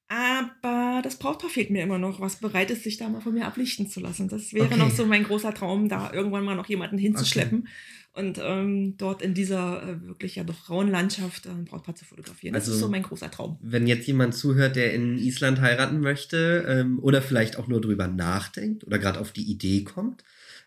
[0.08, 3.44] Aber das Brautpaar fehlt mir immer noch, was bereit ist, sich da mal von mir
[3.46, 4.28] ablichten zu lassen.
[4.28, 4.78] Das wäre Okay.
[4.78, 7.68] noch so mein großer Traum, da irgendwann mal noch jemanden hinzuschleppen
[8.14, 12.04] und ähm, dort in dieser äh, wirklich ja doch rauen Landschaft äh, ein Brautpaar zu
[12.04, 12.54] fotografieren.
[12.54, 13.58] Das Also- ist so mein großer Traum.
[13.62, 18.08] Wenn jetzt jemand zuhört, der in Island heiraten möchte ähm, oder vielleicht auch nur drüber
[18.08, 20.24] nachdenkt oder gerade auf die Idee kommt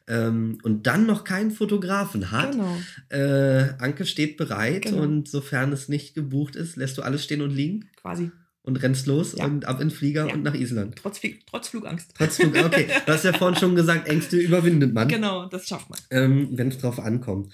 [0.07, 2.77] ähm, und dann noch keinen Fotografen hat, Genau.
[3.09, 5.03] Äh, Anke steht bereit Genau.
[5.03, 8.31] und sofern es nicht gebucht ist, lässt du alles stehen und liegen Quasi.
[8.65, 9.45] Und rennst los Ja.
[9.45, 10.33] und ab in den Flieger Ja.
[10.33, 10.95] und nach Island.
[10.97, 12.11] Trotz, Flie- trotz Flugangst.
[12.17, 15.99] Trotzdem, okay, du hast ja vorhin schon gesagt, Ängste überwindet man, Genau, das schafft man.
[16.09, 17.53] ähm, wenn es drauf ankommt.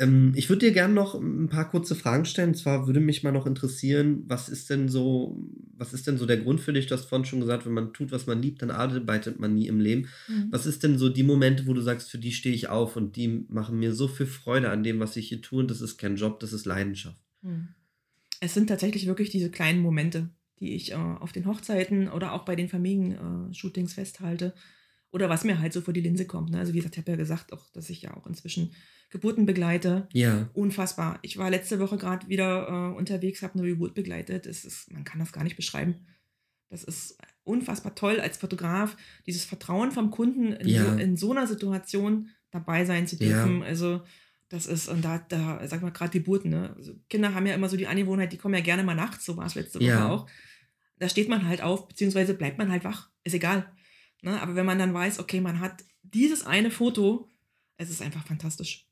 [0.00, 2.50] Ähm, ich würde dir gerne noch ein paar kurze Fragen stellen.
[2.50, 5.36] Und zwar würde mich mal noch interessieren, was ist denn so,
[5.76, 6.86] was ist denn so der Grund für dich?
[6.86, 9.66] Du hast vorhin schon gesagt, wenn man tut, was man liebt, dann arbeitet man nie
[9.66, 10.06] im Leben.
[10.28, 10.48] Mhm.
[10.50, 13.16] Was ist denn so die Momente, wo du sagst, für die stehe ich auf und
[13.16, 15.98] die machen mir so viel Freude an dem, was ich hier tue und das ist
[15.98, 17.18] kein Job, das ist Leidenschaft.
[17.42, 17.68] Hm.
[18.40, 20.28] Es sind tatsächlich wirklich diese kleinen Momente,
[20.60, 24.54] die ich äh, auf den Hochzeiten oder auch bei den Familienshootings festhalte.
[25.10, 26.50] Oder was mir halt so vor die Linse kommt.
[26.50, 26.58] Ne?
[26.58, 28.72] Also wie gesagt, ich habe ja gesagt, auch, dass ich ja auch inzwischen
[29.10, 30.06] Geburten begleite.
[30.12, 31.18] Ja, Unfassbar.
[31.22, 34.44] Ich war letzte Woche gerade wieder äh, unterwegs, habe eine Geburt begleitet.
[34.44, 36.06] Es ist, man kann das gar nicht beschreiben.
[36.68, 40.84] Das ist unfassbar toll als Fotograf, dieses Vertrauen vom Kunden in, Ja.
[40.92, 43.28] so, in so einer Situation dabei sein zu Ja.
[43.28, 43.62] dürfen.
[43.62, 44.02] Also
[44.48, 46.74] das ist, und da, da sag mal, gerade Geburten, ne?
[46.76, 49.36] Also Kinder haben ja immer so die Angewohnheit, die kommen ja gerne mal nachts, so
[49.36, 50.08] war es letzte Woche Ja.
[50.08, 50.26] auch.
[50.98, 53.72] Da steht man halt auf, beziehungsweise bleibt man halt wach, ist egal.
[54.22, 54.40] Ne?
[54.42, 57.30] Aber wenn man dann weiß, okay, man hat dieses eine Foto,
[57.76, 58.88] es ist einfach fantastisch.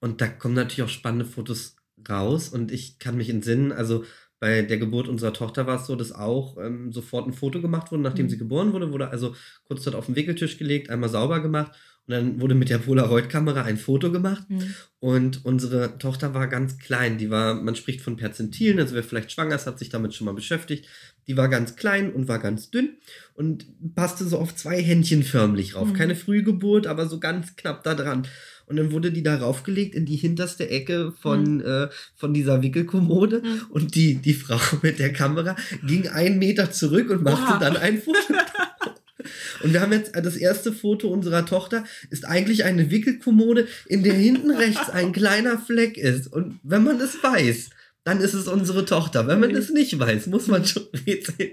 [0.00, 1.76] und da kommen natürlich auch spannende Fotos
[2.08, 4.04] raus und ich kann mich entsinnen, also
[4.38, 7.90] bei der Geburt unserer Tochter war es so, dass auch ähm, sofort ein Foto gemacht
[7.90, 8.30] wurde, nachdem Mhm.
[8.30, 9.34] sie geboren wurde, wurde also
[9.64, 11.72] kurz dort auf den Wickeltisch gelegt, einmal sauber gemacht
[12.06, 14.46] und dann wurde mit der Polaroid-Kamera ein Foto gemacht
[15.00, 17.18] Und unsere Tochter war ganz klein.
[17.18, 20.24] Die war, man spricht von Perzentilen, also wer vielleicht schwanger ist, hat sich damit schon
[20.24, 20.86] mal beschäftigt.
[21.26, 22.90] Die war ganz klein und war ganz dünn
[23.34, 25.88] und passte so auf zwei Händchen förmlich rauf.
[25.88, 25.94] Mhm.
[25.94, 28.28] Keine Frühgeburt, aber so ganz knapp da dran.
[28.66, 33.42] Und dann wurde die da raufgelegt in die hinterste Ecke von, äh, von dieser Wickelkommode.
[33.42, 33.60] Mhm.
[33.70, 37.58] Und die, die Frau mit der Kamera ging einen Meter zurück und machte Oha.
[37.58, 38.34] dann ein Foto.
[39.62, 44.02] Und wir haben jetzt äh, das erste Foto unserer Tochter ist eigentlich eine Wickelkommode, in
[44.02, 46.32] der hinten rechts ein kleiner Fleck ist.
[46.32, 47.70] Und wenn man es weiß,
[48.04, 49.26] dann ist es unsere Tochter.
[49.26, 51.50] Wenn man es nicht weiß, muss man schon rätseln,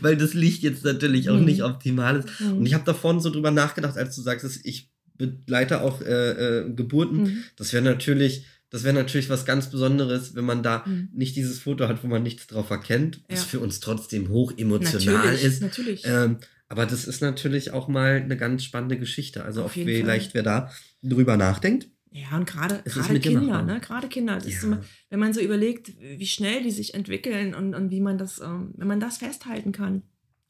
[0.00, 1.44] weil das Licht jetzt natürlich auch Mhm.
[1.46, 2.28] nicht optimal ist.
[2.40, 2.58] Mhm.
[2.58, 4.88] Und ich habe davon so drüber nachgedacht, als du sagst, ich
[5.18, 6.30] begleite auch äh,
[6.60, 7.22] äh, Geburten.
[7.22, 7.42] Mhm.
[7.56, 11.08] Das wäre natürlich, das wäre natürlich was ganz Besonderes, wenn man da Mhm.
[11.12, 13.46] nicht dieses Foto hat, wo man nichts drauf erkennt, was Ja.
[13.46, 15.62] für uns trotzdem hoch emotional natürlich, ist.
[15.62, 16.02] Natürlich.
[16.04, 16.36] Ähm,
[16.68, 19.44] aber das ist natürlich auch mal eine ganz spannende Geschichte.
[19.44, 20.70] Also Auf jeden vielleicht, wer da
[21.02, 21.88] drüber nachdenkt.
[22.10, 23.78] Ja, und gerade Es Kinder, ne?
[23.80, 24.38] Gerade Kinder.
[24.44, 24.62] Ja.
[24.62, 28.40] immer, wenn man so überlegt, wie schnell die sich entwickeln und, und wie man das,
[28.40, 30.02] ähm, wenn man das festhalten kann.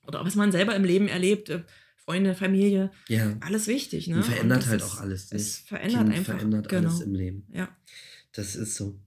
[0.07, 1.63] Oder was man selber im Leben erlebt, äh,
[1.97, 3.37] Freunde, Familie, Ja.
[3.41, 4.07] alles wichtig.
[4.07, 4.17] Ne?
[4.17, 5.33] Und verändert das halt ist- auch alles.
[5.33, 5.67] Es ne?
[5.67, 6.35] verändert Kind einfach.
[6.37, 6.89] verändert genau.
[6.91, 7.49] alles im Leben.
[7.53, 7.69] Ja.
[8.33, 9.01] Das ist so.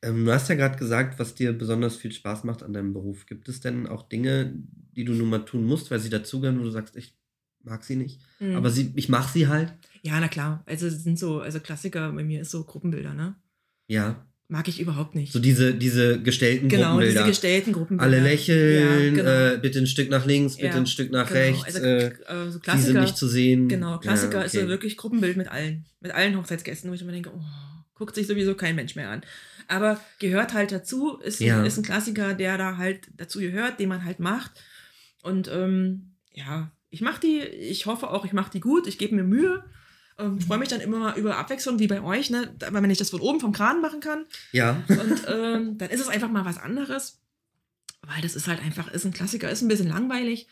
[0.00, 3.26] Ähm, du hast ja gerade gesagt, was dir besonders viel Spaß macht an deinem Beruf.
[3.26, 4.54] Gibt es denn auch Dinge,
[4.96, 7.14] die du nun mal tun musst, weil sie dazugehören, wo du sagst, ich
[7.62, 8.56] mag sie nicht, Mhm.
[8.56, 9.72] aber sie, ich mache sie halt?
[10.02, 10.62] ja, na klar.
[10.66, 13.34] Also sind so, also Klassiker bei mir ist so Gruppenbilder, ne?
[13.88, 14.24] Ja.
[14.48, 15.32] Mag ich überhaupt nicht.
[15.32, 17.12] So diese, diese gestellten genau, Gruppenbilder.
[17.22, 18.04] diese gestellten Gruppenbilder.
[18.04, 19.54] Alle lächeln, Ja, genau.
[19.54, 21.40] äh, bitte ein Stück nach links, bitte Ja, ein Stück nach genau.
[21.40, 21.64] rechts.
[21.64, 23.00] Also, äh, äh, so sie sind Klassiker.
[23.00, 23.68] nicht zu sehen.
[23.68, 24.68] Genau, Klassiker ja, ist so okay.
[24.68, 25.84] wirklich Gruppenbild mit allen.
[26.00, 27.40] Mit allen Hochzeitsgästen, wo ich immer denke, oh,
[27.94, 29.22] guckt sich sowieso kein Mensch mehr an.
[29.66, 34.04] Aber gehört halt dazu, ist, ist ein Klassiker, der da halt dazu gehört, den man
[34.04, 34.52] halt macht.
[35.26, 39.16] Und ähm, ja, ich mache die, ich hoffe auch, ich mache die gut, ich gebe
[39.16, 39.64] mir Mühe.
[40.18, 42.54] Ähm, Freue mich dann immer mal über Abwechslung, wie bei euch, ne?
[42.60, 44.24] wenn ich das von oben vom Kran machen kann.
[44.52, 44.82] Ja.
[44.88, 47.20] Und ähm, dann ist es einfach mal was anderes.
[48.02, 50.46] Weil das ist halt einfach, ist ein Klassiker, ist ein bisschen langweilig.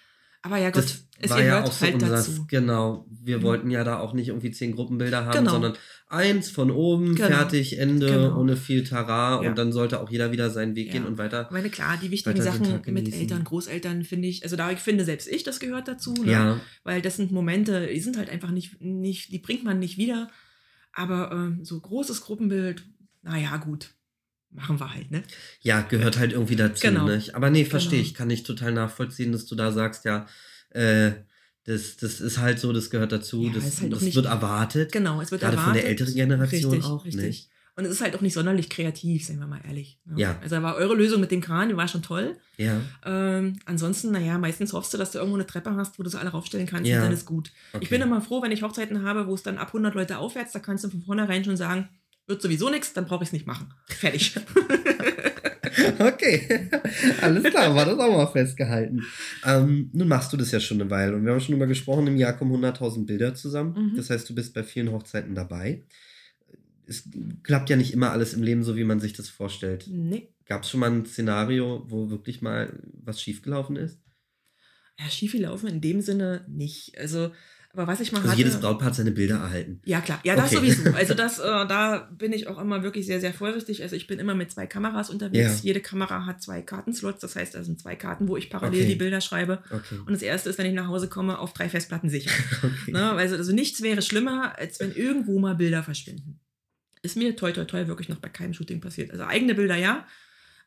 [0.45, 2.45] Aber ja Das es war ja auch so halt unser, dazu.
[2.49, 3.07] genau.
[3.09, 3.43] Wir Mhm.
[3.45, 5.53] wollten ja da auch nicht irgendwie zehn Gruppenbilder haben, Genau.
[5.53, 5.73] sondern
[6.09, 7.29] eins von oben, Genau.
[7.29, 8.39] fertig, Ende, Genau.
[8.39, 9.49] ohne viel Tara Ja.
[9.49, 10.93] und dann sollte auch jeder wieder seinen Weg Ja.
[10.93, 11.47] gehen und weiter.
[11.47, 13.15] Ich meine, klar, die wichtigen Sachen mit.
[13.15, 16.31] Eltern, Großeltern finde ich, also da ich finde selbst ich, das gehört dazu, ne?
[16.31, 19.97] Ja, weil das sind Momente, die sind halt einfach nicht, nicht die bringt man nicht
[19.97, 20.29] wieder.
[20.93, 22.85] Aber ähm, so großes Gruppenbild,
[23.23, 23.95] naja, gut,
[24.55, 25.23] machen wir halt, ne?
[25.61, 26.81] ja, gehört halt irgendwie dazu.
[26.87, 27.07] Genau.
[27.09, 27.35] Nicht?
[27.35, 28.03] Aber nee, verstehe Genau.
[28.09, 30.27] ich, kann ich total nachvollziehen, dass du da sagst, ja,
[30.71, 31.13] äh,
[31.65, 34.93] das, das ist halt so, das gehört dazu, Ja, das, halt das nicht- wird erwartet.
[34.93, 35.83] Genau, es wird Gerade von erwartet.
[35.85, 37.25] der älteren Generation richtig, auch richtig.
[37.25, 37.49] nicht.
[37.77, 39.99] Und es ist halt auch nicht sonderlich kreativ, seien wir mal ehrlich.
[40.05, 40.15] ne?
[40.21, 40.39] Ja.
[40.43, 42.37] Also war eure Lösung mit dem Kran, die war schon toll.
[42.57, 46.11] Ja, Ähm, ansonsten, naja, meistens hoffst du, dass du irgendwo eine Treppe hast, wo du
[46.11, 46.99] sie alle raufstellen kannst Ja.
[46.99, 47.51] und dann ist gut.
[47.73, 47.83] okay.
[47.83, 50.53] Ich bin immer froh, wenn ich Hochzeiten habe, wo es dann ab 100 Leute aufwärts,
[50.53, 51.89] da kannst du von vornherein schon sagen,
[52.27, 53.73] wird sowieso nichts, dann brauche ich es nicht machen.
[53.87, 54.35] Fertig.
[55.99, 56.71] Okay,
[57.21, 59.03] alles klar, war das auch mal festgehalten.
[59.45, 62.07] Ähm, nun machst du das ja schon eine Weile und wir haben schon darüber gesprochen,
[62.07, 63.93] im Jahr kommen 100.000 Bilder zusammen.
[63.93, 63.97] Mhm.
[63.97, 65.85] Das heißt, du bist bei vielen Hochzeiten dabei.
[66.87, 67.09] Es
[67.43, 69.87] klappt ja nicht immer alles im Leben so, wie man sich das vorstellt.
[69.89, 70.31] nee.
[70.47, 73.99] Gab es schon mal ein Szenario, wo wirklich mal was schiefgelaufen ist?
[74.99, 76.99] Ja, schief laufen in dem Sinne nicht.
[76.99, 77.31] Also,
[77.75, 78.39] aber was ich mal Also hatte.
[78.39, 79.81] jedes Brautpaar hat seine Bilder erhalten.
[79.85, 80.21] Ja, klar.
[80.25, 80.57] Ja, das Okay.
[80.57, 80.91] sowieso.
[80.95, 83.83] Also das, äh, da bin ich auch immer wirklich sehr, sehr vorsichtig.
[83.83, 85.59] Also ich bin immer mit zwei Kameras unterwegs.
[85.59, 85.65] Ja.
[85.65, 87.21] Jede Kamera hat zwei Kartenslots.
[87.21, 88.89] Das heißt, da sind zwei Karten, wo ich parallel Okay.
[88.91, 89.63] die Bilder schreibe.
[89.71, 89.97] Okay.
[90.07, 92.31] Und das erste ist, wenn ich nach Hause komme, auf drei Festplatten sicher.
[92.63, 92.93] okay.
[92.93, 93.11] ne?
[93.13, 96.41] also, also nichts wäre schlimmer, als wenn irgendwo mal Bilder verschwinden.
[97.03, 99.11] Ist mir toi toi toi wirklich noch bei keinem Shooting passiert.
[99.11, 100.07] Also eigene Bilder ja,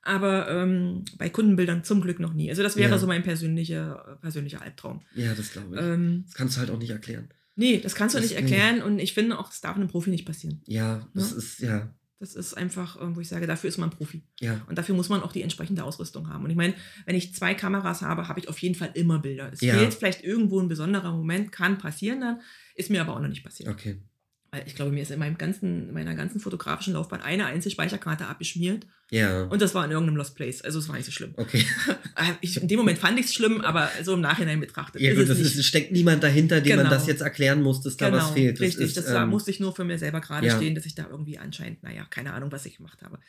[0.08, 2.49] aber ähm, bei Kundenbildern zum Glück noch nie.
[2.49, 2.97] Also das wäre Ja.
[2.97, 5.01] so mein persönlicher, persönlicher Albtraum.
[5.16, 5.82] Ja, das glaube ich.
[5.82, 7.30] Ähm, das kannst du halt auch nicht erklären.
[7.55, 10.10] nee, das kannst du Das- nicht erklären und ich finde auch, es darf einem Profi
[10.10, 10.62] nicht passieren.
[10.66, 11.38] Ja, das Ja.
[11.38, 14.24] ist, ja, Das ist einfach, äh, wo ich sage, dafür ist man Profi.
[14.39, 14.60] ja.
[14.68, 16.43] Und dafür muss man auch die entsprechende Ausrüstung haben.
[16.45, 16.74] Und ich meine,
[17.05, 19.51] wenn ich zwei Kameras habe, habe ich auf jeden Fall immer Bilder.
[19.53, 19.76] Es Ja.
[19.78, 22.41] fehlt vielleicht irgendwo ein besonderer Moment, kann passieren dann,
[22.74, 23.70] ist mir aber auch noch nicht passiert.
[23.70, 24.01] Okay.
[24.50, 28.28] Weil ich glaube, mir ist in meinem ganzen, meiner ganzen fotografischen Laufbahn eine einzige Speicherkarte
[28.28, 29.43] abgeschmiert Ja.
[29.43, 30.62] und das war in irgendeinem Lost Place.
[30.62, 31.34] Also es war nicht so schlimm.
[31.38, 31.66] Okay.
[32.16, 35.12] Äh, Ich, in dem Moment fand ich es schlimm, aber so im Nachhinein betrachtet Ja,
[35.14, 36.95] gut, es das ist, steckt niemand dahinter, dem man Genau.
[36.98, 38.56] das jetzt erklären muss, dass da was fehlt.
[38.58, 40.56] Das Richtig, ist, das war, ähm, musste ich nur für mir selber gerade ja.
[40.56, 43.20] stehen, dass ich da irgendwie anscheinend, naja, keine Ahnung, was ich gemacht habe.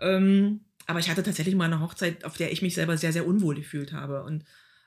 [0.00, 3.26] Ähm, aber ich hatte tatsächlich mal eine Hochzeit, auf der ich mich selber sehr, sehr
[3.26, 4.22] unwohl gefühlt habe.
[4.24, 4.44] Und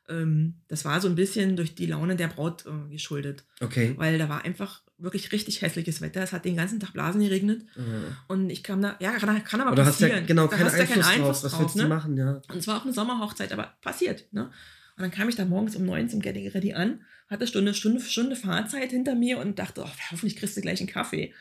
[0.09, 3.45] ähm, das war so ein bisschen durch die Laune der Braut äh, geschuldet.
[3.61, 3.93] Okay.
[3.97, 6.21] Weil da war einfach wirklich richtig hässliches Wetter.
[6.21, 7.63] Es hat den ganzen Tag Blasen geregnet.
[7.75, 7.81] Äh,
[8.27, 10.21] Und ich kam da, ja, kann, kann aber Aber du hast passieren.
[10.21, 11.43] ja genau Da keinen hast Einfluss, keinen drauf.
[11.43, 11.87] Was willst du ne?
[11.87, 12.41] machen, ja?
[12.49, 14.31] Und es war auch eine Sommerhochzeit, aber passiert.
[14.33, 14.45] Ne?
[14.45, 18.01] Und dann kam ich da morgens um neun zum Getting Ready an, hatte Stunde, Stunde,
[18.01, 21.33] Stunde Fahrzeit hinter mir und dachte, oh, hoffentlich kriegst du gleich einen Kaffee.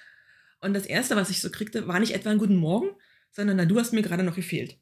[0.61, 2.89] Und das Erste, was ich so kriegte, war nicht etwa ein Guten Morgen,
[3.33, 4.77] sondern na, du hast mir gerade noch gefehlt.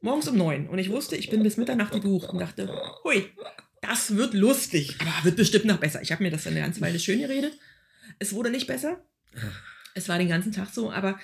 [0.00, 0.68] Morgens um neun.
[0.68, 2.68] Und ich wusste, ich bin bis Mitternacht gebucht und dachte,
[3.04, 3.24] hui,
[3.80, 6.02] das wird lustig, aber wird bestimmt noch besser.
[6.02, 7.52] Ich habe mir das dann eine ganze Weile schön geredet.
[8.18, 9.02] Es wurde nicht besser.
[9.94, 11.18] Es war den ganzen Tag so, aber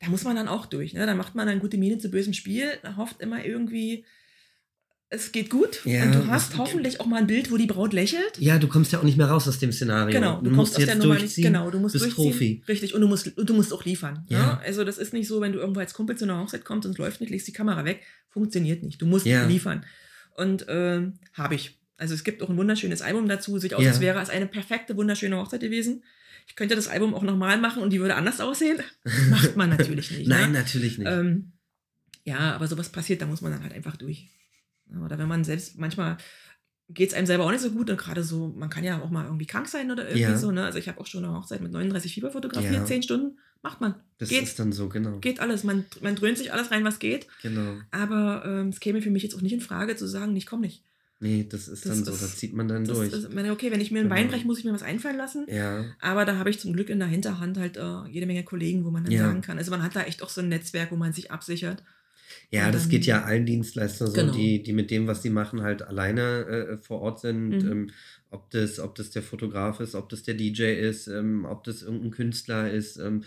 [0.00, 0.94] da muss man dann auch durch.
[0.94, 1.06] Ne?
[1.06, 2.66] Da macht man dann gute Miene zu bösem Spiel,
[2.96, 4.04] hofft immer irgendwie,
[5.08, 5.84] es geht gut.
[5.84, 8.38] Ja, und du hast hoffentlich auch mal ein Bild, wo die Braut lächelt.
[8.38, 10.12] Ja, du kommst ja auch nicht mehr raus aus dem Szenario.
[10.18, 11.36] Genau, du, musst aus der jetzt Nummer nicht.
[11.36, 12.30] Genau, du musst bist durchziehen.
[12.32, 12.62] Profi.
[12.66, 14.24] Richtig, und du musst, du musst auch liefern.
[14.28, 14.38] Ja.
[14.38, 14.60] Ja.
[14.64, 16.92] Also das ist nicht so, wenn du irgendwo als Kumpel zu einer Hochzeit kommst und
[16.92, 18.00] es läuft nicht, legst die Kamera weg.
[18.30, 19.02] Funktioniert nicht.
[19.02, 19.44] Du musst Ja.
[19.46, 19.84] liefern.
[20.34, 21.78] Und ähm, habe ich.
[21.98, 23.58] Also es gibt auch ein wunderschönes Album dazu.
[23.58, 23.90] Sieht aus, Ja.
[23.90, 26.02] als wäre es eine perfekte, wunderschöne Hochzeit gewesen.
[26.46, 28.78] Ich könnte das Album auch nochmal machen und die würde anders aussehen.
[29.30, 30.28] Macht man natürlich nicht.
[30.28, 30.58] Nein, ne?
[30.58, 31.08] natürlich nicht.
[31.08, 31.52] Ähm,
[32.24, 34.28] ja, aber sowas passiert, da muss man dann halt einfach durch.
[35.04, 36.18] Oder wenn man selbst, manchmal
[36.88, 39.10] geht es einem selber auch nicht so gut und gerade so, man kann ja auch
[39.10, 40.36] mal irgendwie krank sein oder irgendwie Ja.
[40.36, 40.50] so.
[40.50, 40.64] Ne?
[40.64, 42.84] Also ich habe auch schon eine Hochzeit mit 39 Fieber fotografiert, Ja.
[42.84, 43.94] 10 Stunden, macht man.
[44.18, 45.18] das geht, ist dann so, genau.
[45.18, 47.26] geht alles, man, man dröhnt sich alles rein, was geht.
[47.40, 47.76] Genau.
[47.92, 50.62] Aber ähm, es käme für mich jetzt auch nicht in Frage zu sagen, ich komme
[50.62, 50.84] nicht.
[51.22, 53.12] Nee, das ist Das dann so, ist- da zieht man dann Das durch.
[53.12, 54.14] ist, meine, okay, wenn ich mir ein Genau.
[54.16, 55.46] Bein breche, muss ich mir was einfallen lassen.
[55.48, 58.84] ja, Aber da habe ich zum Glück in der Hinterhand halt äh, jede Menge Kollegen,
[58.84, 59.26] wo man dann Ja.
[59.26, 59.56] sagen kann.
[59.56, 61.82] Also man hat da echt auch so ein Netzwerk, wo man sich absichert.
[62.50, 64.32] ja, Und das dann- geht ja allen Dienstleistern so, Genau.
[64.32, 67.50] die, die mit dem, was sie machen, halt alleine äh, vor Ort sind.
[67.50, 67.70] Mhm.
[67.70, 67.90] Ähm,
[68.32, 71.82] ob, das, ob das der Fotograf ist, ob das der DJ ist, ähm, ob das
[71.82, 73.24] irgendein Künstler ist, ähm,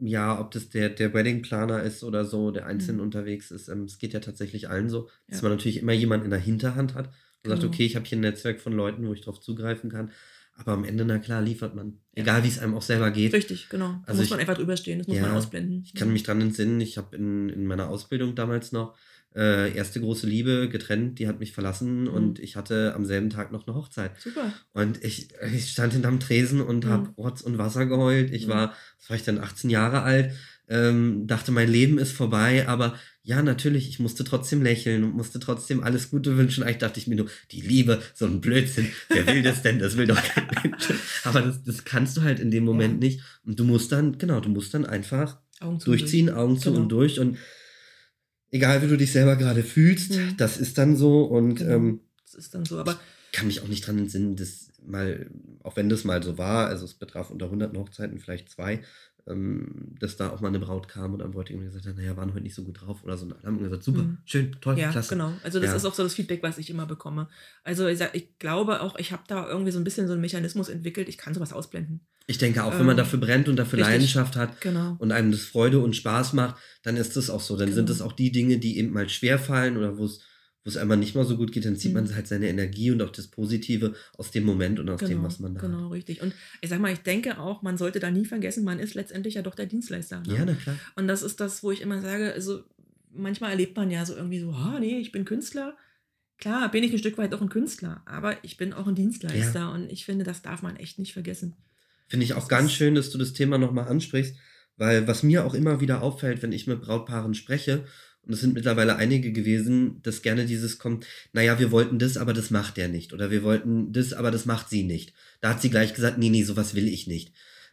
[0.00, 3.02] ja, ob das der, der Wedding-Planer ist oder so, der einzeln Mhm.
[3.02, 3.68] unterwegs ist.
[3.68, 5.48] Ähm, es geht ja tatsächlich allen so, dass Ja.
[5.48, 7.06] man natürlich immer jemanden in der Hinterhand hat
[7.44, 7.72] und sagt, Genau.
[7.72, 10.10] okay, ich habe hier ein Netzwerk von Leuten, wo ich drauf zugreifen kann.
[10.54, 11.98] Aber am Ende, na klar, liefert man.
[12.14, 13.32] Egal, wie es einem auch selber geht.
[13.32, 13.88] Richtig, genau.
[13.88, 15.82] Da Also muss ich- man einfach drüber stehen, das muss Ja, man ausblenden.
[15.84, 18.94] Ich kann mich dran entsinnen, ich habe in, in meiner Ausbildung damals noch
[19.34, 23.50] äh, erste große Liebe getrennt, die hat mich verlassen und ich hatte am selben Tag
[23.52, 24.12] noch eine Hochzeit.
[24.20, 24.52] Super.
[24.72, 26.88] Und ich, ich stand hinterm Tresen und Mhm.
[26.90, 28.30] habe Rotz und Wasser geheult.
[28.32, 28.50] Ich Mhm.
[28.50, 30.32] war, was war ich denn, 18 Jahre alt,
[30.68, 35.38] ähm, dachte, mein Leben ist vorbei, aber ja, natürlich, ich musste trotzdem lächeln und musste
[35.38, 36.64] trotzdem alles Gute wünschen.
[36.64, 39.78] Eigentlich dachte ich mir nur, die Liebe, so ein Blödsinn, wer will das denn?
[39.78, 40.88] Das will doch kein Mensch.
[41.24, 43.08] Aber das, das kannst du halt in dem Moment Ja.
[43.10, 43.20] nicht.
[43.44, 46.82] Und du musst dann, genau, du musst dann einfach Augen durchziehen, Augen zu Genau.
[46.82, 47.38] und durch und
[48.52, 50.36] egal wie du dich selber gerade fühlst, Mhm.
[50.36, 51.74] das ist dann so und Genau.
[51.74, 52.78] ähm, Das ist dann so.
[52.78, 52.98] Aber
[53.32, 55.30] kann mich auch nicht dran entsinnen, dass mal,
[55.62, 58.82] auch wenn das mal so war, also es betraf unter hunderten Hochzeiten vielleicht zwei,
[59.26, 62.32] ähm, dass da auch mal eine Braut kam und am Bräutigam gesagt hat, naja, waren
[62.34, 63.26] heute nicht so gut drauf oder so.
[63.26, 64.18] Und alle haben gesagt, super, Mhm.
[64.24, 65.10] schön, toll, ja, klasse.
[65.14, 65.32] genau.
[65.44, 65.76] Also das Ja.
[65.76, 67.28] ist auch so das Feedback, was ich immer bekomme.
[67.62, 70.22] Also ich, sag, ich glaube auch, ich habe da irgendwie so ein bisschen so einen
[70.22, 72.00] Mechanismus entwickelt, ich kann sowas ausblenden.
[72.26, 73.92] Ich denke auch, wenn man Ähm, dafür brennt und dafür richtig.
[73.94, 74.96] Leidenschaft hat Genau.
[74.98, 77.56] und einem das Freude und Spaß macht, dann ist das auch so.
[77.56, 77.94] Dann sind Genau.
[77.96, 80.20] es auch die Dinge, die eben mal schwer fallen oder wo es
[80.64, 82.04] wo es einmal nicht mal so gut geht, dann zieht Mhm.
[82.04, 85.22] man halt seine Energie und auch das Positive aus dem Moment und aus dem, Genau,
[85.24, 85.68] was man da hat.
[85.70, 86.22] genau, richtig.
[86.22, 89.34] Und ich sag mal, ich denke auch, man sollte da nie vergessen, man ist letztendlich
[89.34, 90.22] ja doch der Dienstleister.
[90.26, 90.34] Ne?
[90.36, 90.76] Ja, na klar.
[90.96, 92.62] Und das ist das, wo ich immer sage, also
[93.12, 95.76] manchmal erlebt man ja so irgendwie so, ah, nee, ich bin Künstler.
[96.38, 99.72] Klar, bin ich ein Stück weit auch ein Künstler, aber ich bin auch ein Dienstleister
[99.72, 101.54] und ich finde, das darf man echt nicht vergessen.
[102.08, 104.36] Finde ich auch Das ganz schön, dass du das Thema nochmal ansprichst,
[104.76, 107.84] weil was mir auch immer wieder auffällt, wenn ich mit Brautpaaren spreche,
[108.24, 112.32] und es sind mittlerweile einige gewesen, dass gerne dieses kommt, naja, wir wollten das, aber
[112.32, 113.12] das macht der nicht.
[113.12, 115.12] Oder wir wollten das, aber das macht sie nicht.
[115.40, 117.32] Da hat sie gleich gesagt, nee, nee, sowas will ich nicht.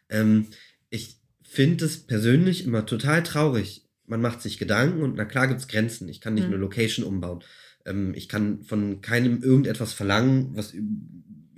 [0.10, 0.47] Ähm,
[0.89, 3.86] ich finde es persönlich immer total traurig.
[4.08, 6.10] Man macht sich Gedanken und na klar gibt es Grenzen.
[6.10, 6.54] Ich kann nicht Mhm.
[6.54, 7.43] eine Location umbauen.
[7.86, 10.74] Ähm, ich kann von keinem irgendetwas verlangen, was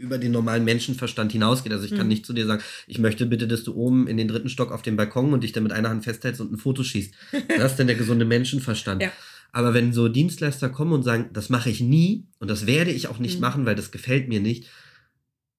[0.02, 1.72] über den normalen Menschenverstand hinausgeht.
[1.72, 2.08] Also ich kann Mhm.
[2.10, 4.82] nicht zu dir sagen, ich möchte bitte, dass du oben in den dritten Stock auf
[4.82, 7.14] dem Balkon und dich dann mit einer Hand festhältst und ein Foto schießt.
[7.58, 9.02] Das ist denn der gesunde Menschenverstand.
[9.04, 9.12] Ja.
[9.54, 13.08] Aber wenn so Dienstleister kommen und sagen, das mache ich nie und das werde ich
[13.08, 13.42] auch nicht Mhm.
[13.42, 14.68] machen, weil das gefällt mir nicht,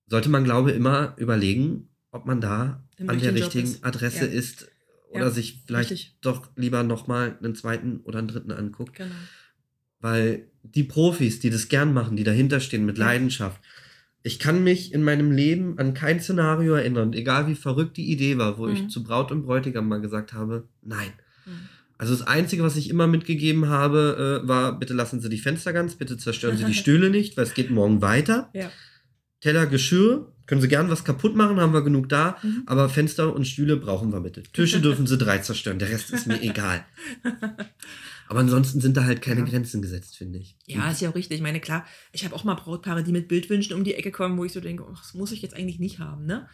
[0.09, 3.85] sollte man, glaube ich, immer überlegen, ob man da Im an der richtigen ist.
[3.85, 4.33] Adresse Ja.
[4.33, 4.69] ist
[5.11, 6.17] oder Ja, sich vielleicht richtig.
[6.23, 8.97] doch lieber nochmal einen zweiten oder einen dritten anguckt.
[8.97, 9.11] Genau.
[10.01, 12.99] Weil die Profis, die das gern machen, die dahinter stehen mit.
[12.99, 13.61] Leidenschaft,
[14.23, 18.39] ich kann mich in meinem Leben an kein Szenario erinnern, egal wie verrückt die Idee
[18.39, 18.89] war, wo ich Mhm.
[18.91, 21.11] zu Braut und Bräutigam mal gesagt habe, nein.
[21.47, 21.51] Mhm.
[21.99, 25.73] Also das Einzige, was ich immer mitgegeben habe, äh, war, bitte lassen Sie die Fenster
[25.73, 28.51] ganz, bitte zerstören Sie die Stühle nicht, weil es geht morgen weiter.
[28.55, 28.71] Ja.
[29.43, 32.63] Teller, Geschirr, können Sie gern was kaputt machen, haben wir genug da, Mhm.
[32.67, 34.43] aber Fenster und Stühle brauchen wir bitte.
[34.43, 36.85] Tische dürfen Sie drei zerstören, der Rest ist mir egal.
[38.29, 39.47] Aber ansonsten sind da halt keine Ja.
[39.47, 40.57] Grenzen gesetzt, finde ich.
[40.67, 41.37] Ja, ist ja auch richtig.
[41.37, 44.39] Ich meine, klar, ich habe auch mal Brautpaare, die mit Bildwünschen um die Ecke kommen,
[44.39, 46.49] wo ich so denke, oh, das muss ich jetzt eigentlich nicht haben, ne?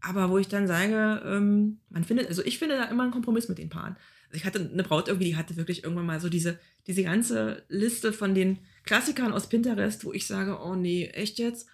[0.00, 3.50] Aber wo ich dann sage, ähm, man findet, also ich finde da immer einen Kompromiss
[3.50, 3.96] mit den Paaren.
[4.28, 7.64] Also ich hatte eine Braut irgendwie, die hatte wirklich irgendwann mal so diese, diese ganze
[7.68, 11.66] Liste von den Klassikern aus Pinterest, wo ich sage, oh nee, echt jetzt?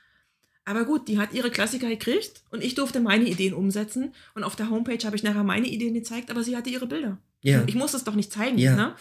[0.69, 4.12] Aber gut, die hat ihre Klassiker gekriegt und ich durfte meine Ideen umsetzen.
[4.35, 7.19] Und auf der Homepage habe ich nachher meine Ideen gezeigt, aber sie hatte ihre Bilder.
[7.41, 7.62] Ja.
[7.67, 8.75] Ich muss es doch nicht zeigen, Ja.
[8.77, 8.95] ne?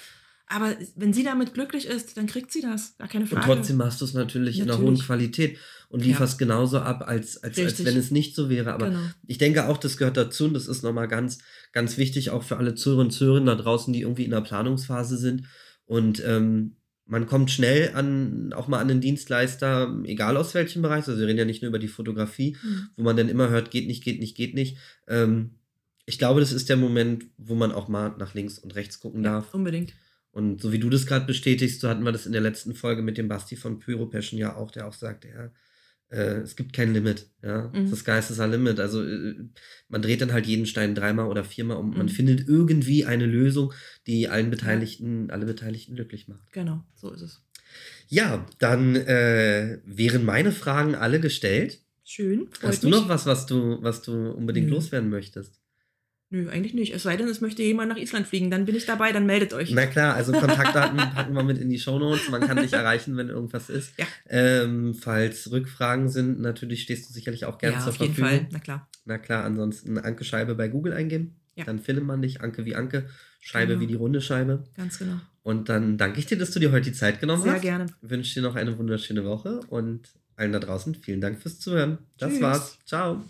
[0.48, 2.96] Aber wenn sie damit glücklich ist, dann kriegt sie das.
[3.00, 3.46] Gar keine Und Frage.
[3.48, 5.06] trotzdem machst du es natürlich, in einer hohen Natürlich.
[5.08, 5.58] Qualität
[5.90, 6.10] und Ja.
[6.10, 8.72] lieferst genauso ab, als, als, als wenn es nicht so wäre.
[8.72, 9.00] Aber Genau.
[9.26, 11.40] ich denke auch, das gehört dazu und das ist nochmal ganz,
[11.72, 15.18] ganz wichtig, auch für alle Zuhörerinnen und Zuhörer da draußen, die irgendwie in der Planungsphase
[15.18, 15.48] sind.
[15.86, 16.76] Und ähm,
[17.08, 21.28] man kommt schnell an, auch mal an den Dienstleister, egal aus welchem Bereich, also wir
[21.28, 22.90] reden ja nicht nur über die Fotografie, Mhm.
[22.96, 24.78] wo man dann immer hört, geht nicht, geht nicht, geht nicht.
[25.08, 25.52] Ähm,
[26.08, 29.24] ich glaube, das ist der Moment, wo man auch mal nach links und rechts gucken
[29.24, 29.54] Ja, darf.
[29.54, 29.94] unbedingt.
[30.32, 33.02] Und so wie du das gerade bestätigst, so hatten wir das in der letzten Folge
[33.02, 35.50] mit dem Basti von Pyro Passion ja auch, der auch sagte, ja,
[36.10, 37.72] äh, es gibt kein Limit, ja.
[37.74, 37.90] Mhm.
[37.90, 38.80] Das Geist ist ein Limit.
[38.80, 39.36] Also äh,
[39.90, 42.12] man dreht dann halt jeden Stein dreimal oder viermal und man Mhm.
[42.12, 43.74] findet irgendwie eine Lösung,
[44.08, 46.52] die allen Beteiligten, alle Beteiligten glücklich macht.
[46.54, 47.42] Genau, so ist es.
[48.08, 51.80] Ja, dann äh, wären meine Fragen alle gestellt.
[52.04, 52.48] Schön.
[52.62, 52.96] Hast du mich.
[52.96, 54.74] noch was, was du, was du unbedingt Nö.
[54.76, 55.60] loswerden möchtest?
[56.36, 56.94] Nö, eigentlich nicht.
[56.94, 59.54] Es sei denn, es möchte jemand nach Island fliegen, dann bin ich dabei, dann meldet
[59.54, 59.72] euch.
[59.72, 62.30] Na klar, also Kontaktdaten packen wir mit in die Shownotes.
[62.30, 63.94] Man kann dich erreichen, wenn irgendwas ist.
[63.98, 64.06] Ja.
[64.30, 68.40] Ähm, falls Rückfragen sind, natürlich stehst du sicherlich auch gerne ja, zur auf jeden Verfügung.
[68.42, 68.50] Fall.
[68.52, 68.90] Na klar.
[69.06, 71.36] Na klar, ansonsten Anke Scheibe bei Google eingeben.
[71.56, 71.64] Ja.
[71.64, 72.42] Dann findet man dich.
[72.42, 73.06] Anke wie Anke,
[73.40, 73.82] Scheibe Genau.
[73.82, 74.64] wie die runde Scheibe.
[74.76, 75.20] Ganz genau.
[75.44, 77.62] Und dann danke ich dir, dass du dir heute die Zeit genommen Sehr hast.
[77.62, 77.86] gerne.
[78.02, 82.00] Wünsche dir noch eine wunderschöne Woche und allen da draußen vielen Dank fürs Zuhören.
[82.18, 82.42] Das Tschüss.
[82.42, 82.78] war's.
[82.86, 83.24] Ciao.